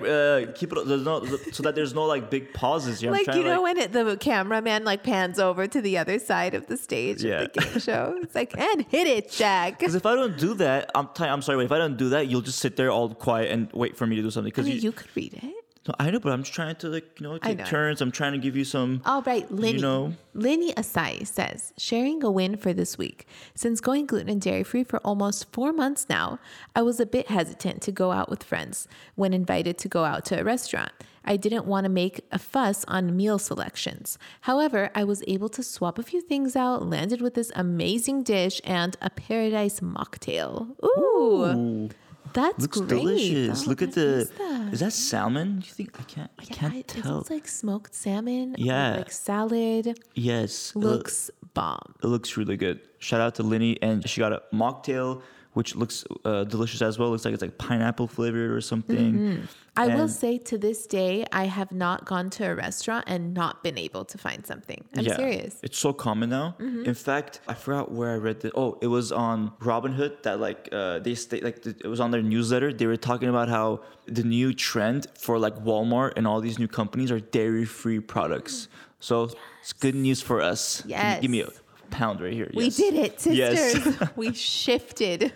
uh, 0.49 0.53
keep 0.53 0.73
it 0.73 0.87
there's 0.87 1.05
no, 1.05 1.25
so 1.53 1.63
that 1.63 1.75
there's 1.75 1.95
no 1.95 2.05
like 2.07 2.31
big 2.31 2.53
pauses 2.53 3.01
here. 3.01 3.11
Like, 3.13 3.27
you 3.35 3.45
know, 3.45 3.63
like, 3.63 3.77
when 3.77 3.79
it, 3.79 3.93
the 3.93 4.17
cameraman 4.17 4.85
like 4.85 5.03
pans 5.05 5.39
over 5.39 5.67
to 5.69 5.81
the 5.81 5.99
other 5.99 6.19
side 6.19 6.55
of 6.55 6.67
the 6.67 6.77
stage 6.77 7.23
Yeah. 7.23 7.43
of 7.43 7.53
the 7.53 7.61
game 7.61 7.79
show. 7.81 8.19
It's 8.23 8.35
like, 8.35 8.57
and 8.59 8.83
hit 8.89 9.07
it, 9.07 9.31
Jack. 9.31 9.79
Because 9.79 9.95
if 9.95 10.07
I 10.07 10.15
don't 10.17 10.37
do 10.39 10.55
that, 10.55 10.91
I'm 10.95 11.09
t- 11.15 11.25
I'm 11.25 11.43
sorry, 11.43 11.59
but 11.59 11.65
if 11.67 11.73
I 11.73 11.79
don't 11.79 11.97
do 11.97 12.09
that, 12.11 12.29
you'll 12.29 12.41
just 12.41 12.59
sit 12.59 12.77
there 12.77 12.91
all 12.91 13.15
quiet 13.15 13.51
and 13.53 13.71
wait 13.73 13.97
for 13.97 14.07
me 14.07 14.17
to 14.17 14.23
do 14.23 14.31
something. 14.31 14.49
I 14.49 14.53
Because 14.53 14.67
mean, 14.67 14.77
you, 14.77 14.81
you 14.83 14.93
could 14.93 15.15
read 15.15 15.35
it. 15.35 15.62
No, 15.89 15.95
I 15.99 16.11
know, 16.11 16.21
but 16.21 16.33
I'm 16.33 16.43
just 16.43 16.55
trying 16.55 16.77
to 16.77 16.89
like 16.89 17.21
you 17.21 17.27
know 17.27 17.39
take 17.39 17.59
know. 17.59 17.65
turns. 17.65 18.01
I'm 18.01 18.13
trying 18.13 18.33
to 18.33 18.39
give 18.39 18.57
you 18.57 18.65
some. 18.65 19.03
All 19.05 19.23
right, 19.23 19.51
Linny. 19.51 19.81
know. 19.81 20.15
Linny 20.35 20.73
Asai 20.75 21.27
says, 21.27 21.73
sharing 21.77 22.23
a 22.23 22.31
win 22.31 22.57
for 22.57 22.73
this 22.73 22.97
week. 22.97 23.27
Since 23.55 23.81
going 23.81 24.07
gluten 24.07 24.29
and 24.29 24.41
dairy 24.41 24.63
free 24.63 24.85
for 24.85 24.99
almost 25.01 25.53
four 25.53 25.73
months 25.73 26.07
now, 26.09 26.39
I 26.77 26.83
was 26.83 27.01
a 27.01 27.07
bit 27.07 27.29
hesitant 27.29 27.83
to 27.83 27.93
go 27.93 28.13
out 28.13 28.31
with 28.31 28.45
friends 28.45 28.87
when 29.17 29.35
invited 29.35 29.77
to 29.79 29.89
go 29.89 30.05
out 30.05 30.25
to 30.27 30.41
a 30.41 30.45
restaurant. 30.45 30.93
I 31.25 31.37
didn't 31.37 31.67
want 31.67 31.85
to 31.85 31.91
make 31.91 32.21
a 32.33 32.39
fuss 32.39 32.85
on 32.89 33.17
meal 33.17 33.39
selections. 33.39 34.19
However, 34.43 34.91
I 34.95 35.05
was 35.05 35.23
able 35.27 35.49
to 35.51 35.63
swap 35.63 35.99
a 35.99 36.03
few 36.03 36.21
things 36.21 36.57
out, 36.57 36.89
landed 36.89 37.21
with 37.21 37.35
this 37.35 37.53
amazing 37.55 38.23
dish 38.23 38.61
and 38.65 38.97
a 39.01 39.11
paradise 39.11 39.81
mocktail. 39.81 40.77
Ooh, 40.85 41.91
that's 42.33 42.61
Looks 42.61 42.81
great. 42.81 42.89
delicious. 42.89 43.67
Look 43.67 43.83
at 43.83 43.93
the. 43.93 44.07
is 44.19 44.31
that? 44.31 44.73
Is 44.73 44.81
that 44.81 44.93
salmon? 44.93 45.57
You 45.67 45.73
think 45.73 46.01
I 46.01 46.05
can't? 46.05 46.31
I 46.39 46.43
Yeah, 46.45 46.55
can't 46.55 46.75
it 46.77 46.89
tell. 46.89 47.17
looks 47.17 47.31
like 47.31 47.49
smoked 47.49 47.95
salmon. 47.95 48.55
Yeah. 48.59 48.97
like 48.97 49.13
salad. 49.13 49.99
yes, 50.15 50.73
it 50.75 50.79
loo- 50.79 50.91
Looks 50.91 51.31
bomb. 51.55 51.95
It 52.03 52.07
looks 52.07 52.37
really 52.37 52.57
good. 52.57 52.81
Shout 52.99 53.21
out 53.21 53.35
to 53.37 53.43
Linny, 53.43 53.81
and 53.83 54.09
she 54.09 54.21
got 54.21 54.33
a 54.33 54.43
mocktail, 54.55 55.23
which 55.55 55.77
looks 55.77 56.05
uh, 56.25 56.45
delicious 56.45 56.81
as 56.83 56.99
well. 56.99 57.11
Looks 57.11 57.25
like 57.25 57.35
it's 57.35 57.43
like 57.43 57.59
pineapple 57.59 58.09
flavored 58.09 58.51
or 58.51 58.61
something. 58.61 59.13
Mm-hmm. 59.15 59.45
I 59.77 59.89
will 59.95 60.09
say 60.09 60.37
to 60.39 60.59
this 60.59 60.87
day, 60.87 61.25
I 61.33 61.45
have 61.45 61.73
not 61.73 62.05
gone 62.05 62.31
to 62.31 62.45
a 62.51 62.55
restaurant 62.55 63.05
and 63.07 63.33
not 63.35 63.63
been 63.63 63.79
able 63.79 64.05
to 64.07 64.19
find 64.19 64.47
something. 64.47 64.85
I'm 64.97 65.05
Yeah, 65.05 65.17
serious. 65.17 65.55
Mm-hmm. 65.57 65.67
It's 65.67 65.79
so 65.79 65.93
common 65.93 66.31
now. 66.31 66.57
In 66.59 66.95
fact, 66.95 67.41
I 67.49 67.55
forgot 67.55 67.91
where 67.93 68.11
I 68.11 68.17
read 68.17 68.41
this. 68.41 68.53
Oh, 68.55 68.79
it 68.83 68.87
was 68.89 69.13
on 69.13 69.51
Robinhood 69.61 70.23
that 70.23 70.41
like 70.41 70.69
uh, 70.73 70.99
they 71.01 71.15
stay 71.15 71.41
like 71.41 71.65
it 71.67 71.87
was 71.87 72.01
on 72.01 72.11
their 72.11 72.23
newsletter. 72.23 72.73
They 72.73 72.87
were 72.87 72.97
talking 72.99 73.29
about 73.29 73.49
how 73.49 73.81
the 74.07 74.23
new 74.25 74.53
trend 74.53 75.07
for 75.19 75.39
like 75.39 75.57
Walmart 75.57 76.13
and 76.17 76.27
all 76.27 76.41
these 76.41 76.59
new 76.59 76.69
companies 76.69 77.11
are 77.11 77.21
dairy 77.21 77.65
free 77.65 78.01
products. 78.01 78.69
So 79.01 79.31
it's 79.61 79.73
good 79.73 79.95
news 79.97 80.21
for 80.23 80.41
us. 80.41 80.83
Give 80.83 80.97
me- 80.99 81.19
Give 81.23 81.31
me, 81.31 81.41
a 81.41 81.45
Yes. 81.47 81.59
Pound 81.93 82.21
right 82.21 82.33
here. 82.33 82.51
We 82.55 82.65
Yes. 82.65 82.77
did 82.77 82.95
it, 82.95 83.27
Yes. 83.27 83.73
sisters. 83.73 84.09
we 84.17 84.33
shifted 84.33 85.33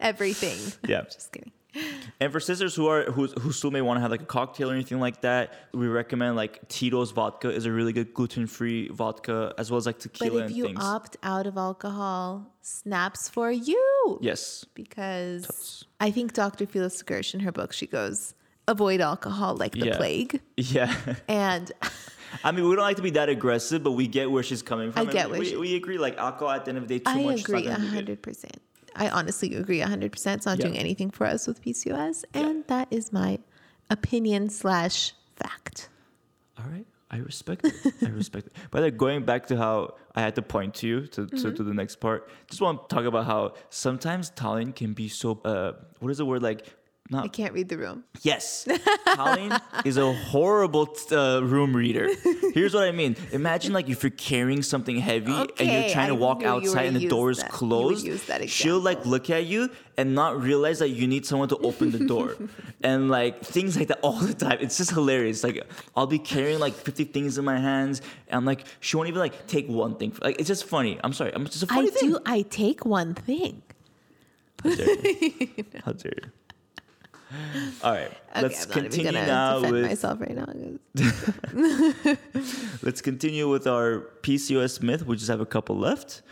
everything. 0.00 0.58
Yeah. 0.88 1.02
Just 1.16 1.32
kidding. 1.32 1.52
And 2.20 2.32
for 2.32 2.40
sisters 2.40 2.74
who 2.74 2.86
are 2.86 3.02
who, 3.04 3.26
who 3.26 3.52
still 3.52 3.70
may 3.70 3.82
want 3.82 3.98
to 3.98 4.00
have 4.00 4.10
like 4.10 4.22
a 4.22 4.30
cocktail 4.38 4.70
or 4.70 4.74
anything 4.74 4.98
like 4.98 5.20
that, 5.20 5.52
we 5.74 5.86
recommend 5.88 6.34
like 6.34 6.66
Tito's 6.68 7.10
vodka 7.10 7.50
is 7.50 7.66
a 7.66 7.70
really 7.72 7.92
good 7.92 8.14
gluten 8.14 8.46
free 8.46 8.88
vodka 8.88 9.52
as 9.58 9.70
well 9.70 9.76
as 9.76 9.84
like 9.84 9.98
tequila. 9.98 10.40
But 10.40 10.50
if 10.50 10.56
you 10.56 10.64
things. 10.66 10.78
opt 10.80 11.18
out 11.22 11.46
of 11.46 11.58
alcohol, 11.58 12.46
snaps 12.62 13.28
for 13.28 13.50
you. 13.52 14.18
yes. 14.22 14.64
Because 14.74 15.84
I 16.00 16.10
think 16.10 16.32
Dr. 16.32 16.64
Felice 16.66 17.02
Gersh 17.02 17.34
in 17.34 17.40
her 17.40 17.52
book, 17.52 17.74
she 17.74 17.86
goes, 17.86 18.32
avoid 18.66 19.02
alcohol 19.02 19.54
like 19.56 19.72
the 19.72 19.86
Yeah. 19.88 19.96
plague. 19.98 20.40
Yeah. 20.56 20.94
And 21.28 21.72
I 22.44 22.52
mean, 22.52 22.68
we 22.68 22.74
don't 22.76 22.84
like 22.84 22.96
to 22.96 23.02
be 23.02 23.10
that 23.10 23.28
aggressive, 23.28 23.82
but 23.82 23.92
we 23.92 24.06
get 24.06 24.30
where 24.30 24.42
she's 24.42 24.62
coming 24.62 24.92
from. 24.92 25.08
I 25.08 25.12
get 25.12 25.26
we, 25.26 25.30
where 25.32 25.40
we, 25.40 25.46
she- 25.46 25.56
we 25.56 25.76
agree. 25.76 25.98
Like 25.98 26.16
alcohol, 26.18 26.50
at 26.50 26.64
the 26.64 26.70
end 26.70 26.78
of 26.78 26.88
the 26.88 26.98
day, 26.98 27.04
too 27.04 27.10
I 27.10 27.22
much. 27.22 27.40
agree 27.40 27.62
gonna 27.62 27.78
be 27.78 28.02
good. 28.02 28.22
100%. 28.22 28.50
I 28.94 29.08
honestly 29.10 29.54
agree 29.54 29.80
100%. 29.80 30.04
It's 30.36 30.46
not 30.46 30.58
Yeah. 30.58 30.66
doing 30.66 30.78
anything 30.78 31.10
for 31.10 31.26
us 31.26 31.46
with 31.46 31.62
PCOS. 31.62 32.24
And 32.34 32.64
that 32.68 32.88
is 32.90 33.12
my 33.12 33.38
opinion 33.90 34.48
slash 34.48 35.12
fact. 35.36 35.88
All 36.58 36.64
right, 36.70 36.86
I 37.10 37.18
respect 37.18 37.66
it. 37.66 37.74
I 38.02 38.08
respect 38.08 38.46
it. 38.46 38.52
By 38.70 38.80
the 38.80 38.86
way, 38.86 38.90
going 38.90 39.24
back 39.24 39.46
to 39.48 39.56
how 39.56 39.96
I 40.14 40.22
had 40.22 40.34
to 40.36 40.42
point 40.42 40.74
to 40.76 40.86
you 40.88 41.00
to, 41.08 41.26
to, 41.26 41.36
Mm-hmm. 41.36 41.54
to 41.54 41.62
the 41.62 41.74
next 41.74 41.96
part, 41.96 42.30
just 42.48 42.62
want 42.62 42.88
to 42.88 42.94
talk 42.96 43.04
about 43.04 43.26
how 43.26 43.52
sometimes 43.68 44.30
Tallene 44.30 44.74
can 44.74 44.94
be 44.94 45.08
so. 45.08 45.38
Uh, 45.44 45.72
what 46.00 46.10
is 46.10 46.16
the 46.18 46.24
word 46.26 46.42
like? 46.42 46.64
I 47.12 47.28
can't 47.28 47.52
read 47.52 47.68
the 47.68 47.78
room. 47.78 48.04
Yes, 48.22 48.66
Tallene 49.06 49.60
is 49.84 49.96
a 49.96 50.12
horrible 50.12 50.88
uh, 51.12 51.40
room 51.42 51.74
reader. 51.76 52.08
Here's 52.52 52.74
what 52.74 52.84
I 52.84 52.92
mean. 52.92 53.16
Imagine 53.32 53.72
like 53.72 53.88
if 53.88 54.02
you're 54.02 54.10
carrying 54.10 54.62
something 54.62 54.96
heavy 54.98 55.32
and 55.32 55.60
you're 55.60 55.88
trying 55.90 56.08
to 56.08 56.14
I 56.14 56.18
walk 56.18 56.42
outside 56.42 56.86
and 56.86 56.96
the 56.96 57.06
door 57.08 57.30
is 57.30 57.38
that. 57.38 57.50
Closed. 57.50 58.06
She'll 58.48 58.80
like 58.80 59.06
look 59.06 59.30
at 59.30 59.46
you 59.46 59.70
and 59.96 60.14
not 60.14 60.40
realize 60.42 60.80
that 60.80 60.88
you 60.90 61.06
need 61.06 61.24
someone 61.24 61.48
to 61.48 61.56
open 61.58 61.90
the 61.90 62.04
door, 62.06 62.36
and 62.82 63.08
like 63.08 63.40
things 63.42 63.76
like 63.78 63.88
that 63.88 64.00
all 64.02 64.18
the 64.20 64.34
time. 64.34 64.58
It's 64.60 64.76
just 64.76 64.90
hilarious. 64.90 65.44
Like 65.44 65.62
I'll 65.96 66.06
be 66.06 66.18
carrying 66.18 66.58
like 66.58 66.74
50 66.74 67.04
things 67.04 67.38
in 67.38 67.44
my 67.44 67.58
hands, 67.58 68.02
and 68.28 68.44
like 68.44 68.64
she 68.80 68.96
won't 68.96 69.08
even 69.08 69.20
like 69.20 69.46
take 69.46 69.68
one 69.68 69.96
thing. 69.96 70.12
Like 70.20 70.38
it's 70.38 70.48
just 70.48 70.64
funny. 70.64 70.98
I'm 71.04 71.12
sorry. 71.12 71.32
I'm 71.34 71.44
just 71.46 71.62
a 71.62 71.66
I 71.70 71.74
funny 71.76 71.90
thing. 71.90 72.10
do. 72.10 72.18
I 72.26 72.42
take 72.42 72.84
one 72.84 73.14
thing. 73.14 73.62
How 74.64 74.74
dare 74.74 74.86
you? 75.02 75.64
How 75.84 75.92
dare 75.92 76.12
you? 76.24 76.30
All 77.82 77.92
right, 77.92 78.10
Okay, 78.30 78.42
let's 78.42 78.66
I'm 78.66 78.72
continue 78.72 79.12
now 79.12 79.56
defend 79.56 79.74
with 79.74 79.86
myself 79.86 80.20
right 80.20 80.34
now. 80.34 80.46
Let's 82.82 83.02
continue 83.02 83.48
with 83.48 83.66
our 83.66 84.10
PCOS 84.22 84.82
myth. 84.82 85.04
We 85.04 85.16
just 85.16 85.28
have 85.28 85.40
a 85.40 85.46
couple 85.46 85.76
left. 85.76 86.22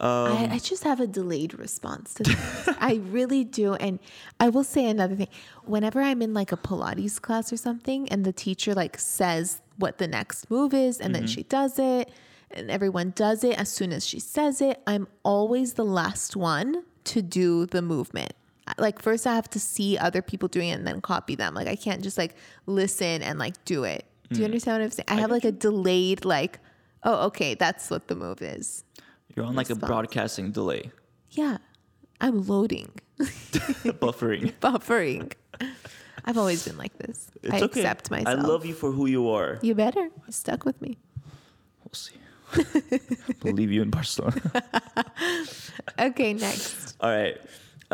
Um, 0.00 0.32
I, 0.32 0.48
I 0.52 0.58
just 0.58 0.84
have 0.84 1.00
a 1.00 1.06
delayed 1.06 1.58
response 1.58 2.14
to 2.14 2.24
this. 2.24 2.68
I 2.80 3.00
really 3.10 3.44
do. 3.44 3.74
And 3.74 3.98
I 4.40 4.48
will 4.48 4.64
say 4.64 4.86
another 4.86 5.14
thing. 5.14 5.28
Whenever 5.64 6.00
I'm 6.00 6.20
in 6.20 6.34
like 6.34 6.52
a 6.52 6.56
Pilates 6.56 7.20
class 7.20 7.52
or 7.52 7.56
something 7.56 8.08
and 8.08 8.24
the 8.24 8.32
teacher 8.32 8.74
like 8.74 8.98
says 8.98 9.60
what 9.76 9.98
the 9.98 10.08
next 10.08 10.50
move 10.50 10.74
is 10.74 11.00
and 11.00 11.14
then 11.14 11.26
she 11.26 11.44
does 11.44 11.78
it 11.78 12.10
and 12.50 12.70
everyone 12.70 13.12
does 13.16 13.42
it 13.44 13.58
as 13.58 13.68
soon 13.68 13.92
as 13.92 14.06
she 14.06 14.20
says 14.20 14.60
it, 14.60 14.80
I'm 14.86 15.08
always 15.22 15.74
the 15.74 15.84
last 15.84 16.36
one 16.36 16.84
to 17.04 17.22
do 17.22 17.66
the 17.66 17.82
movement. 17.82 18.32
Like 18.78 19.00
first 19.00 19.26
I 19.26 19.34
have 19.34 19.48
to 19.50 19.60
see 19.60 19.98
other 19.98 20.22
people 20.22 20.48
doing 20.48 20.68
it 20.68 20.72
and 20.72 20.86
then 20.86 21.00
copy 21.00 21.34
them. 21.34 21.54
Like 21.54 21.68
I 21.68 21.76
can't 21.76 22.02
just 22.02 22.16
like 22.16 22.34
listen 22.66 23.22
and 23.22 23.38
like 23.38 23.62
do 23.64 23.84
it. 23.84 24.06
Do 24.30 24.40
you 24.40 24.42
mm. 24.42 24.46
understand 24.46 24.78
what 24.78 24.84
I'm 24.84 24.90
saying? 24.90 25.06
I 25.08 25.14
have 25.20 25.30
like 25.30 25.44
a 25.44 25.52
delayed 25.52 26.24
like, 26.24 26.60
oh 27.02 27.26
okay, 27.26 27.54
that's 27.54 27.90
what 27.90 28.08
the 28.08 28.14
move 28.14 28.40
is. 28.40 28.84
You're 29.34 29.44
on 29.44 29.54
like 29.54 29.70
a 29.70 29.74
broadcasting 29.74 30.52
delay, 30.52 30.92
Yeah, 31.30 31.58
I'm 32.20 32.46
loading, 32.46 32.92
buffering. 33.18 34.52
buffering. 34.60 35.32
I've 36.24 36.38
always 36.38 36.66
been 36.66 36.78
like 36.78 36.96
this. 36.98 37.30
It's 37.42 37.52
I 37.52 37.56
okay. 37.56 37.80
accept 37.80 38.10
myself. 38.10 38.38
I 38.38 38.40
love 38.40 38.64
you 38.64 38.74
for 38.74 38.92
who 38.92 39.06
you 39.06 39.28
are. 39.28 39.58
You 39.60 39.74
better. 39.74 40.04
You 40.04 40.32
stuck 40.32 40.64
with 40.64 40.80
me. 40.80 40.98
We'll 41.84 41.92
see. 41.92 42.14
Believe 43.40 43.72
you 43.72 43.82
in 43.82 43.90
Barcelona. 43.90 44.40
Okay, 45.98 46.32
next. 46.32 46.96
All 47.00 47.10
right. 47.10 47.36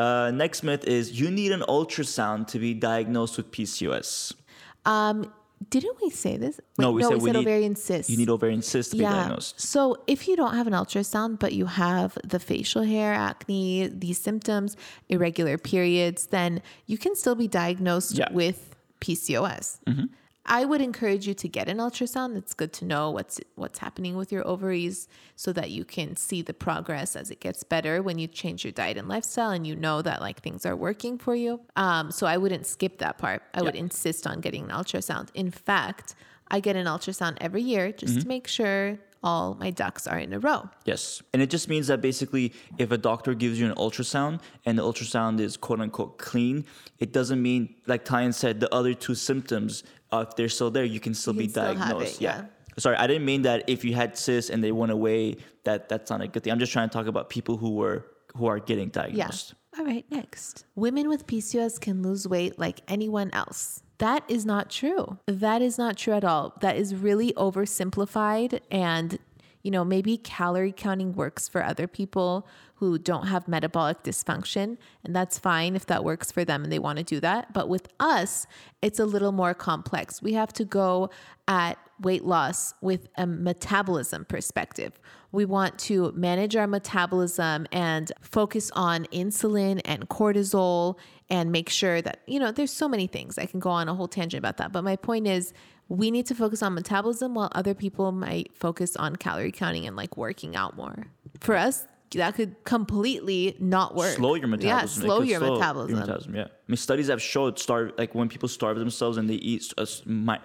Uh, 0.01 0.31
next 0.45 0.63
myth 0.69 0.85
is 0.85 1.03
you 1.21 1.29
need 1.41 1.53
an 1.59 1.63
ultrasound 1.77 2.41
to 2.53 2.59
be 2.67 2.73
diagnosed 2.91 3.35
with 3.39 3.51
PCOS. 3.57 4.33
Um, 4.87 5.17
didn't 5.69 5.99
we 6.03 6.09
say 6.09 6.35
this? 6.45 6.59
No, 6.79 6.91
we 6.93 7.03
no, 7.03 7.09
said 7.09 7.17
we 7.19 7.23
we 7.25 7.29
said 7.29 7.37
need- 7.37 7.47
ovarian 7.47 7.77
cyst. 7.77 8.09
You 8.13 8.17
need 8.17 8.31
ovarian 8.37 8.63
cyst 8.63 8.93
to 8.93 8.97
be 8.97 9.05
diagnosed. 9.05 9.61
So 9.61 9.81
if 10.15 10.21
you 10.27 10.35
don't 10.41 10.55
have 10.61 10.67
an 10.67 10.73
ultrasound, 10.83 11.39
but 11.39 11.53
you 11.53 11.67
have 11.67 12.17
the 12.25 12.39
facial 12.39 12.83
hair, 12.95 13.13
acne, 13.13 13.89
these 14.05 14.19
symptoms, 14.29 14.71
irregular 15.15 15.57
periods, 15.59 16.21
then 16.37 16.63
you 16.87 16.97
can 17.05 17.15
still 17.15 17.35
be 17.45 17.49
diagnosed 17.63 18.13
Yeah. 18.17 18.25
Mm-hmm. 18.27 18.37
with 18.43 18.59
PCOS. 19.03 19.67
I 20.47 20.65
would 20.65 20.81
encourage 20.81 21.27
you 21.29 21.35
to 21.35 21.49
get 21.49 21.69
an 21.69 21.79
ultrasound. 21.79 22.37
It's 22.37 22.55
good 22.55 22.73
to 22.75 22.85
know 22.85 23.11
what's 23.11 23.41
what's 23.57 23.79
happening 23.79 24.17
with 24.17 24.33
your 24.33 24.47
ovaries 24.47 25.07
so 25.37 25.53
that 25.53 25.71
you 25.71 25.85
can 25.85 26.17
see 26.17 26.41
the 26.43 26.55
progress 26.55 27.15
as 27.15 27.31
it 27.31 27.41
gets 27.41 27.63
better 27.63 28.03
when 28.03 28.19
you 28.19 28.27
change 28.27 28.65
your 28.65 28.73
diet 28.73 28.97
and 28.97 29.07
lifestyle 29.07 29.51
and 29.51 29.67
you 29.67 29.77
know 29.77 30.01
that 30.03 30.21
like 30.21 30.41
things 30.41 30.65
are 30.65 30.75
working 30.77 31.19
for 31.19 31.35
you. 31.35 31.61
Um, 31.77 32.11
so 32.11 32.27
I 32.27 32.37
wouldn't 32.39 32.67
skip 32.67 32.99
that 32.99 33.19
part. 33.19 33.43
I 33.55 33.63
would 33.63 33.77
insist 33.77 34.27
on 34.27 34.41
getting 34.41 34.65
an 34.65 34.71
ultrasound. 34.71 35.29
In 35.35 35.51
fact, 35.51 36.15
I 36.51 36.59
get 36.61 36.75
an 36.75 36.87
ultrasound 36.87 37.37
every 37.41 37.63
year 37.63 37.93
just 37.93 38.15
Mm-hmm. 38.15 38.23
to 38.23 38.29
make 38.29 38.47
sure 38.49 38.99
all 39.23 39.55
my 39.61 39.71
ducks 39.71 40.07
are 40.07 40.19
in 40.19 40.33
a 40.33 40.39
row. 40.41 40.69
Yes. 40.87 41.23
And 41.35 41.43
it 41.43 41.51
just 41.51 41.69
means 41.69 41.87
that 41.89 42.01
basically, 42.01 42.55
if 42.79 42.91
a 42.91 42.97
doctor 42.97 43.35
gives 43.35 43.61
you 43.61 43.67
an 43.67 43.75
ultrasound 43.75 44.41
and 44.65 44.79
the 44.79 44.83
ultrasound 44.83 45.41
is 45.41 45.59
quote 45.59 45.81
unquote 45.81 46.17
clean, 46.17 46.65
it 46.99 47.13
doesn't 47.13 47.41
mean, 47.41 47.75
like 47.87 48.07
Tyan 48.07 48.33
said, 48.33 48.61
the 48.61 48.75
other 48.75 48.95
two 48.95 49.15
symptoms, 49.15 49.85
uh, 50.13 50.25
if 50.29 50.37
they're 50.37 50.49
still 50.49 50.71
there, 50.71 50.85
you 50.85 51.01
can 51.01 51.15
still 51.15 51.35
You 51.35 51.39
be 51.41 51.45
can 51.47 51.51
still 51.53 51.65
have 51.65 51.79
diagnosed. 51.79 52.17
it, 52.17 52.21
yeah. 52.23 52.45
sorry, 52.79 52.97
I 52.97 53.07
didn't 53.07 53.25
mean 53.25 53.43
that 53.43 53.65
if 53.69 53.85
you 53.85 53.95
had 53.95 54.17
cysts 54.19 54.51
and 54.51 54.63
they 54.65 54.73
went 54.73 54.93
away, 54.93 55.37
that 55.65 55.89
that's 55.89 56.11
not 56.11 56.21
a 56.21 56.29
good 56.29 56.43
thing. 56.43 56.53
I'm 56.53 56.59
just 56.59 56.73
trying 56.73 56.89
to 56.89 56.93
talk 56.93 57.07
about 57.07 57.31
people 57.31 57.57
who 57.57 57.71
were 57.75 58.07
who 58.37 58.47
are 58.47 58.59
getting 58.59 58.89
diagnosed. 58.89 59.17
Yeah. 59.17 59.25
diagnosed. 59.27 59.55
All 59.79 59.85
right, 59.85 60.05
next. 60.11 60.65
Women 60.75 61.09
with 61.09 61.27
PCOS 61.27 61.81
can 61.81 62.03
lose 62.03 62.27
weight 62.27 62.59
like 62.59 62.81
anyone 62.89 63.31
else. 63.33 63.83
That 63.99 64.25
is 64.29 64.45
not 64.47 64.69
true. 64.71 65.19
That 65.27 65.63
is 65.63 65.79
not 65.79 65.97
true 65.97 66.15
at 66.15 66.25
all. 66.25 66.55
That 66.61 66.77
is 66.77 66.95
really 66.95 67.33
oversimplified 67.35 68.61
and 68.71 69.19
you 69.63 69.71
know, 69.71 69.85
maybe 69.85 70.17
calorie 70.17 70.73
counting 70.73 71.15
works 71.15 71.49
for 71.49 71.65
other 71.65 71.87
people 71.87 72.47
who 72.77 72.99
don't 72.99 73.27
have 73.27 73.47
metabolic 73.47 74.03
dysfunction, 74.03 74.79
and 75.05 75.15
that's 75.15 75.39
fine 75.39 75.77
if 75.77 75.85
that 75.87 76.03
works 76.03 76.33
for 76.33 76.45
them 76.47 76.65
and 76.65 76.73
they 76.73 76.79
want 76.79 76.97
to 76.97 77.05
do 77.05 77.21
that. 77.21 77.53
But 77.53 77.69
with 77.69 77.89
us, 78.01 78.47
it's 78.81 78.99
a 78.99 79.05
little 79.05 79.33
more 79.33 79.53
complex. 79.53 80.23
We 80.23 80.33
have 80.33 80.53
to 80.55 80.65
go 80.65 81.11
at 81.47 81.77
weight 82.01 82.25
loss 82.25 82.73
with 82.81 83.09
a 83.17 83.27
metabolism 83.27 84.25
perspective. 84.25 84.99
We 85.33 85.45
want 85.45 85.79
to 85.81 86.13
manage 86.13 86.57
our 86.57 86.67
metabolism 86.67 87.67
and 87.71 88.11
focus 88.23 88.71
on 88.75 89.05
insulin 89.13 89.81
and 89.85 90.09
cortisol 90.09 90.97
and 91.31 91.53
make 91.53 91.69
sure 91.69 92.03
that, 92.03 92.21
you 92.27 92.39
know, 92.41 92.51
there's 92.53 92.73
so 92.73 92.89
many 92.89 93.07
things. 93.07 93.39
I 93.39 93.47
can 93.47 93.61
go 93.61 93.71
on 93.71 93.89
a 93.89 93.95
whole 93.95 94.09
tangent 94.09 94.39
about 94.39 94.57
that. 94.59 94.73
But 94.73 94.83
my 94.83 94.97
point 94.97 95.27
is, 95.27 95.53
we 95.89 96.11
need 96.11 96.27
to 96.27 96.35
focus 96.35 96.63
on 96.63 96.75
metabolism 96.75 97.35
while 97.35 97.51
other 97.55 97.75
people 97.75 98.13
might 98.13 98.55
focus 98.55 98.97
on 98.97 99.17
calorie 99.17 99.53
counting 99.53 99.87
and 99.87 99.97
like 99.97 100.17
working 100.17 100.57
out 100.57 100.77
more. 100.77 101.07
For 101.41 101.57
us, 101.57 101.87
that 102.15 102.35
could 102.35 102.57
completely 102.65 103.57
not 103.61 103.95
work. 103.95 104.17
Slow 104.17 104.35
your 104.35 104.49
metabolism. 104.49 104.79
Yeah, 104.79 104.87
slow 105.09 105.21
your 105.23 105.39
slow 105.39 105.55
metabolism. 105.55 105.99
metabolism, 106.01 106.35
Yeah, 106.35 106.43
I 106.45 106.67
mean, 106.67 106.77
studies 106.77 107.07
have 107.07 107.23
showed 107.23 107.59
starve 107.61 107.93
like 107.99 108.15
when 108.17 108.29
people 108.29 108.49
starve 108.49 108.79
themselves 108.79 109.17
and 109.17 109.31
they 109.31 109.35
eat 109.35 109.73
a 109.79 109.87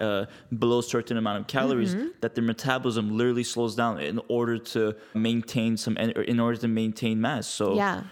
uh, 0.00 0.26
below 0.56 0.78
a 0.78 0.82
certain 0.82 1.16
amount 1.16 1.40
of 1.40 1.46
calories, 1.48 1.94
Mm-hmm. 1.94 2.08
that 2.20 2.34
their 2.36 2.44
metabolism 2.44 3.16
literally 3.16 3.42
slows 3.42 3.74
down 3.74 3.98
in 4.00 4.20
order 4.28 4.58
to 4.58 4.94
maintain 5.14 5.76
some 5.76 5.96
en- 5.98 6.10
in 6.10 6.38
order 6.38 6.56
to 6.58 6.68
maintain 6.68 7.20
mass. 7.20 7.48
So 7.48 7.74
Yeah. 7.74 8.02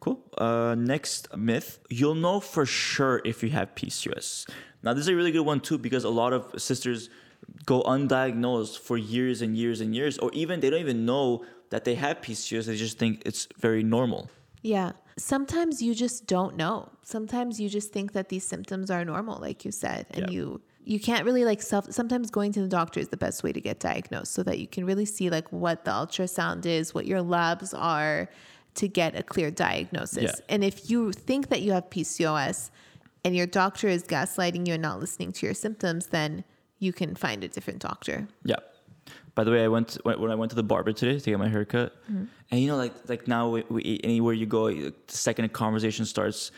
Cool. 0.00 0.22
Uh, 0.38 0.74
next 0.76 1.34
myth: 1.36 1.78
you'll 1.88 2.14
know 2.14 2.40
for 2.40 2.66
sure 2.66 3.20
if 3.24 3.42
you 3.42 3.50
have 3.50 3.74
PCOS. 3.74 4.48
Now, 4.82 4.94
this 4.94 5.02
is 5.02 5.08
a 5.08 5.14
really 5.14 5.32
good 5.32 5.46
one 5.46 5.60
too 5.60 5.78
because 5.78 6.04
a 6.04 6.10
lot 6.10 6.32
of 6.32 6.60
sisters 6.60 7.10
go 7.66 7.82
undiagnosed 7.82 8.78
for 8.78 8.96
years 8.96 9.42
and 9.42 9.56
years 9.56 9.80
and 9.80 9.94
years, 9.94 10.18
or 10.18 10.30
even 10.32 10.60
they 10.60 10.70
don't 10.70 10.80
even 10.80 11.04
know 11.04 11.44
that 11.70 11.84
they 11.84 11.94
have 11.94 12.20
PCOS. 12.20 12.66
They 12.66 12.76
just 12.76 12.98
think 12.98 13.22
it's 13.26 13.46
very 13.58 13.82
normal. 13.82 14.30
Yeah. 14.62 14.92
Sometimes 15.16 15.82
you 15.82 15.94
just 15.94 16.26
don't 16.26 16.56
know. 16.56 16.88
Sometimes 17.02 17.60
you 17.60 17.68
just 17.68 17.92
think 17.92 18.12
that 18.12 18.28
these 18.30 18.44
symptoms 18.46 18.90
are 18.90 19.04
normal, 19.04 19.38
like 19.38 19.64
you 19.64 19.70
said, 19.72 20.06
and 20.10 20.26
Yeah. 20.26 20.30
you 20.36 20.60
you 20.82 20.98
can't 20.98 21.26
really 21.26 21.44
like 21.44 21.60
self 21.60 21.92
sometimes 21.92 22.30
going 22.30 22.52
to 22.52 22.62
the 22.62 22.68
doctor 22.68 22.98
is 23.00 23.08
the 23.08 23.16
best 23.16 23.42
way 23.44 23.52
to 23.52 23.60
get 23.60 23.78
diagnosed 23.80 24.32
so 24.32 24.42
that 24.42 24.58
you 24.58 24.66
can 24.66 24.86
really 24.86 25.04
see 25.04 25.28
like 25.28 25.46
what 25.52 25.84
the 25.84 25.90
ultrasound 25.90 26.64
is, 26.64 26.94
what 26.94 27.06
your 27.06 27.20
labs 27.20 27.74
are 27.74 28.30
to 28.74 28.88
get 28.88 29.16
a 29.16 29.22
clear 29.22 29.50
diagnosis. 29.50 30.22
Yeah. 30.22 30.32
And 30.48 30.62
if 30.64 30.90
you 30.90 31.12
think 31.12 31.48
that 31.48 31.62
you 31.62 31.72
have 31.72 31.90
PCOS 31.90 32.70
and 33.24 33.34
your 33.36 33.46
doctor 33.46 33.88
is 33.88 34.02
gaslighting 34.04 34.66
you 34.66 34.74
and 34.74 34.82
not 34.82 35.00
listening 35.00 35.32
to 35.32 35.46
your 35.46 35.54
symptoms, 35.54 36.06
then 36.06 36.44
you 36.78 36.92
can 36.92 37.14
find 37.14 37.44
a 37.44 37.48
different 37.48 37.80
doctor. 37.80 38.26
Yeah. 38.44 38.56
By 39.34 39.44
the 39.44 39.50
way, 39.50 39.64
I 39.64 39.68
went 39.68 39.98
when 40.04 40.30
I 40.30 40.34
went 40.34 40.50
to 40.50 40.56
the 40.56 40.62
barber 40.62 40.92
today 40.92 41.18
to 41.18 41.30
get 41.30 41.38
my 41.38 41.48
haircut, 41.48 41.94
Mm-hmm. 42.10 42.24
and 42.50 42.60
you 42.60 42.66
know, 42.68 42.76
like 42.76 42.92
like 43.08 43.26
now 43.28 43.48
we, 43.48 43.64
we 43.68 44.00
anywhere 44.04 44.34
you 44.34 44.46
go, 44.46 44.68
the 44.72 44.92
second 45.08 45.44
a 45.46 45.48
conversation 45.48 46.04
starts, 46.04 46.50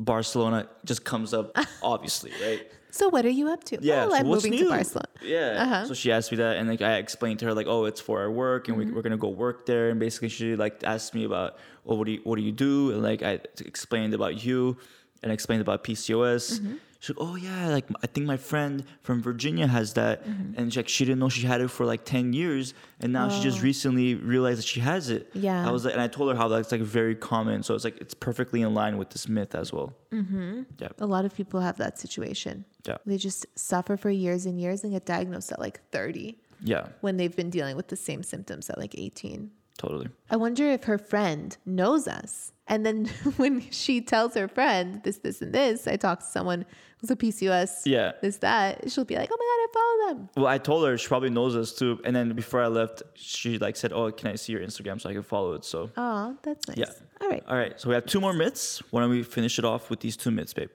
Barcelona 0.00 0.68
just 0.84 1.04
comes 1.04 1.32
up, 1.34 1.56
obviously, 1.82 2.32
right? 2.42 2.66
So 2.94 3.08
what 3.08 3.26
are 3.26 3.36
you 3.40 3.48
up 3.48 3.64
to? 3.64 3.78
Yeah, 3.80 4.06
Oh, 4.08 4.14
I'm 4.14 4.28
moving 4.28 4.52
new? 4.52 4.64
to 4.66 4.70
Barcelona. 4.70 5.08
Yeah. 5.20 5.62
Uh-huh. 5.64 5.86
So 5.88 5.94
she 5.94 6.12
asked 6.12 6.30
me 6.30 6.36
that, 6.38 6.58
and 6.58 6.68
like 6.68 6.80
I 6.80 6.94
explained 6.98 7.40
to 7.40 7.46
her, 7.46 7.52
like, 7.52 7.66
oh, 7.66 7.86
it's 7.86 8.00
for 8.00 8.20
our 8.20 8.30
work, 8.30 8.68
and 8.68 8.76
we, 8.78 8.84
we're 8.86 9.02
gonna 9.02 9.16
go 9.16 9.30
work 9.30 9.66
there. 9.66 9.90
And 9.90 9.98
basically, 9.98 10.28
she 10.28 10.54
like 10.54 10.84
asked 10.84 11.12
me 11.12 11.24
about, 11.24 11.56
oh, 11.88 11.96
what 11.96 12.06
do 12.06 12.12
you 12.12 12.20
what 12.22 12.36
do 12.36 12.42
you 12.42 12.52
do? 12.52 12.92
And 12.92 13.02
like 13.02 13.20
I 13.24 13.40
explained 13.58 14.14
about 14.14 14.44
you, 14.44 14.76
and 15.24 15.32
explained 15.32 15.62
about 15.62 15.82
PCOS. 15.82 16.78
She's 17.04 17.14
like, 17.14 17.28
oh 17.28 17.36
yeah, 17.36 17.68
like 17.68 17.84
I 18.02 18.06
think 18.06 18.26
my 18.26 18.38
friend 18.38 18.82
from 19.02 19.20
Virginia 19.20 19.66
has 19.66 19.92
that, 19.92 20.24
and 20.24 20.72
she, 20.72 20.78
like 20.78 20.88
she 20.88 21.04
didn't 21.04 21.18
know 21.18 21.28
she 21.28 21.46
had 21.46 21.60
it 21.60 21.68
for 21.68 21.84
like 21.84 22.06
ten 22.06 22.32
years, 22.32 22.72
and 23.00 23.12
now 23.12 23.28
she 23.28 23.42
just 23.42 23.60
recently 23.60 24.14
realized 24.14 24.58
that 24.60 24.64
she 24.66 24.80
has 24.80 25.10
it. 25.10 25.28
Yeah. 25.34 25.68
I 25.68 25.70
was 25.70 25.84
like, 25.84 25.92
and 25.92 26.00
I 26.00 26.08
told 26.08 26.30
her 26.32 26.36
how 26.36 26.48
that's 26.48 26.72
like 26.72 26.80
very 26.80 27.14
common, 27.14 27.62
so 27.62 27.74
it's 27.74 27.84
like 27.84 27.98
it's 27.98 28.14
perfectly 28.14 28.62
in 28.62 28.72
line 28.72 28.96
with 28.96 29.10
this 29.10 29.28
myth 29.28 29.54
as 29.54 29.70
well. 29.70 29.92
Mm-hmm. 30.12 30.62
Yeah. 30.78 30.88
A 30.98 31.04
lot 31.04 31.26
of 31.26 31.34
people 31.36 31.60
have 31.60 31.76
that 31.76 31.98
situation. 31.98 32.64
Yeah. 32.86 32.96
They 33.04 33.18
just 33.18 33.44
suffer 33.54 33.98
for 33.98 34.08
years 34.08 34.46
and 34.46 34.58
years 34.58 34.82
and 34.82 34.94
get 34.94 35.04
diagnosed 35.04 35.52
at 35.52 35.58
like 35.60 35.80
30 35.90 36.38
Yeah. 36.62 36.86
when 37.02 37.18
they've 37.18 37.36
been 37.36 37.50
dealing 37.50 37.76
with 37.76 37.88
the 37.88 37.96
same 37.96 38.22
symptoms 38.22 38.70
at 38.70 38.78
like 38.78 38.94
18. 38.96 39.50
Totally. 39.76 40.08
I 40.30 40.36
wonder 40.36 40.70
if 40.70 40.84
her 40.84 40.96
friend 40.96 41.54
knows 41.66 42.08
us. 42.08 42.52
And 42.66 42.84
then 42.86 43.06
when 43.36 43.60
she 43.70 44.00
tells 44.00 44.34
her 44.34 44.48
friend 44.48 45.02
this, 45.04 45.18
this, 45.18 45.42
and 45.42 45.52
this, 45.52 45.86
I 45.86 45.96
talked 45.96 46.22
to 46.22 46.28
someone 46.28 46.64
who's 46.98 47.10
a 47.10 47.16
PCOS, 47.16 47.82
Yeah. 47.84 48.12
this, 48.22 48.38
that, 48.38 48.90
she'll 48.90 49.04
be 49.04 49.16
like, 49.16 49.28
oh 49.30 49.36
my 49.38 49.44
God, 49.50 49.60
I 49.64 49.68
follow 49.74 50.14
them. 50.18 50.28
Well, 50.36 50.46
I 50.46 50.56
told 50.58 50.86
her 50.86 50.96
she 50.96 51.06
probably 51.08 51.28
knows 51.30 51.54
us 51.56 51.72
too. 51.74 52.00
And 52.04 52.16
then 52.16 52.32
before 52.32 52.62
I 52.62 52.68
left, 52.68 53.02
she 53.14 53.58
like 53.58 53.76
said, 53.76 53.92
"Oh, 53.92 54.10
can 54.10 54.28
I 54.30 54.36
see 54.36 54.52
your 54.52 54.62
Instagram 54.62 55.00
so 55.00 55.10
I 55.10 55.12
can 55.12 55.22
follow 55.22 55.52
it?" 55.54 55.64
So, 55.64 55.90
Oh, 55.96 56.36
that's 56.42 56.66
nice. 56.68 56.78
yeah. 56.78 56.86
All 57.20 57.28
right. 57.28 57.42
All 57.48 57.56
right. 57.56 57.78
So 57.80 57.88
we 57.90 57.94
have 57.94 58.06
two 58.06 58.20
more 58.20 58.32
myths. 58.32 58.82
Why 58.90 59.00
don't 59.02 59.10
we 59.10 59.22
finish 59.22 59.58
it 59.58 59.64
off 59.64 59.90
with 59.90 60.00
these 60.00 60.16
two 60.16 60.30
myths, 60.30 60.54
babe? 60.54 60.70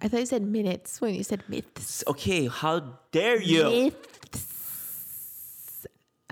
I 0.00 0.08
thought 0.08 0.20
you 0.20 0.26
said 0.26 0.42
minutes 0.42 1.00
when 1.00 1.14
you 1.14 1.24
said 1.24 1.42
myths. 1.48 2.04
Okay. 2.06 2.46
How 2.46 2.98
dare 3.10 3.40
you? 3.42 3.64
Myths. 3.64 4.46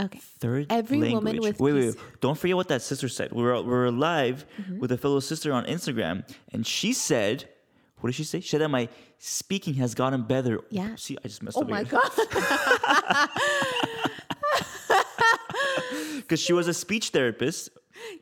Okay. 0.00 0.18
Third 0.38 0.66
Every 0.70 0.98
language. 0.98 1.14
woman 1.24 1.40
with 1.40 1.60
wait, 1.60 1.72
wait, 1.74 1.86
wait. 1.88 1.96
Don't 2.20 2.38
forget 2.38 2.56
what 2.56 2.68
that 2.68 2.82
sister 2.82 3.08
said. 3.08 3.32
We 3.32 3.42
were 3.42 3.60
we 3.62 3.68
were 3.68 3.90
live 3.90 4.46
Mm-hmm. 4.60 4.78
with 4.80 4.92
a 4.92 4.98
fellow 4.98 5.20
sister 5.20 5.52
on 5.52 5.64
Instagram, 5.66 6.24
and 6.52 6.66
she 6.66 6.92
said, 6.92 7.48
"What 8.00 8.08
did 8.08 8.14
she 8.16 8.24
say?" 8.24 8.40
She 8.40 8.48
said 8.48 8.60
that 8.62 8.68
my 8.70 8.88
speaking 9.18 9.74
has 9.74 9.94
gotten 9.94 10.22
better. 10.22 10.60
Yeah. 10.70 10.94
See, 10.96 11.16
I 11.24 11.28
just 11.28 11.42
messed 11.42 11.56
Oh 11.58 11.62
up 11.62 11.68
my 11.68 11.80
again. 11.80 12.00
God. 12.00 13.28
Because 16.16 16.40
she 16.40 16.52
was 16.52 16.68
a 16.68 16.74
speech 16.74 17.08
therapist. 17.10 17.70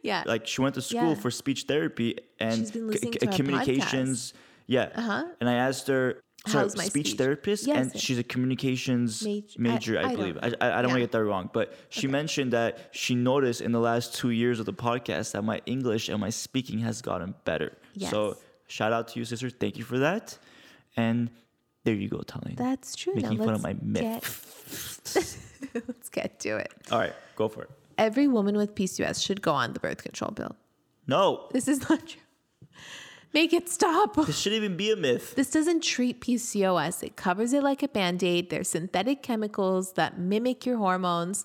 yeah. 0.02 0.22
like 0.26 0.46
she 0.46 0.60
went 0.62 0.74
to 0.76 0.82
school 0.82 1.10
Yeah. 1.10 1.14
for 1.14 1.30
speech 1.30 1.64
therapy 1.64 2.18
and 2.40 2.66
c- 2.66 2.90
c- 2.98 3.26
communications. 3.26 4.32
Yeah. 4.66 4.88
Uh-huh. 4.94 5.24
And 5.40 5.48
I 5.48 5.54
asked 5.54 5.88
her, 5.88 6.20
How's 6.52 6.76
my 6.76 6.84
speech, 6.84 7.08
speech? 7.08 7.18
therapist, 7.18 7.66
Yes, 7.66 7.92
and 7.92 8.00
she's 8.00 8.18
a 8.18 8.22
communications 8.24 9.24
Maj- 9.24 9.56
I- 9.58 9.62
major, 9.62 9.98
I, 9.98 10.02
I 10.02 10.16
believe. 10.16 10.38
I. 10.42 10.52
I, 10.60 10.78
I 10.78 10.82
don't 10.82 10.90
want 10.90 10.94
to 10.94 11.00
get 11.00 11.12
that 11.12 11.24
wrong, 11.24 11.50
but 11.52 11.74
she 11.88 12.06
mentioned 12.06 12.52
that 12.52 12.88
she 12.92 13.14
noticed 13.14 13.60
in 13.60 13.72
the 13.72 13.80
last 13.80 14.14
two 14.14 14.30
years 14.30 14.60
of 14.60 14.66
the 14.66 14.72
podcast 14.72 15.32
that 15.32 15.42
my 15.42 15.60
English 15.66 16.08
and 16.08 16.20
my 16.20 16.30
speaking 16.30 16.78
has 16.80 17.02
gotten 17.02 17.34
better. 17.44 17.76
So 17.98 18.36
shout 18.66 18.92
out 18.92 19.08
to 19.08 19.18
you, 19.18 19.24
sister. 19.24 19.50
Thank 19.50 19.76
you 19.78 19.84
for 19.84 19.98
that. 19.98 20.38
And 20.96 21.30
there 21.84 21.94
you 21.94 22.08
go, 22.08 22.18
Tallene. 22.18 22.56
That's 22.56 22.94
true. 22.96 23.14
Making 23.14 23.38
now 23.38 23.44
fun 23.46 23.54
of 23.54 23.62
my 23.62 23.76
myth. 23.82 24.02
Get, 25.14 25.84
let's 25.88 26.08
get 26.08 26.40
to 26.40 26.56
it. 26.56 26.72
All 26.90 26.98
right, 26.98 27.14
go 27.36 27.48
for 27.48 27.62
it. 27.64 27.70
Every 27.96 28.28
woman 28.28 28.56
with 28.56 28.74
PCOS 28.74 29.24
should 29.24 29.42
go 29.42 29.52
on 29.52 29.72
the 29.72 29.80
birth 29.80 30.02
control 30.02 30.30
pill. 30.32 30.54
No, 31.06 31.48
This 31.52 31.66
is 31.68 31.88
not 31.88 32.06
true. 32.06 32.20
Make 33.34 33.52
it 33.52 33.68
stop. 33.68 34.14
this 34.26 34.38
shouldn't 34.38 34.62
even 34.64 34.76
be 34.76 34.90
a 34.90 34.96
myth. 34.96 35.34
This 35.34 35.50
doesn't 35.50 35.82
treat 35.82 36.20
PCOS. 36.20 37.02
It 37.02 37.16
covers 37.16 37.52
it 37.52 37.62
like 37.62 37.82
a 37.82 37.88
band 37.88 38.22
aid. 38.22 38.50
There's 38.50 38.68
synthetic 38.68 39.22
chemicals 39.22 39.92
that 39.94 40.18
mimic 40.18 40.64
your 40.64 40.78
hormones. 40.78 41.44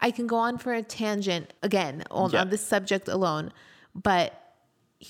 I 0.00 0.10
can 0.10 0.26
go 0.26 0.36
on 0.36 0.58
for 0.58 0.72
a 0.72 0.82
tangent 0.82 1.52
again 1.62 2.04
on, 2.10 2.30
Yeah. 2.30 2.42
on 2.42 2.50
this 2.50 2.64
subject 2.64 3.08
alone, 3.08 3.52
but 3.94 4.40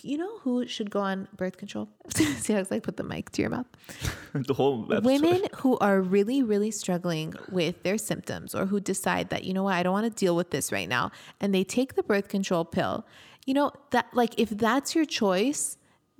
you 0.02 0.18
know 0.18 0.38
who 0.38 0.66
should 0.66 0.90
go 0.90 1.00
on 1.00 1.28
birth 1.36 1.56
control? 1.56 1.88
See 2.14 2.52
how 2.52 2.58
it's 2.58 2.70
like 2.70 2.82
put 2.82 2.96
the 2.96 3.04
mic 3.04 3.30
to 3.32 3.42
your 3.42 3.50
mouth? 3.50 3.66
the 4.34 4.54
whole 4.54 4.84
episode. 4.92 5.04
Women 5.04 5.42
who 5.58 5.78
are 5.78 6.00
really, 6.00 6.42
really 6.42 6.70
struggling 6.70 7.34
with 7.50 7.82
their 7.82 7.98
symptoms 7.98 8.54
or 8.54 8.66
who 8.66 8.80
decide 8.80 9.28
that, 9.30 9.44
you 9.44 9.52
know 9.54 9.62
what, 9.64 9.74
I 9.74 9.82
don't 9.82 9.92
want 9.92 10.06
to 10.06 10.18
deal 10.18 10.34
with 10.34 10.50
this 10.50 10.72
right 10.72 10.88
now, 10.88 11.12
and 11.40 11.54
they 11.54 11.64
take 11.64 11.94
the 11.94 12.02
birth 12.02 12.28
control 12.28 12.64
pill, 12.64 13.06
you 13.46 13.54
know, 13.54 13.72
that 13.90 14.06
like 14.14 14.34
if 14.38 14.48
that's 14.50 14.94
your 14.94 15.04
choice, 15.04 15.76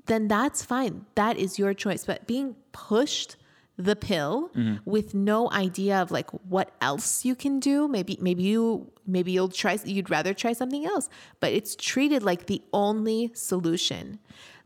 then 0.07 0.29
that's 0.29 0.65
fine. 0.65 1.07
That 1.15 1.37
is 1.37 1.59
your 1.59 1.75
choice. 1.75 2.05
But 2.05 2.27
being 2.27 2.57
pushed 2.73 3.37
the 3.77 3.97
pill 3.97 4.51
mm-hmm. 4.55 4.77
with 4.89 5.15
no 5.15 5.51
idea 5.51 6.01
of 6.01 6.11
like 6.11 6.31
what 6.49 6.71
else 6.81 7.25
you 7.25 7.35
can 7.35 7.59
do, 7.59 7.89
maybe 7.89 8.17
maybe 8.21 8.43
you 8.43 8.91
maybe 9.07 9.33
you'll 9.33 9.49
try 9.49 9.79
you'd 9.85 10.11
rather 10.11 10.33
try 10.33 10.53
something 10.53 10.87
else, 10.87 11.09
but 11.41 11.53
it's 11.53 11.75
treated 11.75 12.23
like 12.23 12.47
the 12.47 12.63
only 12.73 13.31
solution. 13.35 14.19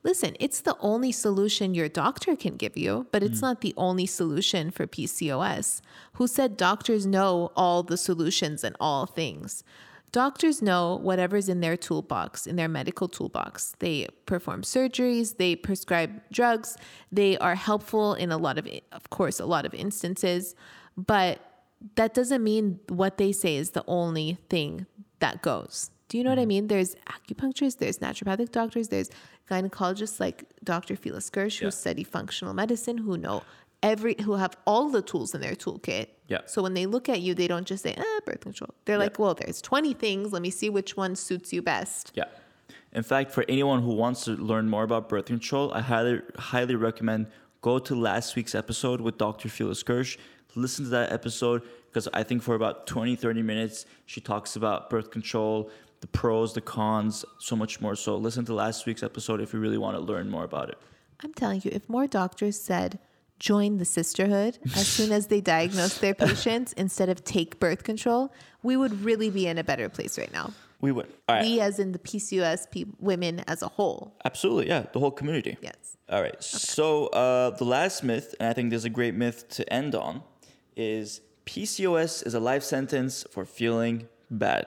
Listen, 0.05 0.37
it's 0.39 0.61
the 0.61 0.77
only 0.79 1.11
solution 1.11 1.75
your 1.75 1.89
doctor 1.89 2.37
can 2.37 2.57
give 2.57 2.77
you, 2.77 3.07
but 3.11 3.23
it's 3.23 3.41
mm. 3.41 3.43
not 3.43 3.63
the 3.63 3.75
only 3.77 4.07
solution 4.07 4.71
for 4.71 4.87
PCOS. 4.87 5.81
Who 6.15 6.29
said 6.29 6.57
doctors 6.57 7.05
know 7.05 7.51
all 7.57 7.83
the 7.83 7.97
solutions 7.97 8.63
and 8.63 8.77
all 8.79 9.07
things? 9.07 9.65
Doctors 10.11 10.63
know 10.63 10.97
whatever's 10.97 11.49
in 11.49 11.61
their 11.61 11.77
toolbox, 11.77 12.47
in 12.47 12.57
their 12.57 12.69
medical 12.69 13.09
toolbox. 13.09 13.75
They 13.79 14.09
perform 14.27 14.63
surgeries, 14.63 15.37
they 15.37 15.55
prescribe 15.55 16.23
drugs, 16.33 16.77
they 17.13 17.37
are 17.39 17.55
helpful 17.55 18.15
in 18.15 18.33
a 18.33 18.39
lot 18.39 18.59
of, 18.59 18.67
of 18.93 19.11
course, 19.11 19.39
a 19.39 19.47
lot 19.47 19.67
of 19.67 19.75
instances. 19.75 20.55
But 20.97 21.41
that 21.97 22.15
doesn't 22.15 22.43
mean 22.43 22.81
what 22.89 23.19
they 23.19 23.33
say 23.33 23.57
is 23.57 23.71
the 23.71 23.85
only 23.87 24.39
thing 24.49 24.87
that 25.21 25.43
goes. 25.43 25.91
Do 26.09 26.17
you 26.17 26.25
know 26.25 26.31
what 26.31 26.39
I 26.39 26.43
mm-hmm. 26.43 26.49
mean? 26.49 26.67
There's 26.69 26.97
acupuncturists, 27.07 27.79
there's 27.79 27.99
naturopathic 27.99 28.51
doctors, 28.51 28.89
there's 28.89 29.11
gynecologists 29.51 30.21
like 30.21 30.45
Dr. 30.65 30.97
Felice 30.97 31.31
Gersh 31.31 31.59
who 31.59 31.67
Yeah. 31.67 31.71
study 31.71 32.05
functional 32.05 32.55
medicine, 32.55 32.99
who 32.99 33.19
know 33.19 33.43
every, 33.83 34.17
who 34.23 34.35
have 34.35 34.57
all 34.67 34.91
the 34.91 35.03
tools 35.03 35.35
in 35.35 35.41
their 35.41 35.55
toolkit. 35.55 36.09
Yeah. 36.27 36.41
So 36.47 36.63
when 36.63 36.75
they 36.75 36.87
look 36.87 37.09
at 37.09 37.21
you, 37.21 37.35
they 37.35 37.49
don't 37.49 37.67
just 37.67 37.83
say, 37.83 37.95
ah, 37.97 38.21
birth 38.25 38.41
control. 38.41 38.75
They're 38.85 38.99
like, 38.99 39.19
well, 39.19 39.35
there's 39.35 39.63
20 39.63 39.95
things. 39.95 40.33
Let 40.33 40.43
me 40.43 40.51
see 40.51 40.71
which 40.71 40.97
one 40.97 41.17
suits 41.17 41.53
you 41.53 41.63
best. 41.63 42.13
Yeah. 42.15 42.25
In 42.93 43.03
fact, 43.03 43.33
for 43.33 43.45
anyone 43.49 43.83
who 43.83 43.93
wants 43.95 44.25
to 44.25 44.33
learn 44.33 44.69
more 44.69 44.83
about 44.83 45.09
birth 45.09 45.27
control, 45.27 45.73
I 45.73 45.81
highly 45.81 46.23
highly 46.37 46.75
recommend 46.75 47.27
go 47.61 47.79
to 47.79 47.95
last 47.95 48.35
week's 48.37 48.55
episode 48.55 49.01
with 49.01 49.19
Dr. 49.19 49.49
Felice 49.49 49.83
Gersh. 49.83 50.17
Listen 50.55 50.85
to 50.87 50.91
that 50.91 51.13
episode 51.13 51.63
because 51.89 52.09
I 52.15 52.23
think 52.23 52.43
for 52.43 52.55
about 52.55 52.87
20, 52.87 53.17
30 53.17 53.43
minutes, 53.43 53.85
she 54.07 54.21
talks 54.21 54.57
about 54.57 54.89
birth 54.89 55.11
control, 55.11 55.71
the 56.01 56.07
pros, 56.07 56.55
the 56.55 56.61
cons, 56.61 57.25
so 57.39 57.57
much 57.57 57.81
more. 57.81 57.95
So 57.95 58.17
listen 58.17 58.45
to 58.47 58.55
last 58.55 58.87
week's 58.87 59.03
episode 59.03 59.41
if 59.41 59.53
you 59.53 59.61
really 59.61 59.79
want 59.79 59.97
to 59.97 60.01
learn 60.01 60.31
more 60.31 60.45
about 60.45 60.71
it. 60.71 60.79
I'm 61.21 61.35
telling 61.35 61.61
you, 61.65 61.71
if 61.75 61.89
more 61.89 62.07
doctors 62.07 62.59
said, 62.61 62.99
join 63.39 63.79
the 63.79 63.85
Cysterhood 63.85 64.59
as 64.77 64.87
soon 64.87 65.13
as 65.13 65.27
they 65.29 65.41
diagnose 65.41 65.99
their 65.99 66.15
patients 66.15 66.73
instead 66.75 67.09
of 67.09 67.25
take 67.25 67.61
birth 67.61 67.85
control, 67.85 68.33
we 68.63 68.77
would 68.77 69.05
really 69.05 69.31
be 69.31 69.47
in 69.47 69.59
a 69.59 69.65
better 69.65 69.89
place 69.89 70.19
right 70.19 70.33
now. 70.33 70.53
We 70.81 70.93
would. 70.93 71.07
All 71.29 71.37
right. 71.37 71.45
We, 71.45 71.61
as 71.61 71.79
in 71.79 71.93
the 71.93 71.99
PCOS 71.99 72.71
pe- 72.71 72.85
women 73.01 73.41
as 73.49 73.63
a 73.63 73.69
whole. 73.69 74.15
Absolutely. 74.25 74.69
Yeah. 74.69 74.87
The 74.93 75.01
whole 75.01 75.11
community. 75.11 75.57
Yes. 75.61 75.97
All 76.09 76.23
right. 76.23 76.41
So 76.43 77.09
uh, 77.09 77.51
the 77.51 77.65
last 77.65 78.05
myth, 78.05 78.35
and 78.39 78.49
I 78.49 78.53
think 78.53 78.71
there's 78.71 78.85
a 78.85 78.91
great 78.91 79.15
myth 79.15 79.49
to 79.51 79.73
end 79.73 79.95
on, 79.97 80.23
is 80.77 81.21
PCOS 81.47 82.25
is 82.27 82.35
a 82.35 82.41
life 82.41 82.63
sentence 82.63 83.25
for 83.31 83.45
feeling 83.45 84.09
bad. 84.31 84.67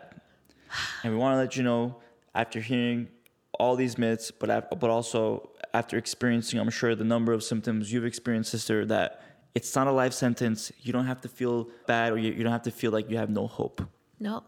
And 1.04 1.14
we 1.14 1.20
want 1.20 1.34
to 1.34 1.38
let 1.38 1.56
you 1.56 1.64
know, 1.64 1.98
after 2.36 2.60
hearing 2.60 3.08
all 3.54 3.76
these 3.76 3.98
myths, 3.98 4.32
but 4.32 4.80
but 4.80 4.90
also 4.90 5.51
after 5.74 5.98
experiencing, 5.98 6.60
I'm 6.60 6.70
sure 6.70 6.96
the 6.96 7.04
number 7.04 7.34
of 7.34 7.44
symptoms 7.44 7.92
you've 7.92 8.06
experienced, 8.06 8.52
sister, 8.52 8.86
that 8.86 9.22
it's 9.56 9.76
not 9.76 9.88
a 9.88 9.92
life 9.92 10.14
sentence. 10.14 10.72
You 10.82 10.94
don't 10.94 11.06
have 11.06 11.22
to 11.22 11.30
feel 11.30 11.70
bad, 11.88 12.14
or 12.14 12.18
you, 12.18 12.32
you 12.32 12.44
don't 12.44 12.52
have 12.52 12.64
to 12.64 12.72
feel 12.72 12.92
like 12.92 13.10
you 13.10 13.18
have 13.18 13.30
no 13.30 13.48
hope. 13.48 13.82
No. 14.20 14.44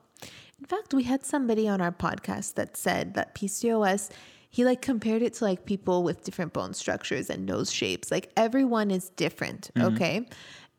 In 0.59 0.65
fact, 0.65 0.93
we 0.93 1.03
had 1.03 1.25
somebody 1.25 1.67
on 1.67 1.81
our 1.81 1.91
podcast 1.91 2.53
that 2.55 2.77
said 2.77 3.15
that 3.15 3.35
PCOS, 3.35 4.11
he 4.49 4.63
like 4.63 4.81
compared 4.81 5.21
it 5.21 5.33
to 5.35 5.43
like 5.43 5.65
people 5.65 6.03
with 6.03 6.23
different 6.23 6.53
bone 6.53 6.73
structures 6.73 7.29
and 7.29 7.45
nose 7.45 7.71
shapes. 7.71 8.11
Like 8.11 8.31
everyone 8.37 8.91
is 8.91 9.09
different, 9.09 9.71
mm-hmm. 9.75 9.93
okay? 9.95 10.27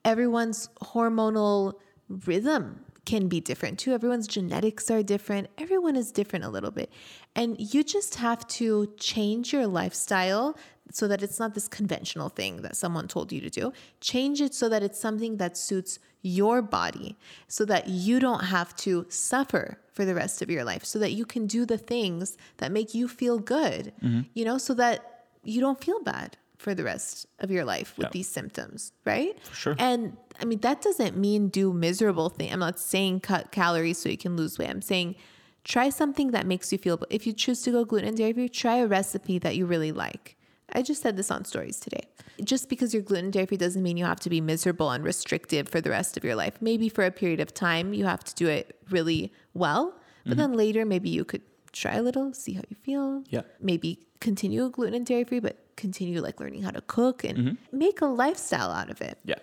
Everyone's 0.04 0.68
hormonal 0.82 1.74
rhythm 2.08 2.84
can 3.04 3.28
be 3.28 3.40
different 3.40 3.78
too. 3.78 3.92
Everyone's 3.92 4.26
genetics 4.26 4.90
are 4.90 5.02
different. 5.02 5.48
Everyone 5.58 5.96
is 5.96 6.12
different 6.12 6.44
a 6.44 6.48
little 6.48 6.70
bit. 6.70 6.90
And 7.34 7.56
you 7.58 7.82
just 7.84 8.16
have 8.16 8.46
to 8.48 8.92
change 8.98 9.52
your 9.52 9.66
lifestyle 9.66 10.56
so 10.90 11.08
that 11.08 11.22
it's 11.22 11.38
not 11.38 11.54
this 11.54 11.68
conventional 11.68 12.28
thing 12.28 12.62
that 12.62 12.76
someone 12.76 13.08
told 13.08 13.32
you 13.32 13.40
to 13.40 13.50
do. 13.50 13.72
Change 14.00 14.40
it 14.40 14.54
so 14.54 14.68
that 14.68 14.82
it's 14.82 15.00
something 15.00 15.38
that 15.38 15.56
suits 15.56 15.98
your 16.24 16.62
body 16.62 17.16
so 17.48 17.64
that 17.66 17.86
you 17.86 18.18
don't 18.18 18.44
have 18.44 18.74
to 18.74 19.04
suffer 19.10 19.78
for 19.92 20.04
the 20.04 20.14
rest 20.14 20.42
of 20.42 20.50
your 20.50 20.64
life, 20.64 20.84
so 20.84 20.98
that 20.98 21.12
you 21.12 21.24
can 21.24 21.46
do 21.46 21.64
the 21.66 21.78
things 21.78 22.36
that 22.56 22.72
make 22.72 22.94
you 22.94 23.06
feel 23.06 23.38
good, 23.38 23.92
mm-hmm. 24.02 24.22
you 24.32 24.44
know, 24.44 24.58
so 24.58 24.74
that 24.74 25.26
you 25.44 25.60
don't 25.60 25.84
feel 25.84 26.02
bad 26.02 26.36
for 26.64 26.74
the 26.74 26.82
rest 26.82 27.26
of 27.40 27.50
your 27.50 27.64
life 27.64 27.90
with 27.98 28.06
Yeah. 28.06 28.16
these 28.16 28.28
symptoms, 28.38 28.92
right? 29.04 29.36
sure. 29.52 29.76
And 29.78 30.16
I 30.40 30.44
mean, 30.46 30.60
that 30.60 30.80
doesn't 30.80 31.16
mean 31.16 31.48
do 31.48 31.72
miserable 31.72 32.30
thing. 32.30 32.50
I'm 32.52 32.64
not 32.68 32.80
saying 32.80 33.20
cut 33.20 33.52
calories 33.52 33.98
so 33.98 34.08
you 34.08 34.16
can 34.16 34.34
lose 34.34 34.58
weight. 34.58 34.70
I'm 34.70 34.82
saying 34.82 35.14
try 35.62 35.90
something 35.90 36.32
that 36.32 36.46
makes 36.46 36.72
you 36.72 36.78
feel. 36.78 36.98
If 37.10 37.26
you 37.26 37.32
choose 37.34 37.62
to 37.62 37.70
go 37.70 37.84
gluten 37.84 38.08
and 38.08 38.16
dairy 38.16 38.32
free, 38.32 38.48
try 38.48 38.76
a 38.76 38.86
recipe 38.86 39.38
that 39.44 39.54
you 39.56 39.66
really 39.66 39.92
like. 39.92 40.36
I 40.72 40.80
just 40.82 41.02
said 41.02 41.16
this 41.18 41.30
on 41.30 41.44
stories 41.44 41.78
today. 41.78 42.04
Just 42.42 42.68
because 42.68 42.92
you're 42.92 43.02
gluten 43.02 43.30
dairy 43.30 43.46
free 43.46 43.58
doesn't 43.58 43.82
mean 43.82 43.96
you 43.96 44.06
have 44.06 44.20
to 44.20 44.30
be 44.30 44.40
miserable 44.40 44.90
and 44.90 45.04
restrictive 45.04 45.68
for 45.68 45.80
the 45.82 45.90
rest 45.90 46.16
of 46.16 46.24
your 46.24 46.34
life. 46.34 46.54
Maybe 46.60 46.88
for 46.88 47.04
a 47.04 47.10
period 47.10 47.40
of 47.40 47.52
time 47.52 47.92
you 47.92 48.06
have 48.06 48.24
to 48.24 48.34
do 48.34 48.48
it 48.48 48.76
really 48.90 49.32
well, 49.52 49.84
but 50.24 50.30
mm-hmm. 50.30 50.40
then 50.40 50.52
later 50.54 50.84
maybe 50.86 51.10
you 51.10 51.24
could 51.24 51.42
try 51.72 51.94
a 51.96 52.02
little, 52.02 52.32
see 52.32 52.54
how 52.54 52.62
you 52.70 52.76
feel. 52.76 53.22
Yeah. 53.28 53.42
Maybe 53.60 53.90
continue 54.20 54.70
gluten 54.70 54.94
and 54.94 55.06
dairy 55.06 55.24
free, 55.24 55.40
but 55.40 55.63
continue 55.76 56.20
like 56.20 56.40
learning 56.40 56.62
how 56.62 56.70
to 56.70 56.80
cook 56.82 57.24
and 57.24 57.56
make 57.72 58.00
a 58.00 58.06
lifestyle 58.06 58.70
out 58.70 58.90
of 58.90 59.00
it. 59.00 59.18
Yeah. 59.24 59.36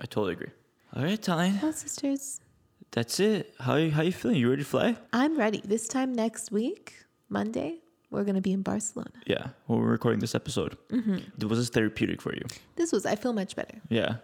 I 0.00 0.04
totally 0.06 0.32
agree. 0.34 0.50
All 0.94 1.02
right, 1.02 1.20
Tyne. 1.20 1.58
Well, 1.62 1.72
sisters, 1.72 2.40
That's 2.92 3.20
it. 3.20 3.54
How 3.60 3.76
you, 3.76 3.90
how 3.90 4.02
you 4.02 4.12
feeling? 4.12 4.38
You 4.38 4.48
ready 4.50 4.62
to 4.62 4.68
fly? 4.68 4.96
I'm 5.12 5.36
ready. 5.38 5.60
This 5.64 5.86
time 5.88 6.14
next 6.14 6.50
week, 6.50 6.94
Monday, 7.28 7.80
we're 8.10 8.24
going 8.24 8.36
to 8.36 8.40
be 8.40 8.52
in 8.52 8.62
Barcelona. 8.62 9.10
Yeah, 9.26 9.48
when 9.66 9.80
we're 9.80 9.88
recording 9.90 10.20
this 10.20 10.34
episode. 10.34 10.78
Mm-hmm. 10.90 11.46
Was 11.48 11.58
this 11.58 11.68
therapeutic 11.68 12.22
for 12.22 12.34
you? 12.34 12.42
This 12.76 12.92
was, 12.92 13.04
I 13.04 13.16
feel 13.16 13.32
much 13.34 13.54
better, 13.56 13.78
Yeah, 13.90 14.16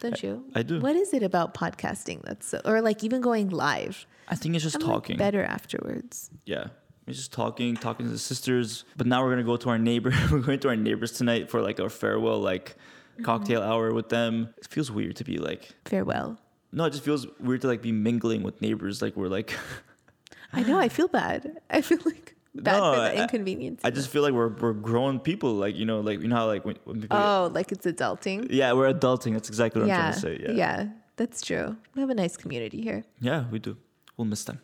don't 0.00 0.22
you? 0.22 0.44
I 0.54 0.62
do. 0.62 0.78
What 0.80 0.94
is 0.94 1.12
it 1.12 1.22
about 1.24 1.54
podcasting 1.54 2.22
that's 2.22 2.46
so, 2.48 2.60
or 2.64 2.80
like 2.80 3.02
even 3.02 3.20
going 3.20 3.48
live? 3.48 4.06
I 4.28 4.36
think 4.36 4.54
it's 4.54 4.62
just 4.64 4.76
I'm 4.76 4.82
like, 4.82 4.90
talking. 4.90 5.16
better 5.16 5.42
afterwards. 5.42 6.30
Yeah, 6.44 6.68
it's 7.06 7.18
just 7.18 7.32
talking, 7.32 7.76
talking 7.76 8.06
to 8.06 8.12
the 8.12 8.18
sisters. 8.18 8.84
But 8.96 9.06
now 9.06 9.22
we're 9.22 9.30
gonna 9.30 9.44
go 9.44 9.56
to 9.56 9.68
our 9.68 9.78
neighbor. 9.78 10.12
we're 10.30 10.40
going 10.40 10.58
to 10.60 10.68
our 10.68 10.76
neighbors 10.76 11.12
tonight 11.12 11.50
for 11.50 11.60
like 11.60 11.80
our 11.80 11.90
farewell, 11.90 12.40
like 12.40 12.76
cocktail 13.22 13.60
mm-hmm. 13.60 13.70
hour 13.70 13.92
with 13.92 14.08
them. 14.08 14.52
It 14.58 14.66
feels 14.68 14.90
weird 14.90 15.16
to 15.16 15.24
be 15.24 15.38
like. 15.38 15.74
Farewell. 15.84 16.38
No, 16.72 16.84
it 16.84 16.90
just 16.90 17.04
feels 17.04 17.26
weird 17.38 17.60
to 17.62 17.68
like 17.68 17.80
be 17.80 17.92
mingling 17.92 18.42
with 18.42 18.60
neighbors. 18.60 19.02
Like 19.02 19.16
we're 19.16 19.28
like. 19.28 19.56
I 20.52 20.62
know, 20.62 20.78
I 20.78 20.88
feel 20.88 21.08
bad. 21.08 21.58
I 21.70 21.82
feel 21.82 21.98
like 22.04 22.34
bad 22.54 22.78
No, 22.78 22.94
for 22.94 23.00
I- 23.00 23.14
the 23.14 23.22
inconvenience. 23.22 23.80
I 23.84 23.90
just 23.90 24.08
feel 24.08 24.22
like 24.22 24.32
we're 24.32 24.48
we're 24.48 24.72
grown 24.72 25.20
people. 25.20 25.54
Like 25.54 25.76
you 25.76 25.84
know, 25.84 26.00
like 26.00 26.20
you 26.20 26.28
know 26.28 26.36
how 26.36 26.46
like 26.46 26.64
when, 26.64 26.76
when 26.84 27.00
people. 27.02 27.16
oh, 27.16 27.50
like 27.52 27.72
it's 27.72 27.86
adulting. 27.86 28.48
yeah, 28.50 28.72
we're 28.72 28.92
adulting. 28.92 29.32
That's 29.34 29.48
exactly 29.48 29.82
what 29.82 29.88
yeah. 29.88 29.96
I'm 29.96 30.12
trying 30.12 30.14
to 30.14 30.20
say. 30.20 30.46
Yeah. 30.48 30.52
yeah, 30.52 30.88
that's 31.16 31.40
true. 31.40 31.76
We 31.94 32.00
have 32.00 32.10
a 32.10 32.14
nice 32.14 32.36
community 32.36 32.80
here. 32.80 33.04
Yeah, 33.20 33.44
we 33.50 33.58
do. 33.58 33.76
We'll 34.16 34.26
miss 34.26 34.44
them. 34.44 34.60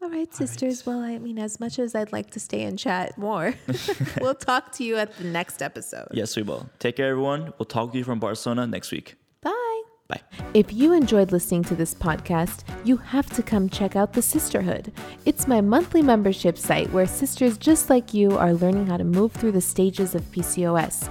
Yes. 0.00 0.10
All 0.10 0.16
right, 0.16 0.34
sisters. 0.34 0.86
Well, 0.86 1.00
I 1.00 1.18
mean, 1.18 1.38
as 1.38 1.58
much 1.60 1.78
as 1.78 1.94
I'd 1.94 2.12
like 2.12 2.30
to 2.30 2.40
stay 2.40 2.62
and 2.62 2.78
chat 2.78 3.16
more, 3.18 3.54
we'll 4.20 4.34
talk 4.34 4.72
to 4.72 4.84
you 4.84 4.96
at 4.96 5.16
the 5.16 5.24
next 5.24 5.62
episode. 5.62 6.08
Yes, 6.12 6.36
we 6.36 6.42
will. 6.42 6.68
Take 6.78 6.96
care, 6.96 7.10
everyone. 7.10 7.52
We'll 7.58 7.66
talk 7.66 7.92
to 7.92 7.98
you 7.98 8.04
from 8.04 8.18
Barcelona 8.20 8.66
next 8.66 8.92
week. 8.92 9.16
Bye. 9.40 9.82
Bye. 10.08 10.20
If 10.54 10.72
you 10.72 10.92
enjoyed 10.92 11.32
listening 11.32 11.64
to 11.64 11.74
this 11.74 11.94
podcast, 11.94 12.62
you 12.84 12.96
have 12.98 13.28
to 13.30 13.42
come 13.42 13.68
check 13.68 13.96
out 13.96 14.12
The 14.12 14.20
Cysterhood. 14.20 14.92
It's 15.24 15.48
my 15.48 15.60
monthly 15.60 16.02
membership 16.02 16.56
site 16.56 16.92
where 16.92 17.06
sisters 17.06 17.58
just 17.58 17.90
like 17.90 18.14
you 18.14 18.36
are 18.36 18.54
learning 18.54 18.86
how 18.86 18.98
to 18.98 19.04
move 19.04 19.32
through 19.32 19.52
the 19.52 19.60
stages 19.60 20.14
of 20.14 20.22
PCOS. 20.30 21.10